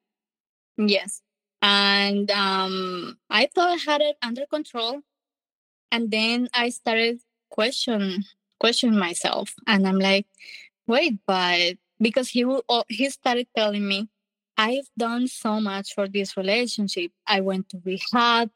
Yes. 0.77 1.21
And 1.61 2.29
um, 2.29 3.17
I 3.29 3.49
thought 3.55 3.69
I 3.69 3.91
had 3.91 4.01
it 4.01 4.17
under 4.21 4.45
control. 4.45 5.01
And 5.93 6.09
then 6.09 6.49
I 6.55 6.69
started 6.69 7.19
question 7.51 8.23
question 8.59 8.97
myself. 8.97 9.53
And 9.67 9.87
I'm 9.87 9.99
like, 9.99 10.25
wait, 10.87 11.19
but 11.27 11.75
because 12.01 12.29
he 12.29 12.45
will, 12.45 12.63
oh, 12.67 12.83
he 12.89 13.11
started 13.11 13.47
telling 13.55 13.87
me, 13.87 14.09
I've 14.57 14.89
done 14.97 15.27
so 15.27 15.59
much 15.61 15.93
for 15.93 16.07
this 16.07 16.35
relationship. 16.35 17.11
I 17.27 17.41
went 17.41 17.69
to 17.69 17.81
rehab. 17.85 18.49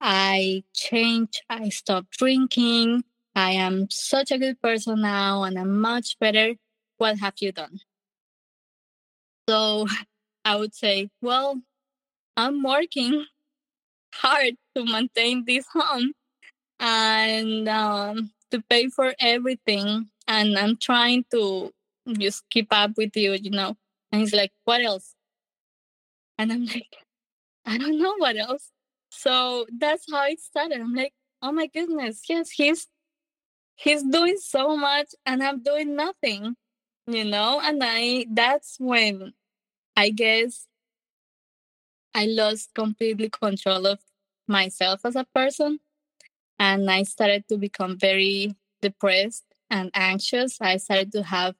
I 0.00 0.62
changed. 0.72 1.42
I 1.50 1.70
stopped 1.70 2.12
drinking. 2.12 3.02
I 3.34 3.52
am 3.52 3.88
such 3.90 4.30
a 4.30 4.38
good 4.38 4.62
person 4.62 5.00
now 5.00 5.42
and 5.42 5.58
I'm 5.58 5.80
much 5.80 6.16
better. 6.20 6.54
What 6.98 7.18
have 7.18 7.34
you 7.40 7.50
done? 7.50 7.80
So 9.48 9.88
I 10.44 10.54
would 10.54 10.76
say, 10.76 11.10
well, 11.20 11.60
I'm 12.36 12.62
working 12.62 13.26
hard 14.14 14.54
to 14.76 14.84
maintain 14.84 15.44
this 15.44 15.66
home 15.72 16.12
and 16.84 17.66
um, 17.66 18.30
to 18.50 18.60
pay 18.68 18.88
for 18.88 19.14
everything. 19.18 20.10
And 20.28 20.58
I'm 20.58 20.76
trying 20.76 21.24
to 21.30 21.72
just 22.18 22.44
keep 22.50 22.68
up 22.70 22.92
with 22.98 23.16
you, 23.16 23.32
you 23.32 23.50
know. 23.50 23.76
And 24.12 24.20
he's 24.20 24.34
like, 24.34 24.52
what 24.64 24.82
else? 24.82 25.14
And 26.38 26.52
I'm 26.52 26.66
like, 26.74 26.96
I 27.64 27.78
don't 27.78 27.98
know 27.98 28.14
what 28.18 28.36
else. 28.36 28.70
So 29.10 29.66
that's 29.78 30.04
how 30.10 30.26
it 30.26 30.40
started. 30.40 30.80
I'm 30.80 30.94
like, 30.94 31.14
oh 31.40 31.52
my 31.52 31.66
goodness, 31.66 32.22
yes, 32.28 32.50
he's 32.50 32.86
he's 33.76 34.02
doing 34.02 34.36
so 34.38 34.76
much 34.76 35.14
and 35.24 35.42
I'm 35.42 35.62
doing 35.62 35.96
nothing, 35.96 36.56
you 37.06 37.24
know? 37.24 37.60
And 37.62 37.80
I 37.82 38.26
that's 38.30 38.76
when 38.78 39.32
I 39.96 40.10
guess 40.10 40.66
I 42.14 42.26
lost 42.26 42.74
completely 42.74 43.30
control 43.30 43.86
of 43.86 44.00
myself 44.46 45.00
as 45.04 45.16
a 45.16 45.26
person. 45.34 45.80
And 46.58 46.90
I 46.90 47.02
started 47.02 47.44
to 47.48 47.56
become 47.56 47.98
very 47.98 48.54
depressed 48.80 49.44
and 49.70 49.90
anxious. 49.94 50.58
I 50.60 50.76
started 50.76 51.12
to 51.12 51.22
have 51.22 51.54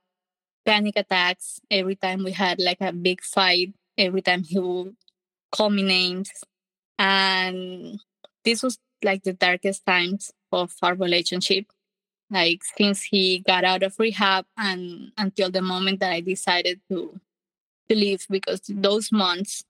panic 0.65 0.97
attacks 0.97 1.61
every 1.71 1.97
time 1.97 2.25
we 2.25 2.33
had 2.33 2.59
like 2.61 2.81
a 2.81 2.93
big 2.93 3.23
fight, 3.23 3.75
every 3.99 4.23
time 4.23 4.43
he 4.43 4.59
would 4.59 4.97
call 5.53 5.71
me 5.71 5.83
names. 5.83 6.31
And 6.99 8.01
this 8.45 8.63
was 8.63 8.79
like 9.03 9.23
the 9.23 9.33
darkest 9.33 9.85
times 9.87 10.31
of 10.53 10.73
our 10.83 10.95
relationship. 10.95 11.67
Like 12.31 12.63
since 12.77 13.03
he 13.03 13.41
got 13.41 13.65
out 13.65 13.83
of 13.83 13.99
rehab 13.99 14.47
and 14.57 15.13
until 15.19 15.51
the 15.51 15.63
moment 15.63 16.01
that 16.01 16.13
I 16.13 16.21
decided 16.21 16.81
to 16.91 17.21
to 17.89 17.95
leave 17.95 18.27
because 18.31 18.63
those 18.69 19.13
months 19.13 19.63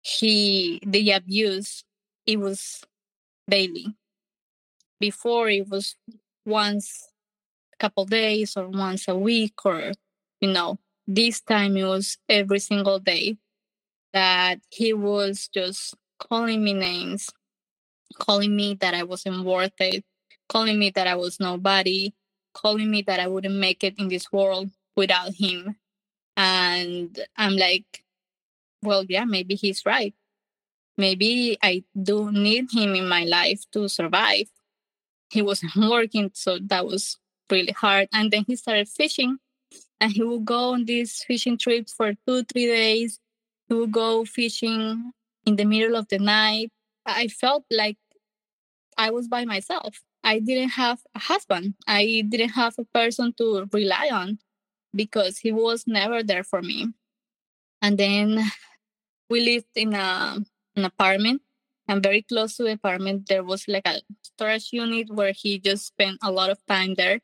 he 0.00 0.80
the 0.84 1.10
abuse 1.12 1.84
it 2.26 2.38
was 2.38 2.82
daily. 3.48 3.94
Before 5.00 5.48
it 5.48 5.68
was 5.68 5.96
once 6.46 7.08
a 7.74 7.76
couple 7.78 8.04
days 8.06 8.56
or 8.56 8.68
once 8.68 9.08
a 9.08 9.16
week 9.16 9.54
or 9.64 9.92
you 10.40 10.52
know 10.52 10.78
this 11.06 11.40
time 11.40 11.76
it 11.76 11.84
was 11.84 12.18
every 12.28 12.58
single 12.58 12.98
day 12.98 13.36
that 14.12 14.60
he 14.70 14.92
was 14.92 15.48
just 15.52 15.94
calling 16.18 16.64
me 16.64 16.72
names 16.72 17.30
calling 18.18 18.54
me 18.56 18.74
that 18.74 18.94
i 18.94 19.02
wasn't 19.02 19.44
worth 19.44 19.72
it 19.80 20.04
calling 20.48 20.78
me 20.78 20.90
that 20.90 21.06
i 21.06 21.14
was 21.16 21.40
nobody 21.40 22.12
calling 22.54 22.90
me 22.90 23.02
that 23.02 23.20
i 23.20 23.26
wouldn't 23.26 23.56
make 23.56 23.82
it 23.84 23.94
in 23.98 24.08
this 24.08 24.30
world 24.32 24.70
without 24.96 25.34
him. 25.34 25.76
And 26.36 27.18
i'm 27.36 27.56
like 27.56 28.04
well 28.82 29.04
yeah 29.08 29.24
maybe 29.24 29.54
he's 29.56 29.86
right. 29.86 30.14
Maybe 30.98 31.58
i 31.62 31.84
do 32.00 32.30
need 32.32 32.68
him 32.72 32.94
in 32.94 33.08
my 33.08 33.24
life 33.24 33.62
to 33.72 33.88
survive 33.88 34.48
he 35.34 35.42
wasn't 35.42 35.74
working 35.90 36.30
so 36.32 36.58
that 36.62 36.86
was 36.86 37.18
really 37.50 37.72
hard. 37.72 38.08
And 38.12 38.30
then 38.30 38.44
he 38.46 38.56
started 38.56 38.88
fishing 38.88 39.38
and 40.00 40.12
he 40.12 40.22
would 40.22 40.44
go 40.44 40.72
on 40.72 40.84
these 40.84 41.22
fishing 41.26 41.58
trips 41.58 41.92
for 41.92 42.14
two 42.26 42.44
three 42.44 42.66
days. 42.66 43.18
He 43.68 43.74
would 43.74 43.92
go 43.92 44.24
fishing 44.24 45.12
in 45.44 45.56
the 45.56 45.64
middle 45.64 45.96
of 45.96 46.08
the 46.08 46.18
night. 46.18 46.70
I 47.04 47.28
felt 47.28 47.64
like 47.70 47.98
i 48.96 49.10
was 49.10 49.26
by 49.26 49.44
myself. 49.44 50.00
I 50.22 50.38
didn't 50.38 50.70
have 50.70 51.00
a 51.14 51.18
husband. 51.18 51.74
I 51.86 52.22
didn't 52.28 52.54
have 52.54 52.74
a 52.78 52.84
person 52.94 53.34
to 53.38 53.68
rely 53.72 54.08
on 54.12 54.38
because 54.94 55.38
he 55.38 55.52
was 55.52 55.84
never 55.86 56.22
there 56.22 56.44
for 56.44 56.62
me. 56.62 56.94
And 57.82 57.98
then 57.98 58.40
we 59.28 59.40
lived 59.40 59.74
in 59.74 59.92
a, 59.94 60.38
an 60.76 60.84
apartment 60.84 61.42
and 61.88 62.02
very 62.02 62.22
close 62.22 62.56
to 62.56 62.62
the 62.64 62.72
apartment 62.72 63.28
there 63.28 63.44
was 63.44 63.64
like 63.68 63.86
a 63.86 64.00
storage 64.22 64.68
unit 64.72 65.08
where 65.12 65.32
he 65.32 65.58
just 65.58 65.86
spent 65.86 66.18
a 66.22 66.32
lot 66.32 66.50
of 66.50 66.58
time 66.66 66.94
there 66.94 67.20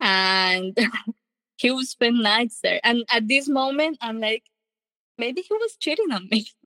and 0.00 0.76
he 1.56 1.70
would 1.70 1.86
spend 1.86 2.22
nights 2.22 2.60
there. 2.62 2.80
And 2.84 3.04
at 3.10 3.28
this 3.28 3.48
moment, 3.48 3.98
I'm 4.00 4.20
like, 4.20 4.44
maybe 5.18 5.42
he 5.42 5.54
was 5.54 5.76
cheating 5.76 6.12
on 6.12 6.28
me. 6.30 6.46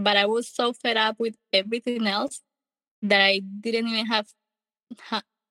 But 0.00 0.16
I 0.16 0.26
was 0.26 0.48
so 0.48 0.72
fed 0.72 0.96
up 0.96 1.16
with 1.18 1.34
everything 1.52 2.06
else 2.06 2.40
that 3.02 3.20
I 3.20 3.40
didn't 3.40 3.88
even 3.88 4.06
have 4.06 4.28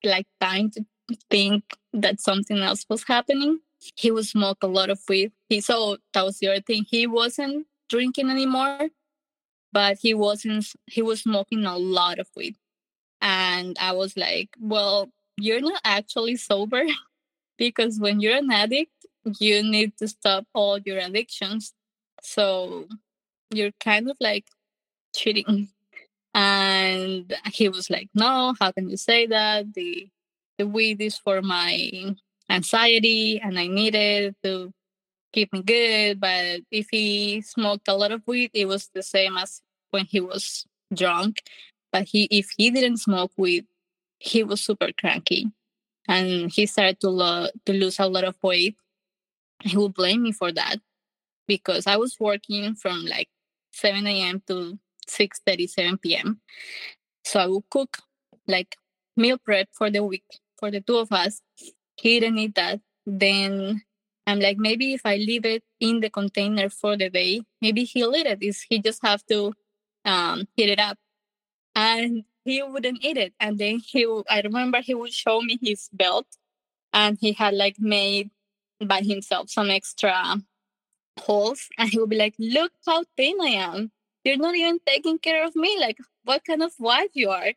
like 0.06 0.26
time 0.40 0.72
to 0.72 0.86
think 1.30 1.66
that 1.92 2.22
something 2.22 2.58
else 2.60 2.86
was 2.90 3.04
happening. 3.04 3.60
He 3.98 4.10
would 4.10 4.26
smoke 4.26 4.60
a 4.62 4.68
lot 4.68 4.90
of 4.90 5.02
weed. 5.10 5.34
He 5.50 5.60
so 5.60 5.98
that 6.14 6.24
was 6.24 6.40
the 6.40 6.48
other 6.48 6.62
thing. 6.62 6.86
He 6.88 7.08
wasn't 7.08 7.68
drinking 7.90 8.30
anymore, 8.30 8.88
but 9.78 10.00
he 10.02 10.16
wasn't. 10.16 10.66
He 10.88 11.04
was 11.04 11.22
smoking 11.22 11.64
a 11.66 11.78
lot 11.78 12.18
of 12.18 12.28
weed, 12.36 12.56
and 13.22 13.78
I 13.80 13.92
was 13.92 14.18
like, 14.18 14.50
"Well, 14.60 15.10
you're 15.38 15.62
not 15.62 15.82
actually 15.84 16.38
sober." 16.38 16.84
because 17.58 18.00
when 18.00 18.20
you're 18.20 18.38
an 18.38 18.52
addict, 18.52 19.06
you 19.40 19.62
need 19.62 19.98
to 19.98 20.08
stop 20.08 20.46
all 20.54 20.80
your 20.80 20.98
addictions. 20.98 21.74
So 22.24 22.88
you're 23.52 23.78
kind 23.80 24.10
of 24.10 24.18
like 24.20 24.46
cheating. 25.16 25.70
And 26.34 27.34
he 27.54 27.70
was 27.70 27.90
like, 27.90 28.10
No, 28.14 28.56
how 28.60 28.72
can 28.72 28.90
you 28.90 28.98
say 28.98 29.28
that? 29.28 29.74
The 29.74 30.10
the 30.58 30.68
weed 30.68 31.02
is 31.02 31.18
for 31.18 31.42
my 31.42 32.16
anxiety 32.50 33.40
and 33.40 33.60
I 33.60 33.68
need 33.68 33.94
it 33.96 34.36
to 34.44 34.72
keep 35.34 35.54
me 35.54 35.62
good. 35.62 36.20
But 36.20 36.62
if 36.72 36.88
he 36.90 37.42
smoked 37.42 37.88
a 37.88 37.96
lot 37.96 38.12
of 38.12 38.24
weed, 38.26 38.52
it 38.54 38.68
was 38.68 38.90
the 38.94 39.04
same 39.04 39.38
as 39.38 39.62
when 39.92 40.06
he 40.06 40.20
was 40.20 40.66
drunk. 40.94 41.42
But 41.92 42.08
he 42.10 42.28
if 42.32 42.50
he 42.58 42.70
didn't 42.72 42.98
smoke 42.98 43.32
weed, 43.38 43.66
he 44.20 44.44
was 44.44 44.62
super 44.62 44.90
cranky 45.00 45.52
and 46.08 46.52
he 46.52 46.66
started 46.66 47.00
to 47.02 47.10
lo- 47.10 47.50
to 47.66 47.74
lose 47.74 48.00
a 48.00 48.08
lot 48.08 48.24
of 48.24 48.36
weight. 48.42 48.76
He 49.64 49.78
would 49.78 49.94
blame 49.94 50.24
me 50.24 50.32
for 50.32 50.52
that 50.52 50.78
because 51.48 51.88
I 51.88 51.98
was 51.98 52.18
working 52.20 52.76
from 52.76 53.06
like 53.06 53.30
7 53.72 54.06
a.m. 54.08 54.42
to 54.48 54.80
6 55.08 55.42
37 55.46 55.98
p.m. 56.00 56.42
So 57.24 57.40
I 57.40 57.48
would 57.48 57.70
cook 57.70 57.98
like 58.48 58.76
meal 59.16 59.38
prep 59.38 59.70
for 59.74 59.90
the 59.90 60.04
week 60.04 60.26
for 60.58 60.72
the 60.72 60.82
two 60.82 60.98
of 60.98 61.12
us. 61.12 61.42
He 61.96 62.20
didn't 62.20 62.38
eat 62.40 62.56
that. 62.56 62.82
Then 63.06 63.82
I'm 64.26 64.40
like, 64.40 64.58
maybe 64.58 64.94
if 64.94 65.02
I 65.06 65.16
leave 65.18 65.46
it 65.46 65.64
in 65.80 66.02
the 66.02 66.10
container 66.10 66.70
for 66.70 66.98
the 66.98 67.10
day, 67.10 67.42
maybe 67.62 67.86
he'll 67.86 68.16
eat 68.16 68.26
it. 68.28 68.44
Is 68.44 68.66
he 68.70 68.80
just 68.80 69.00
have 69.04 69.26
to 69.28 69.54
um, 70.08 70.48
heat 70.56 70.70
it 70.70 70.80
up? 70.80 70.98
And 71.76 72.26
he 72.46 72.64
wouldn't 72.64 73.04
eat 73.04 73.18
it. 73.18 73.34
And 73.40 73.58
then 73.60 73.80
he, 73.86 74.06
I 74.30 74.42
remember 74.42 74.82
he 74.82 74.96
would 74.96 75.14
show 75.14 75.42
me 75.42 75.60
his 75.62 75.90
belt 75.94 76.28
and 76.94 77.18
he 77.20 77.34
had 77.34 77.54
like 77.54 77.78
made 77.80 78.32
by 78.86 79.02
himself 79.02 79.50
some 79.50 79.70
extra 79.70 80.38
holes. 81.20 81.70
And 81.78 81.90
he 81.90 82.00
would 82.00 82.10
be 82.10 82.18
like 82.18 82.36
look 82.40 82.72
how 82.86 83.04
thin 83.18 83.38
i 83.42 83.50
am. 83.50 83.92
You're 84.24 84.38
not 84.38 84.56
even 84.56 84.80
taking 84.86 85.20
care 85.20 85.46
of 85.46 85.56
me. 85.56 85.80
Like 85.80 85.98
what 86.24 86.46
kind 86.46 86.64
of 86.64 86.74
wife 86.80 87.12
you 87.14 87.30
are? 87.30 87.54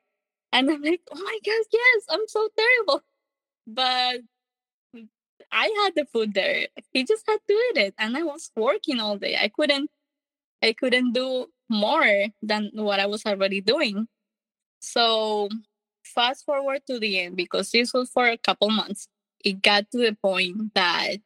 And 0.53 0.71
i'm 0.71 0.83
like 0.83 1.03
oh 1.13 1.23
my 1.23 1.39
god 1.47 1.65
yes 1.73 2.05
i'm 2.11 2.27
so 2.29 2.49
terrible. 2.59 3.03
But 3.67 4.21
i 5.53 5.67
had 5.85 5.95
the 5.97 6.07
food 6.13 6.35
there. 6.35 6.69
He 6.93 7.05
just 7.05 7.25
had 7.29 7.39
to 7.49 7.55
eat 7.55 7.77
it. 7.79 7.95
And 7.99 8.17
i 8.17 8.23
was 8.23 8.51
working 8.57 9.01
all 9.01 9.19
day. 9.19 9.37
I 9.41 9.49
couldn't 9.49 9.91
i 10.63 10.73
couldn't 10.73 11.13
do 11.13 11.47
more 11.71 12.27
than 12.43 12.71
what 12.75 13.01
i 13.01 13.07
was 13.07 13.25
already 13.25 13.61
doing 13.61 14.07
so 14.81 15.49
fast 16.05 16.45
forward 16.45 16.83
to 16.87 16.99
the 16.99 17.21
end 17.21 17.37
because 17.37 17.71
this 17.71 17.95
was 17.95 18.11
for 18.11 18.27
a 18.27 18.37
couple 18.37 18.69
months 18.69 19.09
it 19.45 19.63
got 19.63 19.91
to 19.91 19.99
the 19.99 20.17
point 20.23 20.75
that 20.75 21.17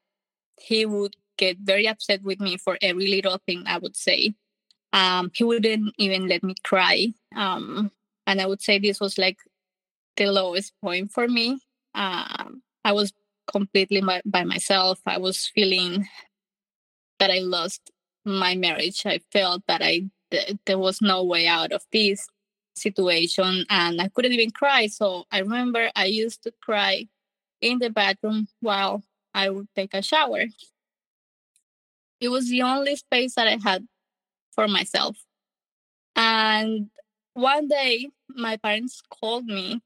he 0.60 0.86
would 0.86 1.16
get 1.36 1.58
very 1.58 1.88
upset 1.88 2.22
with 2.22 2.40
me 2.40 2.56
for 2.56 2.78
every 2.80 3.08
little 3.08 3.40
thing 3.46 3.64
I 3.66 3.78
would 3.78 3.96
say. 3.96 4.34
Um, 4.92 5.30
he 5.34 5.44
wouldn't 5.44 5.92
even 5.98 6.28
let 6.28 6.44
me 6.44 6.54
cry. 6.62 7.08
Um, 7.34 7.90
and 8.26 8.40
I 8.40 8.46
would 8.46 8.62
say 8.62 8.78
this 8.78 9.00
was 9.00 9.18
like 9.18 9.38
the 10.16 10.26
lowest 10.26 10.72
point 10.80 11.10
for 11.10 11.26
me. 11.26 11.58
Um, 11.94 12.62
I 12.84 12.92
was 12.92 13.12
completely 13.50 14.00
by, 14.00 14.22
by 14.24 14.44
myself. 14.44 15.00
I 15.06 15.18
was 15.18 15.46
feeling 15.46 16.08
that 17.18 17.30
I 17.30 17.40
lost 17.40 17.90
my 18.24 18.54
marriage. 18.54 19.04
I 19.04 19.20
felt 19.32 19.62
that 19.66 19.82
I 19.82 20.10
th- 20.34 20.58
there 20.66 20.78
was 20.78 21.00
no 21.00 21.22
way 21.24 21.46
out 21.46 21.72
of 21.72 21.82
this 21.92 22.26
situation, 22.76 23.64
and 23.70 24.00
I 24.00 24.08
couldn't 24.08 24.32
even 24.32 24.50
cry. 24.50 24.88
So 24.88 25.24
I 25.30 25.38
remember 25.40 25.90
I 25.94 26.06
used 26.06 26.42
to 26.44 26.52
cry 26.62 27.06
in 27.60 27.78
the 27.78 27.90
bathroom 27.90 28.48
while 28.60 29.02
I 29.32 29.50
would 29.50 29.68
take 29.74 29.94
a 29.94 30.02
shower. 30.02 30.44
It 32.20 32.28
was 32.28 32.48
the 32.48 32.62
only 32.62 32.96
space 32.96 33.34
that 33.34 33.48
I 33.48 33.58
had 33.62 33.86
for 34.52 34.68
myself. 34.68 35.16
And 36.16 36.90
one 37.34 37.68
day, 37.68 38.10
my 38.28 38.56
parents 38.56 39.02
called 39.10 39.46
me 39.46 39.82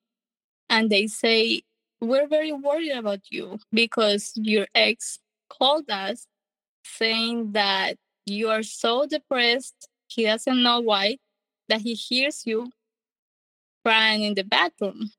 and 0.68 0.90
they 0.90 1.06
say, 1.06 1.62
We're 2.00 2.28
very 2.28 2.52
worried 2.52 2.92
about 2.92 3.20
you 3.30 3.58
because 3.72 4.32
your 4.36 4.66
ex 4.74 5.18
called 5.48 5.90
us 5.90 6.26
saying 6.84 7.52
that 7.52 7.96
you 8.26 8.50
are 8.50 8.62
so 8.62 9.06
depressed. 9.06 9.88
He 10.08 10.24
doesn't 10.24 10.62
know 10.62 10.80
why, 10.80 11.18
that 11.68 11.82
he 11.82 11.94
hears 11.94 12.42
you 12.46 12.70
crying 13.84 14.22
in 14.22 14.34
the 14.34 14.44
bathroom 14.44 15.10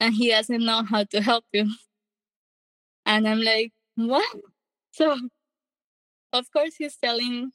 and 0.00 0.14
he 0.14 0.30
doesn't 0.30 0.64
know 0.64 0.82
how 0.82 1.04
to 1.04 1.20
help 1.20 1.44
you. 1.52 1.70
And 3.06 3.28
I'm 3.28 3.40
like, 3.40 3.72
what? 3.96 4.36
So, 4.92 5.16
of 6.32 6.50
course, 6.50 6.74
he's 6.76 6.96
telling 6.96 7.52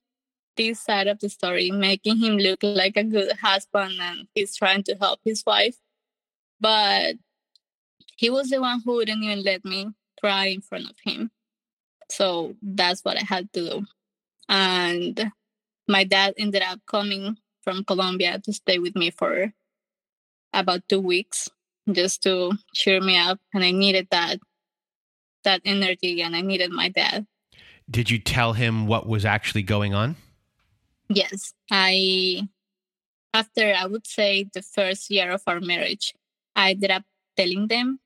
this 0.55 0.79
side 0.79 1.07
of 1.07 1.19
the 1.19 1.27
story, 1.27 1.69
making 1.69 2.17
him 2.17 2.37
look 2.37 2.59
like 2.63 2.95
a 2.95 3.03
good 3.03 3.33
husband 3.33 3.95
and 3.99 4.29
he's 4.33 4.55
trying 4.55 4.83
to 4.83 4.95
help 4.95 5.19
his 5.25 5.43
wife. 5.45 5.75
But 6.61 7.15
he 8.15 8.29
was 8.29 8.49
the 8.49 8.61
one 8.61 8.81
who 8.85 8.95
wouldn't 8.95 9.21
even 9.21 9.43
let 9.43 9.65
me 9.65 9.89
cry 10.17 10.47
in 10.47 10.61
front 10.61 10.89
of 10.89 10.95
him. 11.03 11.29
So 12.09 12.55
that's 12.61 13.03
what 13.03 13.17
I 13.17 13.23
had 13.27 13.51
to 13.51 13.69
do. 13.69 13.85
And 14.47 15.31
my 15.87 16.03
dad 16.03 16.33
ended 16.37 16.61
up 16.61 16.79
coming 16.87 17.37
from 17.61 17.83
Colombia 17.83 18.39
to 18.43 18.53
stay 18.53 18.79
with 18.79 18.95
me 18.95 19.11
for 19.11 19.53
about 20.53 20.87
two 20.87 20.99
weeks 20.99 21.49
just 21.91 22.23
to 22.23 22.53
cheer 22.73 23.01
me 23.01 23.17
up 23.17 23.39
and 23.53 23.63
i 23.63 23.71
needed 23.71 24.07
that 24.09 24.39
that 25.43 25.61
energy 25.65 26.21
and 26.21 26.35
i 26.35 26.41
needed 26.41 26.71
my 26.71 26.89
dad. 26.89 27.27
Did 27.89 28.09
you 28.09 28.17
tell 28.17 28.53
him 28.53 28.87
what 28.87 29.05
was 29.05 29.25
actually 29.25 29.61
going 29.61 29.93
on? 29.93 30.15
Yes. 31.07 31.53
I 31.69 32.47
after 33.33 33.73
i 33.77 33.85
would 33.85 34.07
say 34.07 34.47
the 34.53 34.61
first 34.61 35.11
year 35.11 35.29
of 35.29 35.43
our 35.45 35.59
marriage 35.59 36.13
i 36.55 36.71
ended 36.71 36.89
up 36.89 37.03
telling 37.35 37.67
them 37.67 37.99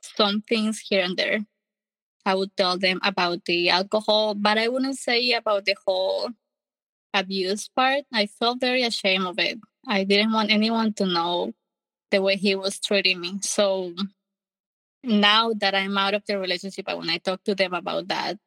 some 0.00 0.40
things 0.40 0.80
here 0.80 1.02
and 1.04 1.16
there. 1.16 1.40
I 2.24 2.34
would 2.34 2.56
tell 2.56 2.78
them 2.78 2.98
about 3.04 3.44
the 3.44 3.70
alcohol 3.70 4.34
but 4.34 4.58
i 4.58 4.66
wouldn't 4.66 4.98
say 4.98 5.32
about 5.32 5.66
the 5.66 5.76
whole 5.86 6.30
abuse 7.14 7.68
part 7.68 8.04
i 8.12 8.26
felt 8.26 8.60
very 8.60 8.82
ashamed 8.82 9.26
of 9.26 9.38
it 9.38 9.58
i 9.88 10.04
didn't 10.04 10.32
want 10.32 10.50
anyone 10.50 10.92
to 10.92 11.06
know 11.06 11.52
the 12.10 12.22
way 12.22 12.36
he 12.36 12.54
was 12.54 12.78
treating 12.80 13.20
me. 13.20 13.38
So 13.42 13.94
now 15.02 15.52
that 15.54 15.74
I'm 15.74 15.96
out 15.98 16.14
of 16.14 16.24
the 16.26 16.38
relationship, 16.38 16.86
when 16.86 17.10
I 17.10 17.18
talk 17.18 17.44
to 17.44 17.54
them 17.54 17.74
about 17.74 18.08
that, 18.08 18.38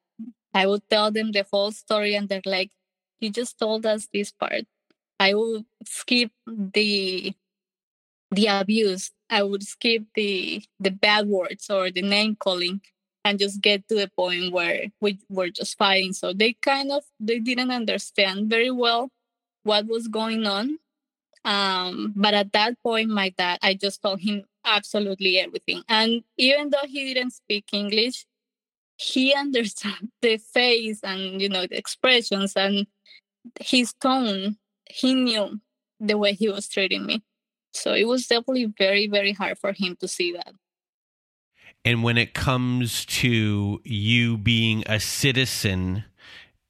I 0.53 0.68
would 0.68 0.84
tell 0.89 1.12
them 1.12 1.32
the 1.32 1.45
whole 1.51 1.72
story, 1.72 2.16
and 2.16 2.30
they're 2.30 2.41
like, 2.45 2.72
"You 3.20 3.32
just 3.32 3.60
told 3.60 3.86
us 3.86 4.07
this 4.14 4.32
part." 4.32 4.66
I 5.20 5.34
would 5.36 5.66
skip 5.86 6.32
the 6.47 7.34
the 8.32 8.47
abuse. 8.47 9.12
I 9.30 9.43
would 9.43 9.64
skip 9.64 10.03
the 10.16 10.64
the 10.80 10.91
bad 10.91 11.28
words 11.28 11.70
or 11.70 11.91
the 11.91 12.01
name 12.01 12.36
calling, 12.36 12.82
and 13.30 13.39
just 13.39 13.61
get 13.61 13.88
to 13.88 13.95
the 13.95 14.09
point 14.17 14.51
where 14.51 14.88
we 15.01 15.19
were 15.30 15.49
just 15.49 15.77
fighting. 15.77 16.13
So 16.13 16.34
they 16.34 16.53
kind 16.53 16.91
of 16.91 17.03
they 17.19 17.39
didn't 17.39 17.71
understand 17.71 18.49
very 18.49 18.71
well 18.71 19.11
what 19.63 19.88
was 19.88 20.07
going 20.07 20.47
on 20.47 20.80
um, 21.45 22.13
but 22.15 22.34
at 22.34 22.51
that 22.53 22.82
point, 22.84 23.09
my 23.09 23.30
dad, 23.30 23.59
I 23.61 23.73
just 23.73 24.01
told 24.01 24.19
him 24.19 24.43
absolutely 24.65 25.39
everything. 25.39 25.84
And 25.88 26.23
even 26.38 26.69
though 26.69 26.86
he 26.86 27.13
didn't 27.13 27.34
speak 27.34 27.65
English, 27.71 28.25
he 28.97 29.34
understood 29.38 30.09
the 30.21 30.38
face 30.38 30.99
and, 31.03 31.41
you 31.41 31.49
know, 31.49 31.65
the 31.65 31.77
expressions 31.77 32.53
and 32.55 32.88
his 33.59 33.93
tone. 33.93 34.57
He 34.89 35.13
knew 35.13 35.59
the 35.99 36.17
way 36.17 36.34
he 36.34 36.49
was 36.49 36.67
treating 36.67 37.05
me. 37.05 37.23
So 37.73 37.93
it 37.93 38.05
was 38.05 38.25
definitely 38.27 38.73
very, 38.77 39.07
very 39.07 39.32
hard 39.32 39.59
for 39.59 39.73
him 39.73 39.95
to 39.99 40.07
see 40.07 40.34
that. 40.34 40.53
And 41.86 42.03
when 42.03 42.17
it 42.17 42.34
comes 42.34 43.05
to 43.05 43.82
you 43.84 44.38
being 44.38 44.84
a 44.86 44.99
citizen 44.99 46.03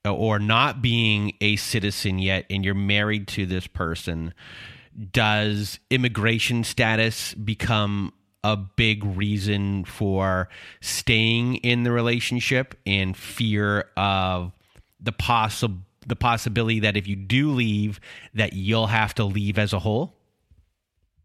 uh, 0.04 0.14
or 0.14 0.38
not 0.38 0.80
being 0.80 1.34
a 1.40 1.56
citizen 1.56 2.18
yet 2.18 2.46
and 2.48 2.64
you're 2.64 2.74
married 2.74 3.28
to 3.28 3.46
this 3.46 3.66
person, 3.66 4.32
does 5.12 5.78
immigration 5.90 6.64
status 6.64 7.34
become 7.34 8.12
a 8.42 8.56
big 8.56 9.04
reason 9.04 9.84
for 9.84 10.48
staying 10.80 11.56
in 11.56 11.82
the 11.82 11.92
relationship 11.92 12.74
and 12.86 13.16
fear 13.16 13.86
of 13.96 14.52
the 15.00 15.12
possible 15.12 15.78
the 16.06 16.16
possibility 16.16 16.80
that 16.80 16.96
if 16.96 17.06
you 17.06 17.14
do 17.14 17.50
leave 17.50 18.00
that 18.32 18.54
you'll 18.54 18.86
have 18.86 19.14
to 19.14 19.22
leave 19.22 19.58
as 19.58 19.74
a 19.74 19.78
whole? 19.78 20.16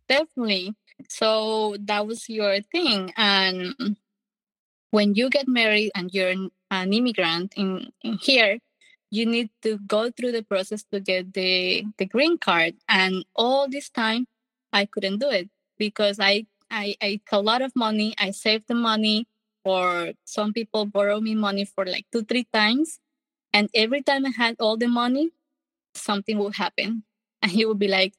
Definitely 0.09 0.75
so 1.09 1.75
that 1.79 2.07
was 2.07 2.29
your 2.29 2.61
thing 2.61 3.13
and 3.17 3.97
when 4.91 5.13
you 5.13 5.29
get 5.29 5.47
married 5.47 5.91
and 5.95 6.13
you're 6.13 6.33
an 6.71 6.93
immigrant 6.93 7.53
in, 7.57 7.91
in 8.01 8.17
here 8.21 8.59
you 9.11 9.25
need 9.25 9.49
to 9.61 9.77
go 9.87 10.09
through 10.09 10.31
the 10.31 10.43
process 10.43 10.83
to 10.91 10.99
get 10.99 11.33
the 11.33 11.83
the 11.97 12.05
green 12.05 12.37
card 12.37 12.73
and 12.89 13.25
all 13.35 13.67
this 13.69 13.89
time 13.89 14.25
i 14.73 14.85
couldn't 14.85 15.19
do 15.19 15.29
it 15.29 15.49
because 15.77 16.19
i 16.19 16.45
i 16.71 16.95
i 17.01 17.19
a 17.31 17.41
lot 17.41 17.61
of 17.61 17.75
money. 17.75 18.15
I 18.17 18.31
saved 18.31 18.67
the 18.67 18.75
money 18.75 19.27
or 19.63 20.13
some 20.25 20.53
people 20.53 20.85
borrow 20.85 21.19
me 21.19 21.35
money 21.35 21.65
for 21.65 21.85
like 21.85 22.05
two 22.11 22.23
three 22.23 22.47
times 22.53 22.99
and 23.53 23.69
every 23.73 24.01
time 24.01 24.25
i 24.25 24.29
had 24.29 24.55
all 24.59 24.77
the 24.77 24.87
money 24.87 25.31
something 25.95 26.37
would 26.39 26.55
happen. 26.55 27.03
And 27.41 27.51
he 27.51 27.65
would 27.65 27.77
be 27.77 27.87
like 27.87 28.13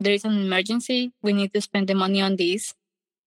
there 0.00 0.12
is 0.14 0.24
an 0.24 0.38
emergency 0.38 1.12
we 1.22 1.32
need 1.32 1.52
to 1.52 1.60
spend 1.60 1.88
the 1.88 1.94
money 1.94 2.20
on 2.20 2.36
this 2.36 2.74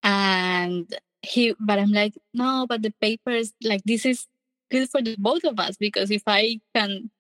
and 0.04 0.96
he 1.22 1.56
but 1.60 1.80
i'm 1.80 1.92
like 1.92 2.16
no 2.34 2.66
but 2.68 2.82
the 2.82 2.94
papers 3.02 3.54
like 3.64 3.82
this 3.86 4.06
is 4.06 4.28
good 4.72 4.90
for 4.90 5.02
the 5.02 5.16
both 5.20 5.44
of 5.44 5.60
us 5.60 5.78
because 5.78 6.10
if 6.10 6.24
I 6.26 6.60
can 6.74 7.12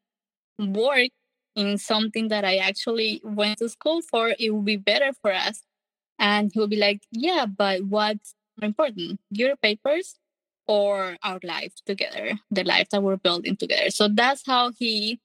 work 0.59 1.09
in 1.55 1.77
something 1.77 2.29
that 2.29 2.45
I 2.45 2.57
actually 2.57 3.21
went 3.23 3.59
to 3.59 3.69
school 3.69 4.01
for, 4.01 4.33
it 4.39 4.51
will 4.51 4.61
be 4.61 4.77
better 4.77 5.11
for 5.21 5.33
us. 5.33 5.61
And 6.19 6.51
he 6.53 6.59
will 6.59 6.67
be 6.67 6.77
like, 6.77 7.03
Yeah, 7.11 7.45
but 7.45 7.83
what's 7.85 8.33
more 8.59 8.67
important, 8.67 9.19
your 9.31 9.55
papers 9.57 10.15
or 10.67 11.17
our 11.23 11.39
life 11.43 11.73
together, 11.85 12.33
the 12.51 12.63
life 12.63 12.89
that 12.91 13.03
we're 13.03 13.17
building 13.17 13.57
together? 13.57 13.89
So 13.89 14.07
that's 14.07 14.43
how 14.45 14.71
he 14.77 15.19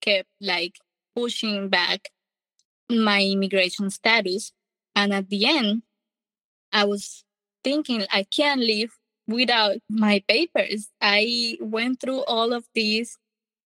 kept 0.00 0.28
like 0.40 0.76
pushing 1.16 1.68
back 1.68 2.10
my 3.00 3.22
immigration 3.22 3.90
status. 3.90 4.52
And 4.94 5.12
at 5.12 5.28
the 5.28 5.46
end, 5.46 5.82
I 6.72 6.84
was 6.84 7.24
thinking 7.64 8.04
I 8.10 8.24
can't 8.24 8.60
leave 8.60 8.92
without 9.26 9.76
my 9.88 10.22
papers. 10.28 10.88
I 11.00 11.56
went 11.60 12.00
through 12.00 12.24
all 12.24 12.52
of 12.52 12.64
these 12.74 13.18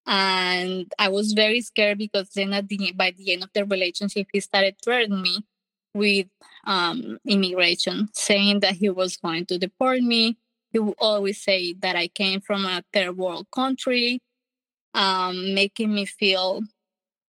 and 0.06 0.92
I 0.98 1.08
was 1.08 1.32
very 1.32 1.60
scared 1.60 1.98
because 1.98 2.30
then 2.30 2.52
at 2.52 2.68
the 2.68 2.92
by 2.92 3.12
the 3.16 3.32
end 3.32 3.42
of 3.42 3.50
the 3.54 3.64
relationship 3.64 4.28
he 4.32 4.40
started 4.40 4.76
threatening 4.82 5.22
me 5.22 5.44
with 5.94 6.26
um, 6.66 7.18
immigration, 7.26 8.08
saying 8.12 8.60
that 8.60 8.76
he 8.76 8.90
was 8.90 9.16
going 9.16 9.46
to 9.46 9.58
deport 9.58 10.00
me. 10.00 10.36
He 10.72 10.78
would 10.78 10.96
always 10.98 11.42
say 11.42 11.72
that 11.80 11.96
I 11.96 12.08
came 12.08 12.40
from 12.40 12.66
a 12.66 12.84
third 12.92 13.16
world 13.16 13.46
country, 13.50 14.20
um, 14.94 15.54
making 15.54 15.94
me 15.94 16.04
feel 16.04 16.62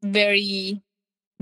very 0.03 0.81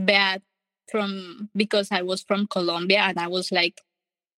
bad 0.05 0.43
from 0.91 1.49
because 1.55 1.89
I 1.93 2.03
was 2.03 2.23
from 2.23 2.47
Colombia 2.47 3.01
and 3.01 3.19
I 3.19 3.29
was 3.29 3.53
like 3.53 3.81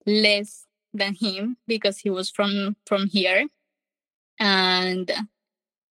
less 0.06 0.66
than 0.94 1.16
him 1.16 1.58
because 1.68 2.00
he 2.00 2.10
was 2.10 2.30
from 2.30 2.76
from 2.86 3.08
here. 3.08 3.48
And 4.40 5.12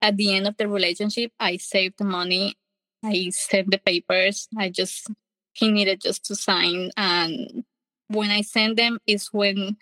at 0.01 0.17
the 0.17 0.35
end 0.35 0.47
of 0.47 0.57
the 0.57 0.69
relationship, 0.69 1.33
I 1.39 1.57
saved 1.57 1.99
the 1.99 2.05
money. 2.05 2.57
I 3.05 3.31
sent 3.31 3.71
the 3.71 3.79
papers. 3.79 4.49
I 4.57 4.71
just 4.71 5.09
he 5.53 5.71
needed 5.71 6.01
just 6.01 6.25
to 6.27 6.37
sign. 6.37 6.91
And 6.97 7.65
when 8.09 8.31
I 8.31 8.43
sent 8.43 8.77
them 8.77 8.99
is 9.07 9.29
when 9.33 9.77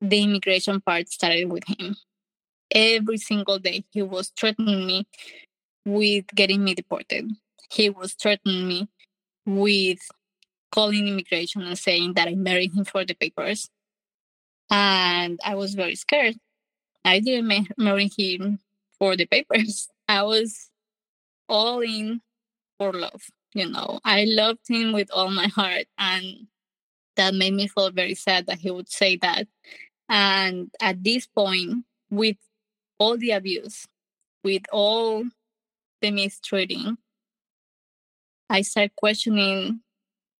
the 0.00 0.22
immigration 0.22 0.80
part 0.80 1.08
started 1.08 1.50
with 1.50 1.64
him. 1.66 1.96
Every 2.70 3.18
single 3.18 3.58
day, 3.58 3.84
he 3.90 4.02
was 4.02 4.32
threatening 4.38 4.86
me 4.86 5.06
with 5.84 6.26
getting 6.34 6.64
me 6.64 6.74
deported. 6.74 7.30
He 7.70 7.90
was 7.90 8.14
threatening 8.14 8.66
me 8.66 8.88
with 9.46 10.00
calling 10.72 11.08
immigration 11.08 11.62
and 11.62 11.78
saying 11.78 12.14
that 12.14 12.28
I 12.28 12.34
married 12.34 12.74
him 12.74 12.84
for 12.84 13.04
the 13.04 13.14
papers. 13.14 13.70
And 14.70 15.38
I 15.44 15.54
was 15.54 15.74
very 15.74 15.94
scared. 15.94 16.36
I 17.04 17.20
didn't 17.20 17.68
marry 17.76 18.10
him 18.16 18.58
for 18.98 19.16
the 19.16 19.26
papers. 19.26 19.88
I 20.08 20.22
was 20.22 20.70
all 21.48 21.80
in 21.80 22.20
for 22.78 22.92
love 22.92 23.22
you 23.54 23.68
know 23.68 24.00
i 24.04 24.24
loved 24.26 24.68
him 24.68 24.92
with 24.92 25.10
all 25.12 25.30
my 25.30 25.46
heart 25.46 25.86
and 25.98 26.46
that 27.16 27.34
made 27.34 27.54
me 27.54 27.68
feel 27.68 27.90
very 27.90 28.14
sad 28.14 28.46
that 28.46 28.58
he 28.58 28.70
would 28.70 28.88
say 28.88 29.16
that 29.16 29.46
and 30.08 30.70
at 30.80 31.02
this 31.02 31.26
point 31.26 31.84
with 32.10 32.36
all 32.98 33.16
the 33.16 33.30
abuse 33.30 33.86
with 34.42 34.62
all 34.72 35.24
the 36.00 36.10
mistreating 36.10 36.98
i 38.50 38.62
start 38.62 38.90
questioning 38.96 39.80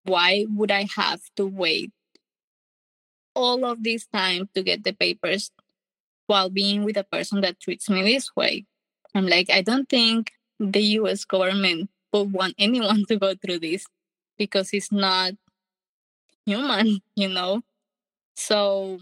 why 0.04 0.46
would 0.54 0.70
i 0.70 0.86
have 0.96 1.20
to 1.36 1.46
wait 1.46 1.92
all 3.34 3.64
of 3.64 3.82
this 3.82 4.06
time 4.06 4.48
to 4.54 4.62
get 4.62 4.84
the 4.84 4.92
papers 4.92 5.50
while 6.26 6.48
being 6.50 6.84
with 6.84 6.96
a 6.96 7.04
person 7.04 7.40
that 7.40 7.60
treats 7.60 7.90
me 7.90 8.02
this 8.02 8.30
way 8.36 8.64
i'm 9.14 9.26
like 9.26 9.50
i 9.50 9.62
don't 9.62 9.88
think 9.88 10.32
the 10.60 10.82
us 10.82 11.24
government 11.24 11.90
would 12.12 12.32
want 12.32 12.54
anyone 12.58 13.04
to 13.06 13.16
go 13.16 13.34
through 13.34 13.58
this 13.58 13.86
because 14.38 14.70
it's 14.72 14.92
not 14.92 15.32
human, 16.46 17.00
you 17.16 17.28
know? 17.28 17.62
So 18.36 18.98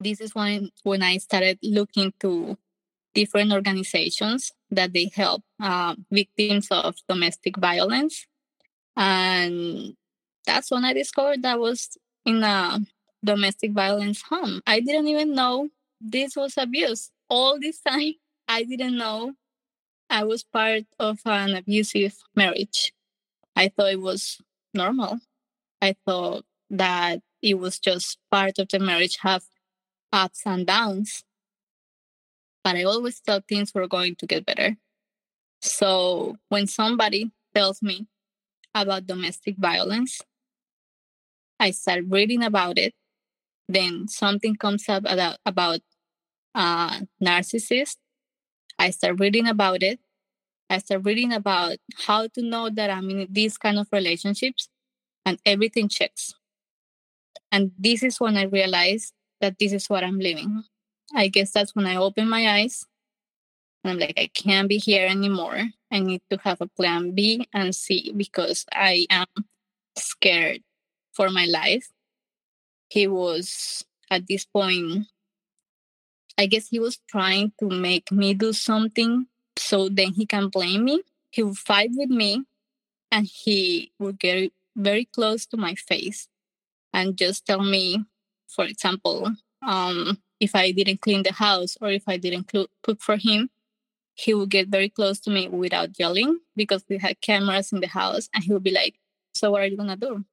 this 0.00 0.20
is 0.20 0.34
when 0.34 0.70
when 0.84 1.02
I 1.02 1.18
started 1.18 1.58
looking 1.62 2.12
to 2.20 2.56
different 3.18 3.52
organizations 3.52 4.52
that 4.70 4.92
they 4.92 5.10
help 5.12 5.42
uh, 5.60 5.94
victims 6.12 6.68
of 6.70 6.94
domestic 7.08 7.56
violence, 7.56 8.26
and 8.96 9.96
that's 10.46 10.70
when 10.70 10.84
I 10.84 10.92
discovered 10.92 11.42
that 11.42 11.58
was 11.58 11.98
in 12.24 12.44
a 12.44 12.78
domestic 13.24 13.72
violence 13.72 14.22
home. 14.22 14.62
I 14.66 14.78
didn't 14.80 15.08
even 15.08 15.34
know 15.34 15.68
this 16.00 16.36
was 16.36 16.54
abuse. 16.56 17.10
All 17.28 17.58
this 17.60 17.80
time, 17.80 18.14
I 18.48 18.62
didn't 18.62 18.96
know 18.96 19.32
I 20.08 20.24
was 20.24 20.44
part 20.44 20.84
of 20.98 21.18
an 21.24 21.56
abusive 21.56 22.14
marriage. 22.36 22.92
I 23.56 23.68
thought 23.68 23.92
it 23.92 24.00
was 24.00 24.38
normal. 24.72 25.18
I 25.82 25.96
thought 26.06 26.44
that 26.70 27.20
it 27.42 27.54
was 27.58 27.78
just 27.78 28.18
part 28.30 28.58
of 28.58 28.68
the 28.68 28.78
marriage 28.78 29.18
have 29.22 29.42
ups 30.12 30.42
and 30.46 30.66
downs. 30.66 31.24
But 32.64 32.76
I 32.76 32.84
always 32.84 33.20
thought 33.20 33.44
things 33.48 33.74
were 33.74 33.88
going 33.88 34.16
to 34.16 34.26
get 34.26 34.46
better. 34.46 34.76
So 35.60 36.36
when 36.48 36.66
somebody 36.66 37.30
tells 37.54 37.82
me 37.82 38.06
about 38.74 39.06
domestic 39.06 39.56
violence, 39.58 40.20
I 41.58 41.70
start 41.72 42.04
reading 42.08 42.42
about 42.44 42.78
it. 42.78 42.94
Then 43.68 44.08
something 44.08 44.56
comes 44.56 44.88
up 44.88 45.04
about, 45.06 45.38
about 45.44 45.80
uh, 46.54 47.00
narcissist 47.22 47.96
I 48.78 48.90
start 48.90 49.18
reading 49.18 49.48
about 49.48 49.82
it. 49.82 49.98
I 50.70 50.78
start 50.78 51.04
reading 51.04 51.32
about 51.32 51.78
how 52.06 52.28
to 52.28 52.42
know 52.42 52.70
that 52.70 52.90
I'm 52.90 53.10
in 53.10 53.26
these 53.30 53.58
kind 53.58 53.78
of 53.78 53.88
relationships 53.90 54.68
and 55.26 55.38
everything 55.44 55.88
checks. 55.88 56.34
And 57.50 57.72
this 57.78 58.02
is 58.02 58.20
when 58.20 58.36
I 58.36 58.44
realized 58.44 59.12
that 59.40 59.58
this 59.58 59.72
is 59.72 59.88
what 59.88 60.04
I'm 60.04 60.18
living. 60.18 60.62
I 61.14 61.28
guess 61.28 61.50
that's 61.52 61.74
when 61.74 61.86
I 61.86 61.96
open 61.96 62.28
my 62.28 62.58
eyes 62.58 62.86
and 63.82 63.92
I'm 63.92 63.98
like, 63.98 64.18
I 64.18 64.30
can't 64.34 64.68
be 64.68 64.78
here 64.78 65.06
anymore. 65.06 65.70
I 65.90 66.00
need 66.00 66.22
to 66.30 66.38
have 66.44 66.60
a 66.60 66.66
plan 66.66 67.12
B 67.12 67.48
and 67.52 67.74
C 67.74 68.12
because 68.16 68.66
I 68.72 69.06
am 69.10 69.26
scared 69.96 70.62
for 71.12 71.30
my 71.30 71.46
life. 71.46 71.88
He 72.90 73.06
was 73.06 73.84
at 74.10 74.26
this 74.26 74.44
point 74.44 75.06
I 76.38 76.46
guess 76.46 76.68
he 76.68 76.78
was 76.78 77.00
trying 77.10 77.52
to 77.58 77.68
make 77.68 78.12
me 78.12 78.32
do 78.32 78.52
something 78.52 79.26
so 79.56 79.88
then 79.88 80.12
he 80.14 80.24
can 80.24 80.48
blame 80.48 80.84
me. 80.84 81.02
He 81.30 81.42
would 81.42 81.58
fight 81.58 81.90
with 81.94 82.10
me 82.10 82.44
and 83.10 83.26
he 83.26 83.90
would 83.98 84.20
get 84.20 84.52
very 84.76 85.04
close 85.04 85.46
to 85.46 85.56
my 85.56 85.74
face 85.74 86.28
and 86.92 87.16
just 87.16 87.44
tell 87.44 87.62
me, 87.62 88.04
for 88.46 88.64
example, 88.64 89.32
um, 89.66 90.22
if 90.40 90.54
I 90.54 90.70
didn't 90.72 91.00
clean 91.00 91.22
the 91.22 91.32
house 91.32 91.76
or 91.80 91.90
if 91.90 92.08
I 92.08 92.16
didn't 92.16 92.48
cook 92.48 93.00
for 93.00 93.16
him, 93.16 93.50
he 94.14 94.34
would 94.34 94.50
get 94.50 94.68
very 94.68 94.88
close 94.88 95.20
to 95.20 95.30
me 95.30 95.48
without 95.48 95.98
yelling 95.98 96.40
because 96.56 96.84
we 96.88 96.98
had 96.98 97.20
cameras 97.20 97.72
in 97.72 97.80
the 97.80 97.86
house 97.86 98.28
and 98.34 98.44
he 98.44 98.52
would 98.52 98.64
be 98.64 98.72
like, 98.72 98.98
So, 99.32 99.52
what 99.52 99.62
are 99.62 99.66
you 99.66 99.76
to 99.76 99.96
do? 99.96 100.24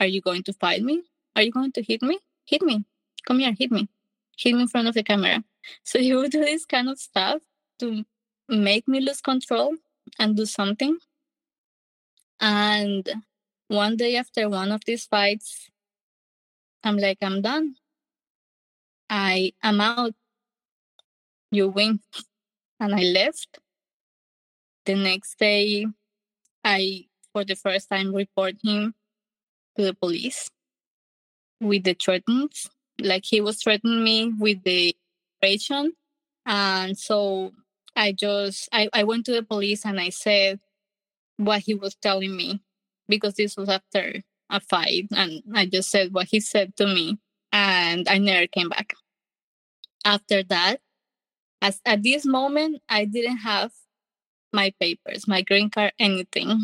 Are 0.00 0.06
you 0.06 0.20
going 0.20 0.42
to 0.44 0.52
fight 0.52 0.82
me? 0.82 1.02
Are 1.34 1.42
you 1.42 1.50
going 1.50 1.72
to 1.72 1.82
hit 1.82 2.02
me? 2.02 2.18
Hit 2.44 2.62
me. 2.62 2.84
Come 3.26 3.38
here, 3.38 3.54
hit 3.58 3.70
me 3.70 3.88
Hit 4.36 4.54
me 4.54 4.62
in 4.62 4.68
front 4.68 4.88
of 4.88 4.94
the 4.94 5.02
camera. 5.02 5.44
So 5.84 5.98
he 5.98 6.14
would 6.14 6.32
do 6.32 6.40
this 6.40 6.64
kind 6.64 6.88
of 6.88 6.98
stuff 6.98 7.42
to 7.78 8.04
make 8.48 8.88
me 8.88 9.00
lose 9.00 9.20
control 9.20 9.76
and 10.18 10.36
do 10.36 10.46
something. 10.46 10.98
And 12.40 13.08
one 13.68 13.96
day 13.96 14.16
after 14.16 14.48
one 14.48 14.72
of 14.72 14.84
these 14.84 15.06
fights, 15.06 15.70
I'm 16.82 16.96
like, 16.96 17.18
I'm 17.22 17.42
done. 17.42 17.76
I 19.12 19.52
am 19.62 19.78
out. 19.82 20.14
You 21.50 21.68
win. 21.68 22.00
And 22.80 22.94
I 22.94 23.02
left. 23.02 23.58
The 24.86 24.94
next 24.94 25.38
day, 25.38 25.86
I, 26.64 27.04
for 27.34 27.44
the 27.44 27.54
first 27.54 27.90
time, 27.90 28.14
report 28.14 28.56
him 28.64 28.94
to 29.76 29.84
the 29.84 29.94
police 29.94 30.50
with 31.60 31.84
the 31.84 31.94
threats 31.94 32.70
like 33.00 33.24
he 33.26 33.40
was 33.40 33.62
threatening 33.62 34.02
me 34.02 34.32
with 34.38 34.62
the 34.64 34.96
operation 35.40 35.92
and 36.44 36.98
so 36.98 37.52
i 37.96 38.12
just 38.12 38.68
I, 38.72 38.88
I 38.92 39.04
went 39.04 39.26
to 39.26 39.32
the 39.32 39.42
police 39.42 39.84
and 39.84 40.00
i 40.00 40.10
said 40.10 40.60
what 41.36 41.60
he 41.60 41.74
was 41.74 41.94
telling 41.94 42.36
me 42.36 42.60
because 43.08 43.34
this 43.34 43.56
was 43.56 43.68
after 43.68 44.22
a 44.50 44.60
fight 44.60 45.06
and 45.14 45.42
i 45.54 45.64
just 45.66 45.90
said 45.90 46.12
what 46.12 46.26
he 46.26 46.40
said 46.40 46.76
to 46.76 46.86
me 46.86 47.18
and 47.52 48.08
i 48.08 48.18
never 48.18 48.46
came 48.48 48.68
back 48.68 48.94
after 50.04 50.42
that 50.42 50.80
as 51.60 51.80
at 51.84 52.02
this 52.02 52.24
moment 52.24 52.80
i 52.88 53.04
didn't 53.04 53.38
have 53.38 53.70
my 54.52 54.72
papers 54.80 55.26
my 55.26 55.42
green 55.42 55.70
card 55.70 55.92
anything 55.98 56.60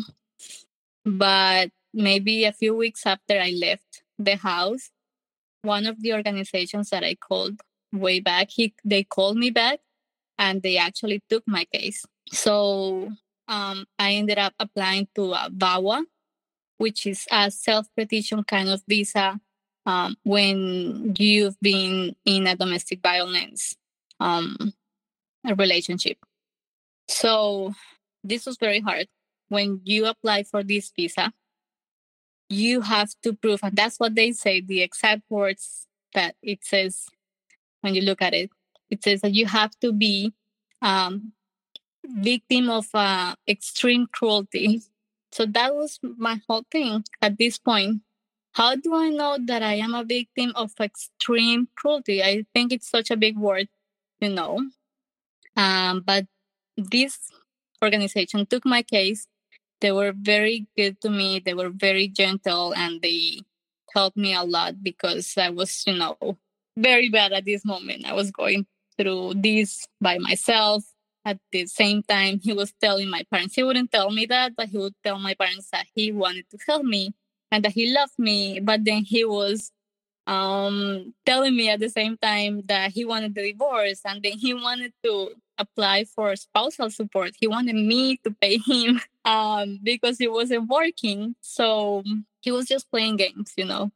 but 1.05 1.69
maybe 1.93 2.45
a 2.45 2.51
few 2.51 2.75
weeks 2.75 3.05
after 3.05 3.39
i 3.39 3.51
left 3.51 4.03
the 4.17 4.35
house 4.35 4.91
one 5.61 5.85
of 5.85 6.01
the 6.01 6.13
organizations 6.13 6.89
that 6.89 7.03
I 7.03 7.15
called 7.15 7.59
way 7.91 8.19
back, 8.19 8.49
he 8.51 8.73
they 8.85 9.03
called 9.03 9.37
me 9.37 9.49
back 9.49 9.79
and 10.37 10.61
they 10.61 10.77
actually 10.77 11.21
took 11.29 11.43
my 11.47 11.65
case. 11.65 12.05
So 12.31 13.11
um, 13.47 13.85
I 13.97 14.13
ended 14.13 14.37
up 14.37 14.53
applying 14.59 15.07
to 15.15 15.33
a 15.33 15.49
VAWA, 15.51 16.03
which 16.77 17.05
is 17.05 17.25
a 17.31 17.51
self-petition 17.51 18.43
kind 18.43 18.69
of 18.69 18.83
visa 18.87 19.39
um, 19.89 20.15
when 20.23 21.15
you've 21.17 21.59
been 21.61 22.15
in 22.25 22.47
a 22.47 22.55
domestic 22.55 23.01
violence 23.01 23.75
um, 24.19 24.73
a 25.47 25.55
relationship. 25.55 26.17
So 27.07 27.73
this 28.23 28.45
was 28.45 28.57
very 28.57 28.81
hard. 28.81 29.07
When 29.49 29.81
you 29.83 30.05
apply 30.05 30.43
for 30.43 30.63
this 30.63 30.91
visa, 30.95 31.33
you 32.49 32.81
have 32.81 33.09
to 33.23 33.33
prove, 33.33 33.59
and 33.63 33.75
that's 33.75 33.99
what 33.99 34.15
they 34.15 34.31
say, 34.31 34.61
the 34.61 34.81
exact 34.81 35.23
words 35.29 35.87
that 36.13 36.35
it 36.43 36.63
says 36.63 37.07
when 37.81 37.95
you 37.95 38.01
look 38.01 38.21
at 38.21 38.33
it. 38.33 38.49
It 38.89 39.03
says 39.03 39.21
that 39.21 39.33
you 39.33 39.45
have 39.47 39.71
to 39.81 39.91
be 39.93 40.33
um, 40.81 41.33
victim 42.03 42.69
of 42.69 42.87
uh, 42.93 43.35
extreme 43.47 44.07
cruelty 44.11 44.81
So 45.31 45.45
that 45.47 45.75
was 45.75 45.99
my 46.03 46.41
whole 46.47 46.65
thing 46.71 47.03
at 47.21 47.37
this 47.37 47.57
point. 47.57 48.01
How 48.53 48.75
do 48.75 48.95
I 48.95 49.09
know 49.09 49.37
that 49.45 49.63
I 49.63 49.75
am 49.75 49.93
a 49.93 50.03
victim 50.03 50.51
of 50.55 50.73
extreme 50.79 51.67
cruelty? 51.75 52.23
I 52.23 52.45
think 52.53 52.73
it's 52.73 52.89
such 52.89 53.11
a 53.11 53.17
big 53.17 53.37
word, 53.37 53.69
you 54.19 54.29
know. 54.29 54.59
Um, 55.55 56.01
but 56.05 56.25
this 56.77 57.19
organization 57.83 58.45
took 58.45 58.65
my 58.65 58.81
case. 58.81 59.27
They 59.81 59.91
were 59.91 60.13
very 60.13 60.67
good 60.75 60.99
to 61.01 61.09
me. 61.09 61.39
They 61.39 61.53
were 61.53 61.69
very 61.69 62.07
gentle 62.07 62.73
and 62.75 63.01
they 63.01 63.41
helped 63.93 64.17
me 64.17 64.33
a 64.33 64.43
lot 64.43 64.83
because 64.83 65.37
I 65.37 65.49
was, 65.49 65.83
you 65.87 65.97
know, 65.97 66.17
very 66.75 67.09
bad 67.09 67.31
at 67.33 67.45
this 67.45 67.63
moment. 67.65 68.05
I 68.05 68.13
was 68.13 68.31
going 68.31 68.65
through 68.97 69.35
this 69.35 69.85
by 70.01 70.17
myself. 70.17 70.83
At 71.25 71.37
the 71.51 71.65
same 71.67 72.01
time, 72.03 72.39
he 72.41 72.53
was 72.53 72.73
telling 72.81 73.09
my 73.09 73.23
parents, 73.29 73.55
he 73.55 73.63
wouldn't 73.63 73.91
tell 73.91 74.09
me 74.09 74.25
that, 74.27 74.55
but 74.55 74.69
he 74.69 74.77
would 74.77 74.95
tell 75.03 75.19
my 75.19 75.33
parents 75.33 75.69
that 75.71 75.85
he 75.93 76.11
wanted 76.11 76.45
to 76.49 76.57
help 76.65 76.83
me 76.83 77.13
and 77.51 77.63
that 77.65 77.73
he 77.73 77.93
loved 77.93 78.17
me. 78.17 78.59
But 78.59 78.85
then 78.85 79.03
he 79.03 79.25
was 79.25 79.71
um, 80.27 81.13
telling 81.25 81.55
me 81.55 81.69
at 81.69 81.79
the 81.79 81.89
same 81.89 82.17
time 82.17 82.61
that 82.67 82.91
he 82.91 83.03
wanted 83.03 83.33
the 83.33 83.51
divorce 83.51 84.01
and 84.05 84.21
then 84.21 84.33
he 84.33 84.53
wanted 84.53 84.93
to 85.03 85.31
apply 85.57 86.05
for 86.05 86.35
spousal 86.35 86.89
support. 86.89 87.33
He 87.39 87.47
wanted 87.47 87.75
me 87.75 88.17
to 88.17 88.31
pay 88.39 88.57
him 88.57 89.01
um, 89.25 89.79
because 89.83 90.17
he 90.17 90.27
wasn't 90.27 90.69
working. 90.69 91.35
So 91.41 92.03
he 92.41 92.51
was 92.51 92.67
just 92.67 92.89
playing 92.91 93.17
games, 93.17 93.53
you 93.57 93.65
know, 93.65 93.91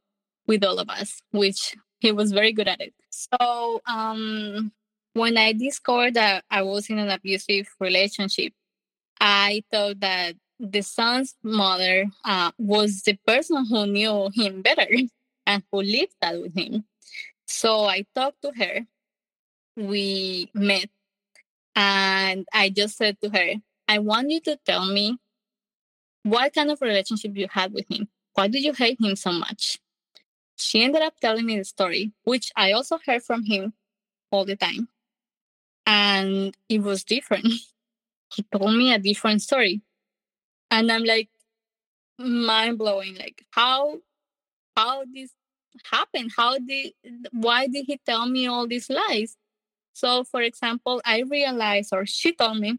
with 0.46 0.64
all 0.64 0.78
of 0.78 0.88
us, 0.90 1.20
which 1.30 1.76
he 2.00 2.12
was 2.12 2.32
very 2.32 2.52
good 2.52 2.68
at 2.68 2.80
it. 2.80 2.94
So 3.10 3.80
um, 3.86 4.72
when 5.14 5.38
I 5.38 5.52
discovered 5.52 6.14
that 6.14 6.44
I 6.50 6.62
was 6.62 6.90
in 6.90 6.98
an 6.98 7.10
abusive 7.10 7.68
relationship, 7.80 8.52
I 9.20 9.62
thought 9.70 10.00
that 10.00 10.34
the 10.58 10.82
son's 10.82 11.34
mother 11.42 12.06
uh, 12.24 12.52
was 12.58 13.02
the 13.02 13.18
person 13.26 13.66
who 13.66 13.86
knew 13.86 14.30
him 14.34 14.62
better 14.62 14.88
and 15.46 15.62
who 15.70 15.82
lived 15.82 16.14
that 16.20 16.40
with 16.40 16.54
him. 16.56 16.84
So 17.46 17.84
I 17.84 18.04
talked 18.14 18.42
to 18.42 18.52
her. 18.56 18.86
We 19.76 20.50
met, 20.54 20.88
and 21.74 22.46
I 22.52 22.70
just 22.70 22.96
said 22.96 23.20
to 23.22 23.30
her, 23.30 23.54
I 23.88 23.98
want 23.98 24.30
you 24.30 24.40
to 24.42 24.58
tell 24.64 24.86
me 24.86 25.18
what 26.22 26.54
kind 26.54 26.70
of 26.70 26.80
relationship 26.80 27.36
you 27.36 27.48
had 27.50 27.72
with 27.72 27.86
him. 27.90 28.08
Why 28.34 28.48
did 28.48 28.62
you 28.62 28.72
hate 28.72 28.98
him 29.00 29.16
so 29.16 29.32
much? 29.32 29.78
She 30.56 30.82
ended 30.82 31.02
up 31.02 31.18
telling 31.20 31.46
me 31.46 31.58
the 31.58 31.64
story, 31.64 32.12
which 32.22 32.52
I 32.56 32.72
also 32.72 32.98
heard 33.04 33.22
from 33.22 33.44
him 33.44 33.74
all 34.30 34.44
the 34.44 34.56
time. 34.56 34.88
And 35.86 36.56
it 36.68 36.82
was 36.82 37.04
different. 37.04 37.46
he 38.34 38.44
told 38.52 38.74
me 38.74 38.92
a 38.92 38.98
different 38.98 39.42
story. 39.42 39.82
And 40.70 40.90
I'm 40.90 41.04
like 41.04 41.28
mind 42.18 42.78
blowing. 42.78 43.16
Like 43.16 43.44
how 43.50 43.98
how 44.76 45.04
this 45.12 45.30
happened? 45.90 46.32
How 46.36 46.58
did 46.58 46.92
why 47.32 47.66
did 47.66 47.86
he 47.86 48.00
tell 48.04 48.26
me 48.26 48.46
all 48.46 48.66
these 48.66 48.90
lies? 48.90 49.36
So 49.92 50.24
for 50.24 50.42
example, 50.42 51.00
I 51.04 51.22
realized 51.22 51.90
or 51.92 52.06
she 52.06 52.32
told 52.32 52.58
me 52.58 52.78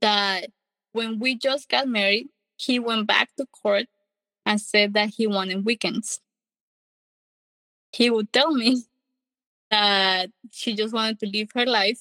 that 0.00 0.48
when 0.92 1.18
we 1.18 1.36
just 1.36 1.68
got 1.68 1.88
married, 1.88 2.28
he 2.56 2.78
went 2.78 3.06
back 3.06 3.30
to 3.36 3.46
court 3.46 3.86
and 4.44 4.60
said 4.60 4.94
that 4.94 5.10
he 5.10 5.26
wanted 5.26 5.64
weekends. 5.64 6.20
He 7.92 8.10
would 8.10 8.32
tell 8.32 8.52
me 8.52 8.82
that 9.70 10.30
she 10.50 10.74
just 10.74 10.92
wanted 10.94 11.20
to 11.20 11.26
live 11.26 11.48
her 11.54 11.66
life 11.66 12.00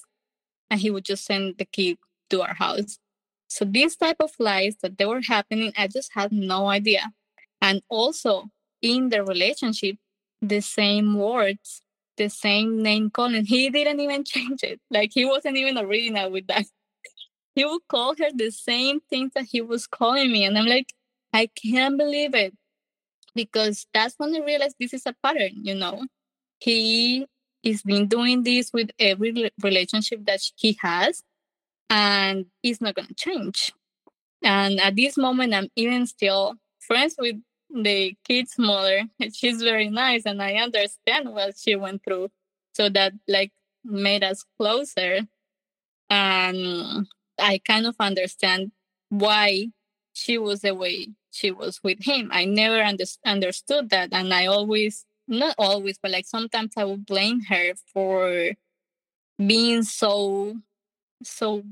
and 0.69 0.79
he 0.79 0.89
would 0.89 1.05
just 1.05 1.25
send 1.25 1.57
the 1.57 1.65
kid 1.65 1.97
to 2.29 2.41
our 2.41 2.53
house. 2.53 2.97
So 3.51 3.65
these 3.65 3.97
type 3.97 4.15
of 4.21 4.31
lies 4.39 4.77
that 4.81 4.97
they 4.97 5.05
were 5.05 5.19
happening, 5.27 5.73
I 5.77 5.87
just 5.87 6.11
had 6.13 6.31
no 6.31 6.67
idea. 6.67 7.11
And 7.61 7.81
also 7.89 8.45
in 8.81 9.09
the 9.09 9.25
relationship, 9.25 9.97
the 10.41 10.61
same 10.61 11.15
words, 11.15 11.81
the 12.15 12.29
same 12.29 12.81
name 12.81 13.09
calling. 13.09 13.43
He 13.43 13.69
didn't 13.69 13.99
even 13.99 14.23
change 14.33 14.63
it. 14.63 14.79
Like 14.89 15.11
he 15.13 15.25
wasn't 15.25 15.57
even 15.57 15.77
original 15.77 16.31
with 16.31 16.47
that. 16.47 16.63
He 17.53 17.65
would 17.65 17.81
call 17.89 18.15
her 18.15 18.29
the 18.33 18.51
same 18.51 19.01
things 19.09 19.31
that 19.35 19.47
he 19.51 19.59
was 19.59 19.85
calling 19.85 20.31
me. 20.31 20.45
And 20.45 20.57
I'm 20.57 20.65
like, 20.65 20.93
I 21.33 21.49
can't 21.61 21.97
believe 21.97 22.33
it. 22.33 22.53
Because 23.35 23.85
that's 23.93 24.15
when 24.17 24.33
I 24.33 24.39
realized 24.39 24.77
this 24.79 24.93
is 24.93 25.05
a 25.05 25.13
pattern, 25.21 25.51
you 25.55 25.75
know. 25.75 26.05
He 26.59 27.25
is 27.63 27.83
been 27.83 28.07
doing 28.07 28.43
this 28.43 28.71
with 28.71 28.91
every 28.97 29.51
relationship 29.61 30.25
that 30.27 30.39
he 30.55 30.77
has, 30.81 31.21
and 31.89 32.45
it's 32.63 32.81
not 32.81 32.95
gonna 32.95 33.13
change. 33.15 33.71
And 34.43 34.79
at 34.79 34.95
this 34.95 35.17
moment 35.17 35.53
I'm 35.53 35.69
even 35.75 36.05
still 36.07 36.55
friends 36.79 37.15
with 37.19 37.37
the 37.73 38.15
kid's 38.25 38.57
mother. 38.57 39.03
She's 39.33 39.61
very 39.61 39.89
nice 39.89 40.25
and 40.25 40.41
I 40.41 40.55
understand 40.55 41.29
what 41.31 41.55
she 41.57 41.75
went 41.75 42.03
through. 42.03 42.29
So 42.73 42.89
that 42.89 43.13
like 43.27 43.51
made 43.83 44.23
us 44.23 44.43
closer. 44.57 45.21
And 46.09 47.07
I 47.39 47.59
kind 47.65 47.85
of 47.85 47.95
understand 47.99 48.71
why 49.09 49.67
she 50.13 50.37
was 50.37 50.61
the 50.61 50.75
way 50.75 51.07
she 51.31 51.51
was 51.51 51.79
with 51.83 52.03
him. 52.03 52.29
I 52.33 52.45
never 52.45 52.81
under- 52.81 53.05
understood 53.25 53.89
that. 53.91 54.09
And 54.11 54.33
I 54.33 54.47
always, 54.47 55.05
not 55.27 55.55
always, 55.57 55.97
but 56.01 56.11
like 56.11 56.25
sometimes 56.25 56.73
I 56.77 56.83
would 56.83 57.05
blame 57.05 57.41
her 57.49 57.73
for 57.93 58.51
being 59.45 59.83
so, 59.83 60.55
so 61.23 61.63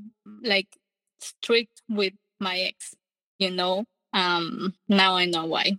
like 0.42 0.76
strict 1.20 1.82
with 1.88 2.14
my 2.38 2.58
ex, 2.58 2.94
you 3.38 3.50
know? 3.50 3.84
Um, 4.12 4.74
now 4.88 5.16
I 5.16 5.26
know 5.26 5.46
why. 5.46 5.78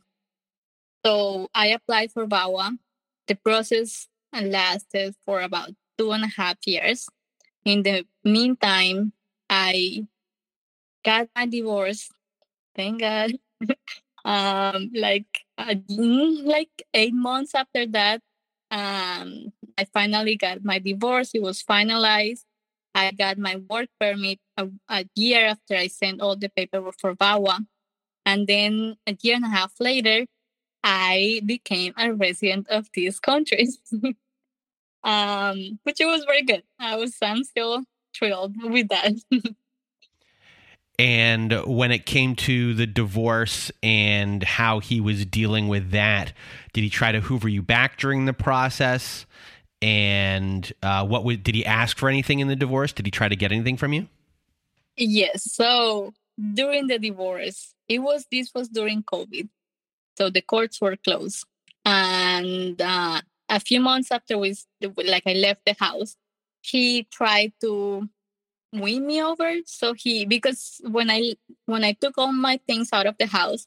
So 1.06 1.50
I 1.54 1.68
applied 1.68 2.12
for 2.12 2.26
VAWA. 2.28 2.78
The 3.28 3.36
process 3.36 4.08
lasted 4.34 5.16
for 5.26 5.42
about 5.42 5.72
two 5.98 6.12
and 6.12 6.24
a 6.24 6.28
half 6.28 6.58
years. 6.66 7.08
In 7.66 7.84
the 7.84 8.06
meantime, 8.24 9.14
I 9.50 10.08
got 11.04 11.30
my 11.36 11.46
divorce. 11.46 12.10
Thank 12.76 13.02
God. 13.02 13.32
um, 14.26 14.92
like 14.94 15.46
uh, 15.58 15.76
like 15.90 16.84
eight 16.94 17.14
months 17.14 17.54
after 17.56 17.86
that, 17.88 18.22
um, 18.72 19.52
I 19.78 19.86
finally 19.94 20.36
got 20.36 20.64
my 20.64 20.80
divorce. 20.80 21.32
It 21.34 21.42
was 21.42 21.62
finalized. 21.64 22.46
I 22.94 23.12
got 23.12 23.38
my 23.38 23.58
work 23.70 23.90
permit 24.00 24.40
a, 24.58 24.68
a 24.90 25.06
year 25.16 25.48
after 25.48 25.76
I 25.76 25.88
sent 25.88 26.22
all 26.22 26.36
the 26.36 26.50
paperwork 26.50 26.96
for 27.00 27.16
VAWA. 27.16 27.60
And 28.26 28.48
then 28.48 28.98
a 29.08 29.18
year 29.22 29.36
and 29.36 29.46
a 29.46 29.50
half 29.50 29.74
later, 29.80 30.26
I 30.84 31.42
became 31.46 31.94
a 31.98 32.14
resident 32.14 32.68
of 32.70 32.90
these 32.94 33.20
countries, 33.20 33.80
um, 35.04 35.80
which 35.84 35.98
was 36.00 36.26
very 36.26 36.44
good. 36.44 36.64
I 36.80 36.96
was 36.98 37.16
I'm 37.22 37.44
still 37.44 37.84
thrilled 38.16 38.56
with 38.62 38.90
that. 38.90 39.14
and 41.00 41.54
when 41.66 41.92
it 41.92 42.06
came 42.06 42.36
to 42.36 42.74
the 42.74 42.88
divorce 42.88 43.72
and 43.82 44.44
how 44.44 44.80
he 44.80 45.00
was 45.00 45.26
dealing 45.26 45.68
with 45.68 45.92
that, 45.92 46.34
did 46.74 46.84
he 46.84 46.90
try 46.90 47.12
to 47.12 47.22
hoover 47.22 47.48
you 47.48 47.62
back 47.62 47.98
during 47.98 48.26
the 48.26 48.34
process? 48.34 49.26
And 49.82 50.72
uh, 50.84 51.06
what 51.06 51.26
did 51.44 51.56
he 51.56 51.66
ask 51.66 51.98
for 51.98 52.08
anything 52.08 52.40
in 52.40 52.48
the 52.48 52.56
divorce? 52.56 52.94
Did 52.94 53.06
he 53.08 53.12
try 53.12 53.28
to 53.28 53.36
get 53.36 53.52
anything 53.52 53.78
from 53.78 53.94
you? 53.94 54.08
Yes. 54.96 55.52
So 55.52 56.14
during 56.54 56.88
the 56.88 57.00
divorce, 57.00 57.74
it 57.88 58.00
was 58.00 58.26
this 58.32 58.52
was 58.54 58.70
during 58.70 59.04
COVID. 59.04 59.50
So 60.18 60.30
the 60.30 60.42
courts 60.42 60.80
were 60.80 60.98
closed. 60.98 61.46
And 61.84 62.80
uh, 62.80 63.22
a 63.50 63.60
few 63.60 63.80
months 63.80 64.12
after 64.12 64.38
we, 64.38 64.56
like 65.04 65.24
I 65.26 65.34
left 65.34 65.66
the 65.66 65.76
house, 65.80 66.16
he 66.62 67.04
tried 67.12 67.54
to 67.62 68.08
win 68.72 69.08
me 69.08 69.24
over. 69.24 69.56
So 69.66 69.94
he, 69.94 70.26
because 70.26 70.80
when 70.84 71.10
I, 71.10 71.34
when 71.66 71.84
I 71.84 71.94
took 71.94 72.20
all 72.20 72.32
my 72.32 72.60
things 72.68 72.90
out 72.94 73.08
of 73.08 73.18
the 73.18 73.26
house, 73.26 73.66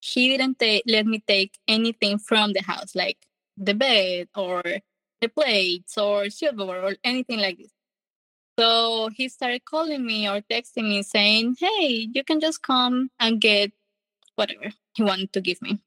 he 0.00 0.28
didn't 0.28 0.60
ta- 0.60 0.82
let 0.86 1.06
me 1.06 1.22
take 1.26 1.58
anything 1.66 2.18
from 2.18 2.52
the 2.52 2.62
house, 2.62 2.94
like 2.94 3.18
the 3.56 3.74
bed 3.74 4.28
or 4.36 4.62
plates 5.26 5.98
or 5.98 6.30
silverware 6.30 6.84
or 6.84 6.94
anything 7.02 7.40
like 7.40 7.58
this. 7.58 7.72
So 8.58 9.08
he 9.14 9.28
started 9.28 9.64
calling 9.64 10.06
me 10.06 10.28
or 10.28 10.40
texting 10.40 10.88
me 10.88 11.02
saying, 11.02 11.56
Hey, 11.58 12.08
you 12.12 12.22
can 12.22 12.40
just 12.40 12.62
come 12.62 13.10
and 13.18 13.40
get 13.40 13.72
whatever 14.36 14.70
he 14.94 15.02
wanted 15.02 15.32
to 15.32 15.40
give 15.40 15.60
me. 15.60 15.80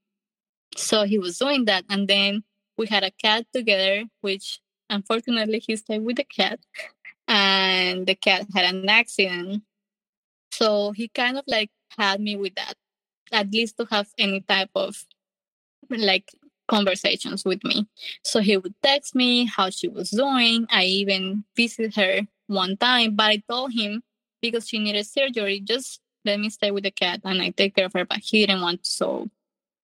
So 0.76 1.04
he 1.04 1.18
was 1.20 1.38
doing 1.38 1.66
that. 1.66 1.86
And 1.90 2.08
then 2.08 2.44
we 2.78 2.88
had 2.88 3.04
a 3.04 3.12
cat 3.12 3.46
together, 3.54 4.06
which 4.22 4.60
unfortunately 4.90 5.60
he 5.66 5.76
stayed 5.76 6.04
with 6.04 6.18
the 6.18 6.24
cat. 6.24 6.60
And 7.28 8.08
the 8.08 8.16
cat 8.16 8.48
had 8.54 8.74
an 8.74 8.90
accident. 8.90 9.64
So 10.52 10.92
he 10.92 11.08
kind 11.08 11.38
of 11.38 11.44
like 11.48 11.72
had 11.98 12.20
me 12.20 12.36
with 12.36 12.56
that, 12.56 12.76
at 13.32 13.52
least 13.52 13.78
to 13.78 13.86
have 13.92 14.08
any 14.18 14.42
type 14.42 14.72
of 14.76 15.06
like 15.90 16.32
conversations 16.68 17.44
with 17.46 17.64
me. 17.64 17.88
So 18.24 18.40
he 18.40 18.58
would 18.58 18.76
text 18.82 19.16
me 19.16 19.46
how 19.46 19.70
she 19.70 19.88
was 19.88 20.10
doing. 20.10 20.68
I 20.70 20.86
even 20.86 21.44
visited 21.56 21.96
her 21.96 22.22
one 22.48 22.78
time, 22.78 23.16
but 23.16 23.26
I 23.26 23.44
told 23.50 23.74
him 23.74 24.04
because 24.42 24.68
she 24.68 24.80
needed 24.80 25.06
surgery, 25.06 25.60
just 25.60 26.02
let 26.26 26.40
me 26.40 26.50
stay 26.50 26.72
with 26.72 26.84
the 26.84 26.92
cat 26.92 27.22
and 27.24 27.42
I 27.42 27.50
take 27.50 27.76
care 27.76 27.86
of 27.86 27.94
her. 27.94 28.06
But 28.06 28.20
he 28.20 28.46
didn't 28.46 28.62
want. 28.62 28.86
So 28.86 29.30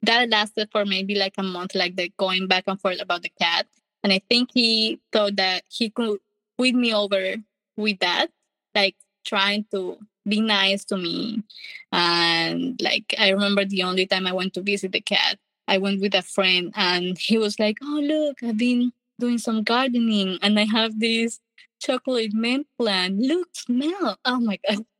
that 0.03 0.29
lasted 0.29 0.69
for 0.71 0.85
maybe 0.85 1.15
like 1.15 1.33
a 1.37 1.43
month, 1.43 1.75
like 1.75 1.95
the 1.95 2.11
going 2.17 2.47
back 2.47 2.65
and 2.67 2.79
forth 2.79 3.01
about 3.01 3.23
the 3.23 3.31
cat. 3.39 3.67
And 4.03 4.13
I 4.13 4.21
think 4.29 4.49
he 4.53 4.99
thought 5.11 5.35
that 5.37 5.63
he 5.69 5.89
could 5.89 6.19
win 6.57 6.79
me 6.79 6.93
over 6.93 7.35
with 7.75 7.99
that, 7.99 8.27
like 8.75 8.95
trying 9.25 9.65
to 9.71 9.97
be 10.27 10.41
nice 10.41 10.85
to 10.85 10.97
me. 10.97 11.43
And 11.91 12.79
like, 12.81 13.13
I 13.17 13.29
remember 13.29 13.65
the 13.65 13.83
only 13.83 14.05
time 14.05 14.27
I 14.27 14.33
went 14.33 14.53
to 14.53 14.61
visit 14.61 14.91
the 14.91 15.01
cat, 15.01 15.39
I 15.67 15.77
went 15.77 16.01
with 16.01 16.15
a 16.15 16.21
friend 16.21 16.71
and 16.75 17.17
he 17.17 17.37
was 17.37 17.59
like, 17.59 17.77
Oh, 17.83 17.99
look, 18.03 18.43
I've 18.43 18.57
been 18.57 18.91
doing 19.19 19.37
some 19.37 19.63
gardening 19.63 20.39
and 20.41 20.59
I 20.59 20.65
have 20.65 20.99
this 20.99 21.39
chocolate 21.79 22.33
mint 22.33 22.67
plant. 22.77 23.19
Look, 23.19 23.49
smell. 23.53 24.17
Oh 24.25 24.39
my 24.39 24.59
God. 24.67 24.85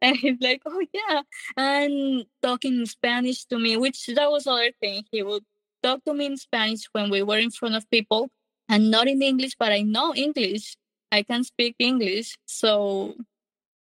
And 0.00 0.16
he's 0.16 0.36
like, 0.40 0.62
Oh, 0.64 0.86
yeah. 0.92 1.22
And 1.56 2.24
talking 2.40 2.86
Spanish 2.86 3.44
to 3.46 3.58
me, 3.58 3.76
which 3.76 4.06
that 4.06 4.30
was 4.30 4.46
other 4.46 4.70
thing. 4.80 5.02
He 5.10 5.24
would 5.24 5.42
talk 5.82 6.04
to 6.04 6.14
me 6.14 6.26
in 6.26 6.36
Spanish 6.36 6.84
when 6.92 7.10
we 7.10 7.22
were 7.22 7.38
in 7.38 7.50
front 7.50 7.74
of 7.74 7.90
people 7.90 8.30
and 8.68 8.92
not 8.92 9.08
in 9.08 9.22
English, 9.22 9.56
but 9.58 9.72
I 9.72 9.82
know 9.82 10.14
English. 10.14 10.76
I 11.10 11.24
can 11.24 11.42
speak 11.42 11.74
English. 11.80 12.38
So 12.46 13.16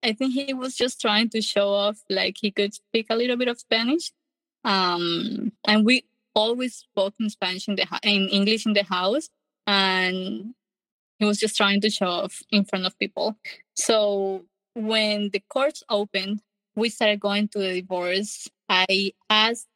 I 0.04 0.14
think 0.14 0.34
he 0.34 0.54
was 0.54 0.76
just 0.76 1.02
trying 1.02 1.30
to 1.30 1.42
show 1.42 1.70
off 1.70 1.98
like 2.10 2.38
he 2.40 2.52
could 2.52 2.74
speak 2.74 3.08
a 3.10 3.16
little 3.16 3.38
bit 3.38 3.48
of 3.48 3.60
Spanish. 3.60 4.12
Um, 4.66 5.54
and 5.68 5.86
we 5.86 6.06
always 6.36 6.76
spoke 6.78 7.16
in 7.22 7.30
Spanish 7.32 7.70
in 7.70 7.78
the 7.78 7.88
in 8.04 8.30
English 8.30 8.68
in 8.68 8.74
the 8.74 8.84
house, 8.84 9.30
and 9.68 10.56
he 11.20 11.26
was 11.26 11.40
just 11.40 11.58
trying 11.58 11.82
to 11.82 11.90
show 11.90 12.08
off 12.08 12.42
in 12.52 12.66
front 12.66 12.86
of 12.86 12.98
people. 13.00 13.36
So 13.76 14.46
when 14.76 15.30
the 15.32 15.42
courts 15.50 15.84
opened, 15.90 16.42
we 16.76 16.90
started 16.90 17.20
going 17.20 17.50
to 17.50 17.60
the 17.60 17.82
divorce. 17.82 18.48
I 18.70 19.14
asked 19.30 19.68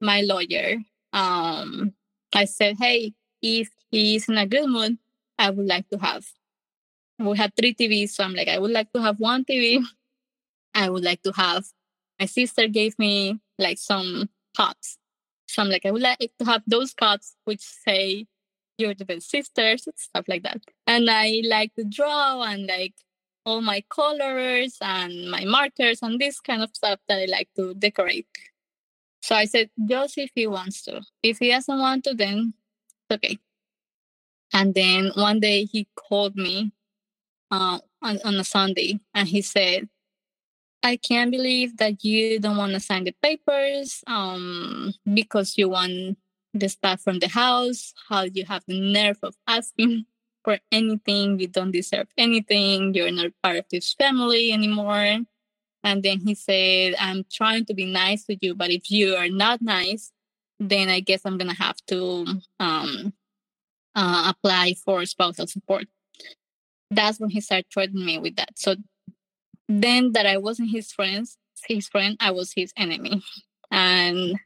my 0.00 0.22
lawyer. 0.22 0.78
Um, 1.12 1.94
I 2.34 2.44
said, 2.46 2.76
"Hey, 2.78 3.14
if 3.42 3.70
he's 3.90 4.28
in 4.28 4.38
a 4.38 4.46
good 4.46 4.68
mood, 4.68 4.98
I 5.38 5.50
would 5.50 5.66
like 5.66 5.88
to 5.90 5.98
have 5.98 6.26
we 7.18 7.36
had 7.36 7.54
three 7.56 7.74
TVs. 7.74 8.10
So 8.10 8.24
I'm 8.24 8.34
like, 8.34 8.48
I 8.48 8.58
would 8.58 8.70
like 8.70 8.92
to 8.92 9.02
have 9.02 9.18
one 9.20 9.44
TV. 9.44 9.82
I 10.74 10.90
would 10.90 11.04
like 11.04 11.22
to 11.22 11.32
have, 11.32 11.66
my 12.18 12.26
sister 12.26 12.68
gave 12.68 12.98
me 12.98 13.38
like 13.58 13.78
some 13.78 14.28
cups. 14.56 14.98
So 15.46 15.62
I'm 15.62 15.68
like, 15.68 15.86
I 15.86 15.90
would 15.90 16.02
like 16.02 16.32
to 16.38 16.44
have 16.44 16.62
those 16.66 16.92
cups 16.94 17.34
which 17.44 17.60
say, 17.60 18.26
you're 18.76 18.94
the 18.94 19.04
best 19.04 19.30
sisters, 19.30 19.88
stuff 19.96 20.24
like 20.28 20.42
that. 20.44 20.60
And 20.86 21.10
I 21.10 21.42
like 21.44 21.74
to 21.74 21.84
draw 21.84 22.42
and 22.42 22.66
like 22.66 22.94
all 23.44 23.60
my 23.60 23.82
colors 23.90 24.76
and 24.80 25.30
my 25.30 25.44
markers 25.44 26.00
and 26.02 26.20
this 26.20 26.40
kind 26.40 26.62
of 26.62 26.70
stuff 26.74 27.00
that 27.08 27.18
I 27.18 27.24
like 27.24 27.48
to 27.56 27.74
decorate. 27.74 28.26
So 29.22 29.34
I 29.34 29.46
said, 29.46 29.70
just 29.86 30.16
if 30.18 30.30
he 30.34 30.46
wants 30.46 30.82
to. 30.82 31.02
If 31.22 31.38
he 31.38 31.50
doesn't 31.50 31.78
want 31.78 32.04
to, 32.04 32.14
then 32.14 32.54
okay. 33.10 33.38
And 34.52 34.74
then 34.74 35.10
one 35.14 35.40
day 35.40 35.64
he 35.64 35.88
called 35.96 36.36
me 36.36 36.72
uh, 37.50 37.78
on, 38.02 38.18
on 38.24 38.34
a 38.36 38.44
Sunday, 38.44 39.00
and 39.14 39.28
he 39.28 39.42
said, 39.42 39.88
I 40.82 40.96
can't 40.96 41.30
believe 41.30 41.76
that 41.78 42.04
you 42.04 42.38
don't 42.38 42.56
want 42.56 42.72
to 42.72 42.80
sign 42.80 43.04
the 43.04 43.14
papers 43.22 44.02
um, 44.06 44.94
because 45.12 45.58
you 45.58 45.68
want 45.68 46.18
the 46.54 46.68
stuff 46.68 47.00
from 47.00 47.18
the 47.18 47.28
house. 47.28 47.92
How 48.08 48.22
you 48.22 48.44
have 48.46 48.64
the 48.66 48.80
nerve 48.80 49.18
of 49.22 49.34
asking 49.46 50.06
for 50.44 50.58
anything? 50.70 51.40
You 51.40 51.48
don't 51.48 51.72
deserve 51.72 52.08
anything. 52.16 52.94
You're 52.94 53.10
not 53.10 53.32
part 53.42 53.56
of 53.56 53.64
this 53.70 53.92
family 53.94 54.52
anymore. 54.52 55.18
And 55.84 56.02
then 56.02 56.20
he 56.20 56.34
said, 56.34 56.94
I'm 56.98 57.24
trying 57.30 57.64
to 57.66 57.74
be 57.74 57.86
nice 57.86 58.24
to 58.26 58.36
you, 58.40 58.54
but 58.54 58.70
if 58.70 58.90
you 58.90 59.14
are 59.14 59.28
not 59.28 59.62
nice, 59.62 60.12
then 60.58 60.88
I 60.88 61.00
guess 61.00 61.22
I'm 61.24 61.38
going 61.38 61.50
to 61.50 61.62
have 61.62 61.76
to 61.86 62.26
um, 62.58 63.12
uh, 63.94 64.32
apply 64.34 64.74
for 64.84 65.04
spousal 65.06 65.46
support 65.46 65.86
that's 66.90 67.20
when 67.20 67.30
he 67.30 67.40
started 67.40 67.66
threatening 67.72 68.06
me 68.06 68.18
with 68.18 68.36
that. 68.36 68.58
So 68.58 68.76
then 69.68 70.12
that 70.12 70.26
I 70.26 70.38
wasn't 70.38 70.70
his 70.70 70.92
friends, 70.92 71.36
his 71.66 71.88
friend, 71.88 72.16
I 72.20 72.30
was 72.30 72.52
his 72.52 72.72
enemy. 72.76 73.22
And 73.70 74.38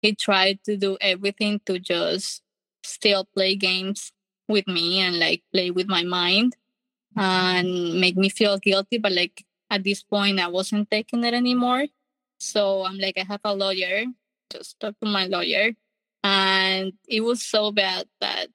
he 0.00 0.14
tried 0.14 0.64
to 0.64 0.76
do 0.76 0.96
everything 1.00 1.60
to 1.66 1.78
just 1.78 2.42
still 2.82 3.24
play 3.24 3.54
games 3.54 4.12
with 4.48 4.66
me 4.66 5.00
and 5.00 5.18
like 5.18 5.42
play 5.52 5.70
with 5.70 5.88
my 5.88 6.02
mind 6.04 6.56
and 7.16 8.00
make 8.00 8.16
me 8.16 8.28
feel 8.28 8.58
guilty. 8.58 8.98
But 8.98 9.12
like 9.12 9.44
at 9.70 9.84
this 9.84 10.02
point, 10.02 10.40
I 10.40 10.48
wasn't 10.48 10.90
taking 10.90 11.24
it 11.24 11.34
anymore. 11.34 11.86
So 12.38 12.84
I'm 12.84 12.98
like, 12.98 13.18
I 13.18 13.24
have 13.24 13.40
a 13.44 13.54
lawyer. 13.54 14.04
Just 14.50 14.78
talk 14.80 14.94
to 15.02 15.08
my 15.08 15.26
lawyer. 15.26 15.72
And 16.22 16.92
it 17.06 17.20
was 17.20 17.42
so 17.42 17.72
bad 17.72 18.06
that 18.20 18.48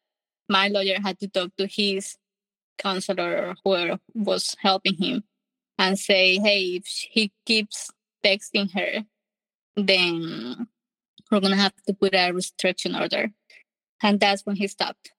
my 0.49 0.67
lawyer 0.67 0.99
had 1.01 1.19
to 1.19 1.27
talk 1.27 1.55
to 1.57 1.67
his 1.67 2.17
counselor 2.77 3.47
or 3.47 3.55
whoever 3.63 3.99
was 4.15 4.55
helping 4.61 4.95
him 4.95 5.23
and 5.81 5.97
say, 5.97 6.37
hey, 6.37 6.61
if 6.75 6.85
he 6.85 7.31
keeps 7.45 7.89
texting 8.23 8.71
her, 8.73 9.03
then 9.75 10.67
we're 11.31 11.39
going 11.39 11.51
to 11.51 11.57
have 11.57 11.73
to 11.87 11.93
put 11.93 12.13
a 12.13 12.31
restriction 12.31 12.95
order. 12.95 13.31
And 14.03 14.19
that's 14.19 14.45
when 14.45 14.55
he 14.55 14.67
stopped. 14.67 15.11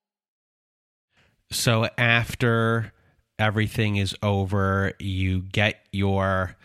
So 1.50 1.88
after 1.98 2.92
everything 3.38 3.96
is 3.96 4.14
over, 4.22 4.92
you 4.98 5.42
get 5.42 5.86
your 5.92 6.56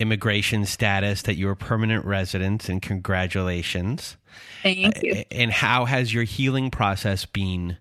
immigration 0.00 0.64
status 0.64 1.22
that 1.22 1.36
you're 1.36 1.52
a 1.52 1.56
permanent 1.56 2.04
resident, 2.04 2.68
and 2.68 2.82
congratulations. 2.82 4.16
Thank 4.62 4.96
uh, 4.96 5.00
you. 5.02 5.24
And 5.30 5.50
how 5.52 5.84
has 5.84 6.12
your 6.12 6.24
healing 6.24 6.70
process 6.70 7.26
been 7.26 7.76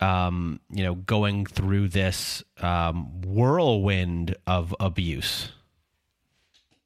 um, 0.00 0.60
you 0.70 0.84
know, 0.84 0.94
going 0.94 1.46
through 1.46 1.88
this 1.88 2.42
um, 2.60 3.20
whirlwind 3.22 4.36
of 4.46 4.74
abuse? 4.78 5.52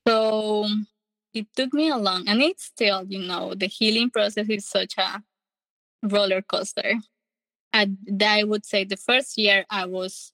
So 0.07 0.69
it 1.35 1.47
took 1.55 1.73
me 1.73 1.89
a 1.89 1.97
long, 1.97 2.29
and 2.29 2.41
it's 2.41 2.65
still, 2.65 3.05
you 3.09 3.21
know, 3.21 3.55
the 3.55 3.67
healing 3.67 4.11
process 4.11 4.49
is 4.49 4.67
such 4.67 4.95
a 4.99 5.23
roller 6.03 6.43
coaster. 6.43 6.95
I, 7.73 7.91
I 8.21 8.45
would 8.45 8.67
say 8.67 8.85
the 8.85 8.97
first 8.97 9.39
year 9.39 9.65
I 9.71 9.87
was 9.87 10.33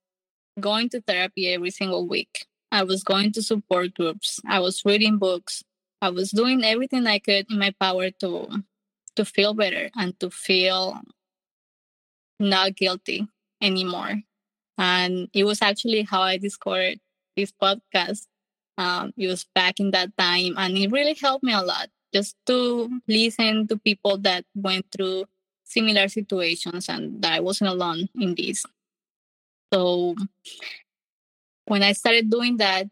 going 0.59 0.89
to 0.91 1.01
therapy 1.01 1.53
every 1.53 1.71
single 1.71 2.07
week. 2.07 2.47
I 2.73 2.83
was 2.83 3.05
going 3.05 3.33
to 3.33 3.43
support 3.43 3.95
groups. 3.95 4.41
I 4.47 4.61
was 4.61 4.85
reading 4.85 5.19
books. 5.19 5.63
I 6.01 6.11
was 6.11 6.31
doing 6.31 6.65
everything 6.65 7.07
I 7.07 7.19
could 7.19 7.47
in 7.51 7.59
my 7.59 7.75
power 7.79 8.11
to 8.21 8.63
to 9.17 9.25
feel 9.25 9.55
better 9.55 9.89
and 9.97 10.19
to 10.21 10.31
feel 10.31 11.01
not 12.39 12.77
guilty 12.77 13.27
anymore. 13.63 14.23
And 14.79 15.29
it 15.33 15.45
was 15.45 15.63
actually 15.63 16.03
how 16.03 16.23
I 16.23 16.37
discovered 16.37 16.99
this 17.37 17.53
podcast. 17.53 18.27
Um, 18.79 19.13
it 19.17 19.27
was 19.27 19.47
back 19.55 19.81
in 19.81 19.91
that 19.93 20.17
time, 20.19 20.55
and 20.59 20.77
it 20.77 20.93
really 20.93 21.15
helped 21.15 21.45
me 21.45 21.55
a 21.55 21.63
lot 21.63 21.89
just 22.13 22.37
to 22.47 22.91
listen 23.09 23.67
to 23.69 23.79
people 23.79 24.19
that 24.19 24.45
went 24.55 24.87
through 24.93 25.25
similar 25.65 26.09
situations 26.09 26.89
and 26.89 27.21
that 27.23 27.33
I 27.33 27.41
wasn't 27.41 27.71
alone 27.71 28.09
in 28.15 28.35
this. 28.35 28.65
So 29.73 30.15
when 31.67 31.83
I 31.83 31.93
started 31.93 32.31
doing 32.31 32.59
that, 32.59 32.87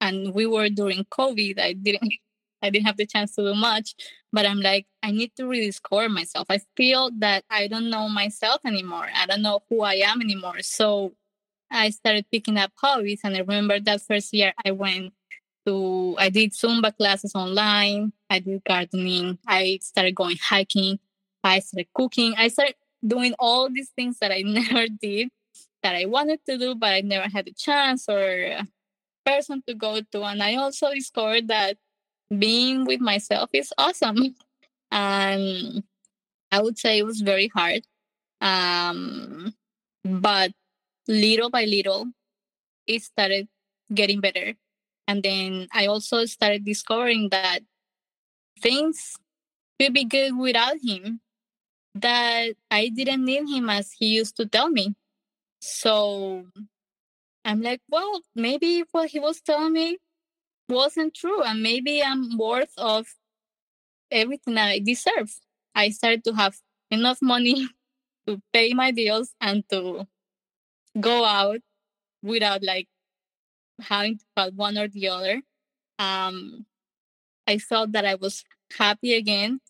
and 0.00 0.34
we 0.34 0.46
were 0.46 0.68
during 0.68 1.04
COVID, 1.04 1.58
I 1.58 1.72
didn't 1.72 2.12
I 2.62 2.70
didn't 2.70 2.86
have 2.86 2.96
the 2.96 3.06
chance 3.06 3.34
to 3.36 3.42
do 3.42 3.54
much, 3.54 3.94
but 4.36 4.44
I'm 4.44 4.60
like, 4.60 4.84
I 5.02 5.12
need 5.12 5.34
to 5.36 5.46
rediscover 5.46 6.10
myself. 6.10 6.48
I 6.50 6.60
feel 6.76 7.10
that 7.20 7.44
I 7.48 7.68
don't 7.68 7.88
know 7.88 8.06
myself 8.06 8.60
anymore. 8.66 9.08
I 9.16 9.24
don't 9.24 9.40
know 9.40 9.60
who 9.70 9.80
I 9.80 9.94
am 9.94 10.20
anymore. 10.20 10.60
So 10.60 11.14
I 11.70 11.88
started 11.88 12.26
picking 12.30 12.58
up 12.58 12.70
hobbies. 12.76 13.22
And 13.24 13.34
I 13.34 13.38
remember 13.38 13.80
that 13.80 14.02
first 14.02 14.34
year 14.34 14.52
I 14.62 14.72
went 14.72 15.14
to, 15.66 16.16
I 16.18 16.28
did 16.28 16.52
Zumba 16.52 16.94
classes 16.94 17.32
online. 17.34 18.12
I 18.28 18.40
did 18.40 18.62
gardening. 18.64 19.38
I 19.46 19.78
started 19.80 20.14
going 20.14 20.36
hiking. 20.36 20.98
I 21.42 21.60
started 21.60 21.88
cooking. 21.94 22.34
I 22.36 22.48
started 22.48 22.74
doing 23.06 23.32
all 23.38 23.70
these 23.70 23.88
things 23.96 24.18
that 24.18 24.32
I 24.32 24.42
never 24.44 24.86
did 25.00 25.30
that 25.82 25.94
I 25.94 26.04
wanted 26.04 26.40
to 26.44 26.58
do, 26.58 26.74
but 26.74 26.92
I 26.92 27.00
never 27.00 27.26
had 27.26 27.48
a 27.48 27.54
chance 27.54 28.06
or 28.06 28.20
a 28.20 28.66
person 29.24 29.62
to 29.66 29.72
go 29.72 30.02
to. 30.12 30.22
And 30.24 30.42
I 30.42 30.56
also 30.56 30.92
discovered 30.92 31.48
that 31.48 31.78
being 32.36 32.84
with 32.84 33.00
myself 33.00 33.50
is 33.52 33.72
awesome. 33.78 34.34
And 34.90 35.82
I 36.52 36.62
would 36.62 36.78
say 36.78 36.98
it 36.98 37.06
was 37.06 37.20
very 37.20 37.48
hard. 37.48 37.82
Um, 38.40 39.54
but 40.04 40.52
little 41.08 41.50
by 41.50 41.64
little, 41.64 42.06
it 42.86 43.02
started 43.02 43.48
getting 43.92 44.20
better. 44.20 44.54
And 45.08 45.22
then 45.22 45.68
I 45.72 45.86
also 45.86 46.24
started 46.24 46.64
discovering 46.64 47.28
that 47.30 47.60
things 48.60 49.16
could 49.80 49.92
be 49.92 50.04
good 50.04 50.36
without 50.36 50.76
him, 50.82 51.20
that 51.94 52.54
I 52.70 52.88
didn't 52.88 53.24
need 53.24 53.48
him 53.48 53.70
as 53.70 53.92
he 53.92 54.06
used 54.06 54.36
to 54.36 54.46
tell 54.46 54.68
me. 54.68 54.94
So 55.60 56.46
I'm 57.44 57.62
like, 57.62 57.80
well, 57.88 58.22
maybe 58.34 58.84
what 58.90 59.10
he 59.10 59.20
was 59.20 59.40
telling 59.40 59.72
me 59.72 59.98
wasn't 60.68 61.14
true. 61.14 61.42
And 61.42 61.62
maybe 61.62 62.02
I'm 62.02 62.36
worth 62.38 62.72
of 62.78 63.06
everything 64.10 64.58
I 64.58 64.78
deserve. 64.78 65.34
I 65.74 65.90
started 65.90 66.24
to 66.24 66.34
have 66.34 66.58
enough 66.90 67.18
money 67.22 67.68
to 68.26 68.40
pay 68.52 68.72
my 68.74 68.92
bills 68.92 69.34
and 69.40 69.64
to 69.70 70.06
go 71.00 71.24
out 71.24 71.60
without 72.22 72.62
like 72.64 72.88
having 73.80 74.18
to 74.18 74.24
cut 74.36 74.54
one 74.54 74.78
or 74.78 74.88
the 74.88 75.08
other. 75.08 75.42
Um, 75.98 76.66
I 77.46 77.58
felt 77.58 77.92
that 77.92 78.06
I 78.06 78.16
was 78.16 78.44
happy 78.78 79.14
again. 79.14 79.60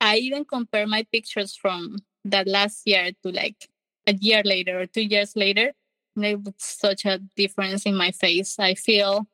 I 0.00 0.18
even 0.18 0.44
compare 0.44 0.86
my 0.86 1.04
pictures 1.12 1.56
from 1.56 1.98
that 2.24 2.48
last 2.48 2.82
year 2.86 3.12
to 3.24 3.32
like 3.32 3.68
a 4.06 4.14
year 4.14 4.42
later 4.44 4.80
or 4.80 4.86
two 4.86 5.02
years 5.02 5.36
later. 5.36 5.72
And 6.16 6.24
There 6.24 6.38
was 6.38 6.54
such 6.58 7.04
a 7.04 7.20
difference 7.36 7.86
in 7.86 7.96
my 7.96 8.12
face. 8.12 8.58
I 8.58 8.74
feel 8.74 9.26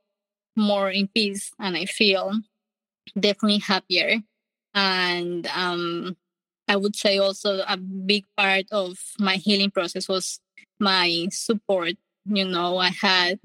more 0.57 0.90
in 0.90 1.09
peace 1.09 1.53
and 1.59 1.76
I 1.76 1.86
feel 1.86 2.40
definitely 3.18 3.59
happier. 3.59 4.18
And 4.74 5.46
um, 5.48 6.16
I 6.68 6.76
would 6.76 6.96
say 6.96 7.18
also 7.18 7.62
a 7.66 7.76
big 7.76 8.24
part 8.36 8.66
of 8.70 8.98
my 9.18 9.36
healing 9.36 9.70
process 9.70 10.09
was 10.09 10.40
my 10.80 11.28
support. 11.30 11.94
You 12.24 12.46
know, 12.46 12.78
I 12.78 12.90
had, 12.90 13.40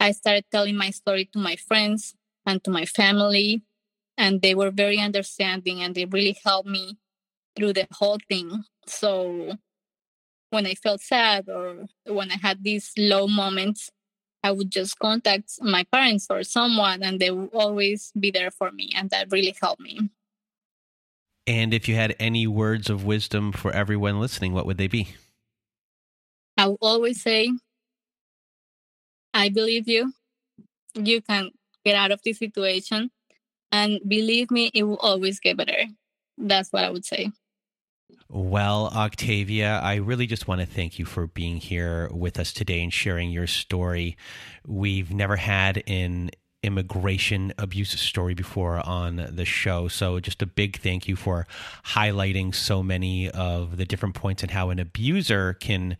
I 0.00 0.12
started 0.12 0.44
telling 0.50 0.76
my 0.76 0.90
story 0.90 1.26
to 1.32 1.38
my 1.38 1.56
friends 1.56 2.14
and 2.46 2.62
to 2.64 2.70
my 2.70 2.84
family, 2.86 3.62
and 4.18 4.42
they 4.42 4.54
were 4.54 4.70
very 4.70 4.98
understanding 4.98 5.80
and 5.80 5.94
they 5.94 6.06
really 6.06 6.36
helped 6.44 6.68
me 6.68 6.98
through 7.56 7.74
the 7.74 7.86
whole 7.92 8.18
thing. 8.28 8.64
So 8.86 9.56
when 10.50 10.66
I 10.66 10.74
felt 10.74 11.00
sad 11.00 11.48
or 11.48 11.86
when 12.06 12.30
I 12.30 12.36
had 12.36 12.62
these 12.62 12.92
low 12.96 13.26
moments, 13.26 13.90
I 14.42 14.50
would 14.50 14.70
just 14.70 14.98
contact 14.98 15.52
my 15.60 15.84
parents 15.84 16.26
or 16.28 16.42
someone 16.42 17.02
and 17.02 17.20
they 17.20 17.30
would 17.30 17.50
always 17.54 18.12
be 18.18 18.30
there 18.30 18.50
for 18.50 18.70
me. 18.72 18.92
And 18.94 19.10
that 19.10 19.30
really 19.30 19.54
helped 19.60 19.80
me. 19.80 20.10
And 21.46 21.74
if 21.74 21.88
you 21.88 21.94
had 21.94 22.14
any 22.18 22.46
words 22.46 22.90
of 22.90 23.04
wisdom 23.04 23.52
for 23.52 23.72
everyone 23.72 24.20
listening, 24.20 24.52
what 24.52 24.66
would 24.66 24.78
they 24.78 24.88
be? 24.88 25.08
I 26.56 26.68
will 26.68 26.78
always 26.80 27.22
say, 27.22 27.52
I 29.34 29.48
believe 29.48 29.88
you. 29.88 30.12
You 30.94 31.22
can 31.22 31.50
get 31.84 31.96
out 31.96 32.12
of 32.12 32.20
this 32.22 32.38
situation. 32.38 33.10
And 33.70 34.00
believe 34.06 34.50
me, 34.50 34.70
it 34.74 34.82
will 34.82 34.98
always 34.98 35.40
get 35.40 35.56
better. 35.56 35.86
That's 36.36 36.70
what 36.70 36.84
I 36.84 36.90
would 36.90 37.04
say. 37.04 37.32
Well, 38.28 38.86
Octavia, 38.88 39.78
I 39.82 39.96
really 39.96 40.26
just 40.26 40.48
want 40.48 40.62
to 40.62 40.66
thank 40.66 40.98
you 40.98 41.04
for 41.04 41.26
being 41.26 41.58
here 41.58 42.08
with 42.12 42.38
us 42.38 42.52
today 42.52 42.82
and 42.82 42.92
sharing 42.92 43.30
your 43.30 43.46
story. 43.46 44.16
We've 44.66 45.12
never 45.12 45.36
had 45.36 45.82
an 45.86 46.30
immigration 46.62 47.52
abuse 47.58 47.98
story 48.00 48.34
before 48.34 48.78
on 48.86 49.16
the 49.30 49.44
show. 49.44 49.88
So 49.88 50.20
just 50.20 50.42
a 50.42 50.46
big 50.46 50.80
thank 50.80 51.08
you 51.08 51.16
for 51.16 51.46
highlighting 51.86 52.54
so 52.54 52.82
many 52.82 53.30
of 53.30 53.76
the 53.76 53.84
different 53.84 54.14
points 54.14 54.42
and 54.42 54.50
how 54.50 54.70
an 54.70 54.78
abuser 54.78 55.54
can 55.54 55.96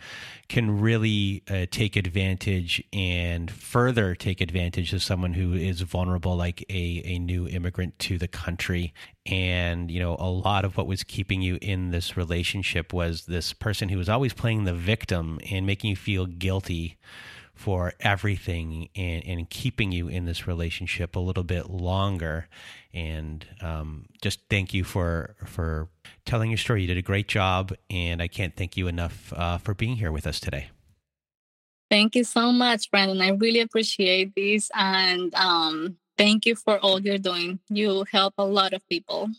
can 0.48 0.80
really 0.80 1.42
uh, 1.48 1.66
take 1.70 1.96
advantage 1.96 2.82
and 2.92 3.50
further 3.50 4.14
take 4.14 4.40
advantage 4.40 4.92
of 4.92 5.02
someone 5.02 5.32
who 5.32 5.54
is 5.54 5.80
vulnerable 5.80 6.36
like 6.36 6.62
a, 6.68 7.02
a 7.04 7.18
new 7.18 7.48
immigrant 7.48 7.98
to 7.98 8.18
the 8.18 8.28
country 8.28 8.92
and 9.24 9.90
you 9.90 9.98
know 9.98 10.16
a 10.18 10.28
lot 10.28 10.64
of 10.64 10.76
what 10.76 10.86
was 10.86 11.02
keeping 11.02 11.40
you 11.40 11.58
in 11.62 11.90
this 11.90 12.16
relationship 12.16 12.92
was 12.92 13.26
this 13.26 13.52
person 13.52 13.88
who 13.88 13.96
was 13.96 14.08
always 14.08 14.34
playing 14.34 14.64
the 14.64 14.74
victim 14.74 15.40
and 15.50 15.64
making 15.64 15.90
you 15.90 15.96
feel 15.96 16.26
guilty 16.26 16.98
for 17.62 17.92
everything 18.00 18.88
and, 18.96 19.24
and 19.24 19.48
keeping 19.48 19.92
you 19.92 20.08
in 20.08 20.24
this 20.24 20.48
relationship 20.48 21.14
a 21.14 21.20
little 21.20 21.44
bit 21.44 21.70
longer. 21.70 22.48
And 22.92 23.46
um, 23.60 24.06
just 24.20 24.40
thank 24.50 24.74
you 24.74 24.82
for 24.82 25.36
for 25.44 25.88
telling 26.26 26.50
your 26.50 26.58
story. 26.58 26.82
You 26.82 26.88
did 26.88 26.98
a 26.98 27.02
great 27.02 27.28
job, 27.28 27.72
and 27.88 28.20
I 28.20 28.26
can't 28.26 28.56
thank 28.56 28.76
you 28.76 28.88
enough 28.88 29.32
uh, 29.36 29.58
for 29.58 29.74
being 29.74 29.94
here 29.94 30.10
with 30.10 30.26
us 30.26 30.40
today. 30.40 30.70
Thank 31.88 32.16
you 32.16 32.24
so 32.24 32.50
much, 32.50 32.90
Brandon. 32.90 33.20
I 33.20 33.28
really 33.28 33.60
appreciate 33.60 34.34
this, 34.34 34.68
and 34.74 35.32
um, 35.36 35.98
thank 36.18 36.44
you 36.44 36.56
for 36.56 36.78
all 36.78 37.00
you're 37.00 37.18
doing. 37.18 37.60
You 37.68 38.04
help 38.10 38.34
a 38.38 38.44
lot 38.44 38.72
of 38.72 38.82
people. 38.88 39.30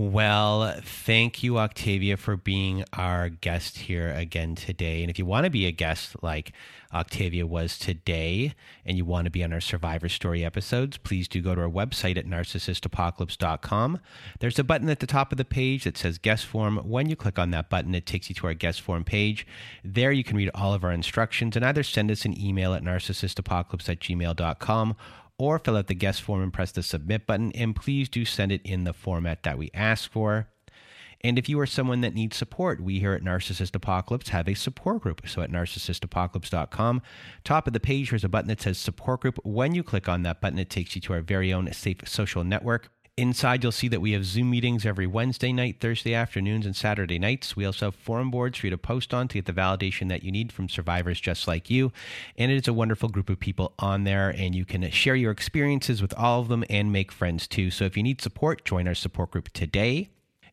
Well, 0.00 0.80
thank 0.82 1.42
you, 1.42 1.58
Octavia, 1.58 2.16
for 2.16 2.34
being 2.34 2.86
our 2.94 3.28
guest 3.28 3.76
here 3.80 4.10
again 4.10 4.54
today. 4.54 5.02
And 5.02 5.10
if 5.10 5.18
you 5.18 5.26
want 5.26 5.44
to 5.44 5.50
be 5.50 5.66
a 5.66 5.72
guest 5.72 6.16
like 6.22 6.54
Octavia 6.94 7.46
was 7.46 7.78
today 7.78 8.54
and 8.86 8.96
you 8.96 9.04
want 9.04 9.26
to 9.26 9.30
be 9.30 9.44
on 9.44 9.52
our 9.52 9.60
Survivor 9.60 10.08
Story 10.08 10.42
episodes, 10.42 10.96
please 10.96 11.28
do 11.28 11.42
go 11.42 11.54
to 11.54 11.60
our 11.60 11.68
website 11.68 12.16
at 12.16 12.24
narcissistapocalypse.com. 12.24 14.00
There's 14.38 14.58
a 14.58 14.64
button 14.64 14.88
at 14.88 15.00
the 15.00 15.06
top 15.06 15.32
of 15.32 15.36
the 15.38 15.44
page 15.44 15.84
that 15.84 15.98
says 15.98 16.16
guest 16.16 16.46
form. 16.46 16.78
When 16.78 17.10
you 17.10 17.14
click 17.14 17.38
on 17.38 17.50
that 17.50 17.68
button, 17.68 17.94
it 17.94 18.06
takes 18.06 18.30
you 18.30 18.34
to 18.36 18.46
our 18.46 18.54
guest 18.54 18.80
form 18.80 19.04
page. 19.04 19.46
There 19.84 20.12
you 20.12 20.24
can 20.24 20.38
read 20.38 20.50
all 20.54 20.72
of 20.72 20.82
our 20.82 20.92
instructions 20.92 21.56
and 21.56 21.64
either 21.64 21.82
send 21.82 22.10
us 22.10 22.24
an 22.24 22.40
email 22.42 22.72
at 22.72 22.82
narcissistapocalypse 22.82 23.90
at 23.90 24.00
gmail.com 24.00 24.96
or 25.40 25.58
fill 25.58 25.76
out 25.76 25.86
the 25.86 25.94
guest 25.94 26.20
form 26.22 26.42
and 26.42 26.52
press 26.52 26.70
the 26.70 26.82
submit 26.82 27.26
button. 27.26 27.50
And 27.52 27.74
please 27.74 28.08
do 28.08 28.24
send 28.24 28.52
it 28.52 28.60
in 28.64 28.84
the 28.84 28.92
format 28.92 29.42
that 29.42 29.58
we 29.58 29.70
ask 29.72 30.10
for. 30.10 30.48
And 31.22 31.38
if 31.38 31.48
you 31.48 31.60
are 31.60 31.66
someone 31.66 32.00
that 32.00 32.14
needs 32.14 32.36
support, 32.36 32.80
we 32.80 32.98
here 32.98 33.12
at 33.12 33.22
Narcissist 33.22 33.74
Apocalypse 33.74 34.30
have 34.30 34.48
a 34.48 34.54
support 34.54 35.02
group. 35.02 35.28
So 35.28 35.42
at 35.42 35.50
narcissistapocalypse.com, 35.50 37.02
top 37.44 37.66
of 37.66 37.72
the 37.72 37.80
page, 37.80 38.10
there's 38.10 38.24
a 38.24 38.28
button 38.28 38.48
that 38.48 38.62
says 38.62 38.78
support 38.78 39.20
group. 39.20 39.38
When 39.44 39.74
you 39.74 39.82
click 39.82 40.08
on 40.08 40.22
that 40.22 40.40
button, 40.40 40.58
it 40.58 40.70
takes 40.70 40.94
you 40.94 41.00
to 41.02 41.12
our 41.14 41.20
very 41.20 41.52
own 41.52 41.70
safe 41.72 42.06
social 42.06 42.42
network. 42.42 42.90
Inside, 43.20 43.62
you'll 43.62 43.70
see 43.70 43.88
that 43.88 44.00
we 44.00 44.12
have 44.12 44.24
Zoom 44.24 44.48
meetings 44.48 44.86
every 44.86 45.06
Wednesday 45.06 45.52
night, 45.52 45.76
Thursday 45.78 46.14
afternoons, 46.14 46.64
and 46.64 46.74
Saturday 46.74 47.18
nights. 47.18 47.54
We 47.54 47.66
also 47.66 47.88
have 47.88 47.94
forum 47.94 48.30
boards 48.30 48.56
for 48.56 48.66
you 48.66 48.70
to 48.70 48.78
post 48.78 49.12
on 49.12 49.28
to 49.28 49.34
get 49.34 49.44
the 49.44 49.52
validation 49.52 50.08
that 50.08 50.22
you 50.22 50.32
need 50.32 50.50
from 50.50 50.70
survivors 50.70 51.20
just 51.20 51.46
like 51.46 51.68
you. 51.68 51.92
And 52.38 52.50
it 52.50 52.56
is 52.56 52.66
a 52.66 52.72
wonderful 52.72 53.10
group 53.10 53.28
of 53.28 53.38
people 53.38 53.74
on 53.78 54.04
there, 54.04 54.30
and 54.30 54.54
you 54.54 54.64
can 54.64 54.90
share 54.90 55.16
your 55.16 55.32
experiences 55.32 56.00
with 56.00 56.14
all 56.14 56.40
of 56.40 56.48
them 56.48 56.64
and 56.70 56.92
make 56.92 57.12
friends 57.12 57.46
too. 57.46 57.70
So 57.70 57.84
if 57.84 57.94
you 57.94 58.02
need 58.02 58.22
support, 58.22 58.64
join 58.64 58.88
our 58.88 58.94
support 58.94 59.32
group 59.32 59.50
today. 59.52 60.08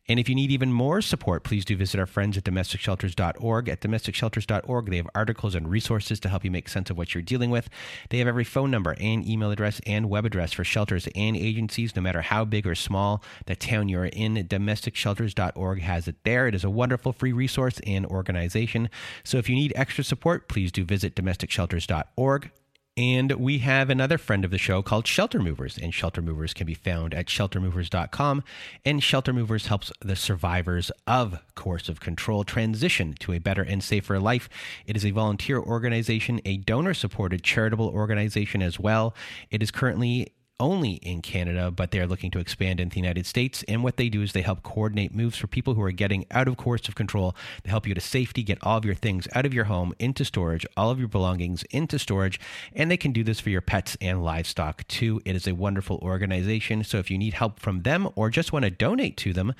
And 0.08 0.18
if 0.18 0.28
you 0.28 0.34
need 0.34 0.50
even 0.50 0.72
more 0.72 1.02
support, 1.02 1.44
please 1.44 1.64
do 1.64 1.76
visit 1.76 2.00
our 2.00 2.06
friends 2.06 2.38
at 2.38 2.44
domesticshelters.org. 2.44 3.68
At 3.68 3.80
domesticshelters.org, 3.80 4.90
they 4.90 4.96
have 4.96 5.10
articles 5.14 5.54
and 5.54 5.68
resources 5.70 6.18
to 6.20 6.28
help 6.28 6.44
you 6.44 6.50
make 6.50 6.68
sense 6.68 6.88
of 6.88 6.96
what 6.96 7.14
you're 7.14 7.22
dealing 7.22 7.50
with. 7.50 7.68
They 8.08 8.18
have 8.18 8.28
every 8.28 8.44
phone 8.44 8.70
number 8.70 8.96
and 8.98 9.26
email 9.26 9.50
address 9.50 9.80
and 9.86 10.08
web 10.08 10.24
address 10.24 10.54
for 10.54 10.64
shelters 10.64 11.08
and 11.14 11.36
agencies, 11.36 11.94
no 11.94 12.00
matter 12.00 12.22
how 12.22 12.46
big 12.46 12.66
or 12.66 12.74
small 12.74 13.22
the 13.46 13.54
town 13.54 13.88
you're 13.88 14.06
in. 14.06 14.34
Domesticshelters.org 14.34 15.80
has 15.82 16.08
it 16.08 16.16
there. 16.24 16.48
It 16.48 16.54
is 16.54 16.64
a 16.64 16.70
wonderful 16.70 17.12
free 17.12 17.32
resource 17.32 17.80
and 17.86 18.06
organization. 18.06 18.88
So 19.24 19.36
if 19.36 19.48
you 19.50 19.56
need 19.56 19.72
extra 19.76 20.04
support, 20.04 20.48
please 20.48 20.72
do 20.72 20.84
visit 20.84 21.14
domesticshelters.org. 21.14 22.50
And 22.98 23.30
we 23.34 23.58
have 23.58 23.90
another 23.90 24.18
friend 24.18 24.44
of 24.44 24.50
the 24.50 24.58
show 24.58 24.82
called 24.82 25.06
Shelter 25.06 25.38
Movers, 25.38 25.78
and 25.78 25.94
Shelter 25.94 26.20
Movers 26.20 26.52
can 26.52 26.66
be 26.66 26.74
found 26.74 27.14
at 27.14 27.26
sheltermovers.com. 27.26 28.42
And 28.84 29.00
Shelter 29.00 29.32
Movers 29.32 29.68
helps 29.68 29.92
the 30.00 30.16
survivors 30.16 30.90
of 31.06 31.38
Coercive 31.54 32.00
control 32.00 32.42
transition 32.42 33.14
to 33.20 33.32
a 33.32 33.38
better 33.38 33.62
and 33.62 33.84
safer 33.84 34.18
life. 34.18 34.48
It 34.84 34.96
is 34.96 35.06
a 35.06 35.12
volunteer 35.12 35.60
organization, 35.60 36.40
a 36.44 36.56
donor 36.56 36.92
supported 36.92 37.44
charitable 37.44 37.88
organization 37.88 38.62
as 38.62 38.80
well. 38.80 39.14
It 39.48 39.62
is 39.62 39.70
currently 39.70 40.32
only 40.60 40.92
in 40.94 41.22
Canada, 41.22 41.70
but 41.70 41.90
they're 41.90 42.06
looking 42.06 42.30
to 42.32 42.38
expand 42.38 42.80
in 42.80 42.88
the 42.88 42.96
United 42.96 43.26
States. 43.26 43.64
And 43.68 43.82
what 43.82 43.96
they 43.96 44.08
do 44.08 44.22
is 44.22 44.32
they 44.32 44.42
help 44.42 44.62
coordinate 44.62 45.14
moves 45.14 45.36
for 45.36 45.46
people 45.46 45.74
who 45.74 45.82
are 45.82 45.92
getting 45.92 46.26
out 46.30 46.48
of 46.48 46.56
coercive 46.56 46.94
control. 46.94 47.36
They 47.62 47.70
help 47.70 47.86
you 47.86 47.94
to 47.94 48.00
safety, 48.00 48.42
get 48.42 48.58
all 48.62 48.78
of 48.78 48.84
your 48.84 48.94
things 48.94 49.28
out 49.34 49.46
of 49.46 49.54
your 49.54 49.64
home 49.64 49.94
into 49.98 50.24
storage, 50.24 50.66
all 50.76 50.90
of 50.90 50.98
your 50.98 51.08
belongings 51.08 51.62
into 51.70 51.98
storage. 51.98 52.40
And 52.74 52.90
they 52.90 52.96
can 52.96 53.12
do 53.12 53.24
this 53.24 53.40
for 53.40 53.50
your 53.50 53.60
pets 53.60 53.96
and 54.00 54.24
livestock 54.24 54.86
too. 54.88 55.20
It 55.24 55.36
is 55.36 55.46
a 55.46 55.54
wonderful 55.54 55.98
organization. 55.98 56.84
So 56.84 56.98
if 56.98 57.10
you 57.10 57.18
need 57.18 57.34
help 57.34 57.60
from 57.60 57.82
them 57.82 58.08
or 58.14 58.30
just 58.30 58.52
want 58.52 58.64
to 58.64 58.70
donate 58.70 59.16
to 59.18 59.32
them, 59.32 59.54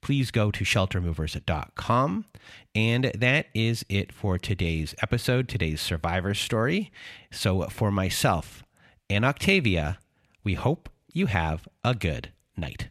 please 0.00 0.30
go 0.30 0.50
to 0.50 0.64
sheltermovers.com. 0.64 2.26
And 2.74 3.04
that 3.14 3.46
is 3.54 3.86
it 3.88 4.12
for 4.12 4.38
today's 4.38 4.94
episode, 5.00 5.48
today's 5.48 5.80
survivor 5.80 6.34
story. 6.34 6.92
So 7.30 7.62
for 7.68 7.90
myself 7.90 8.62
and 9.08 9.24
Octavia, 9.24 9.98
we 10.44 10.54
hope 10.54 10.88
you 11.12 11.26
have 11.26 11.66
a 11.82 11.94
good 11.94 12.28
night. 12.56 12.90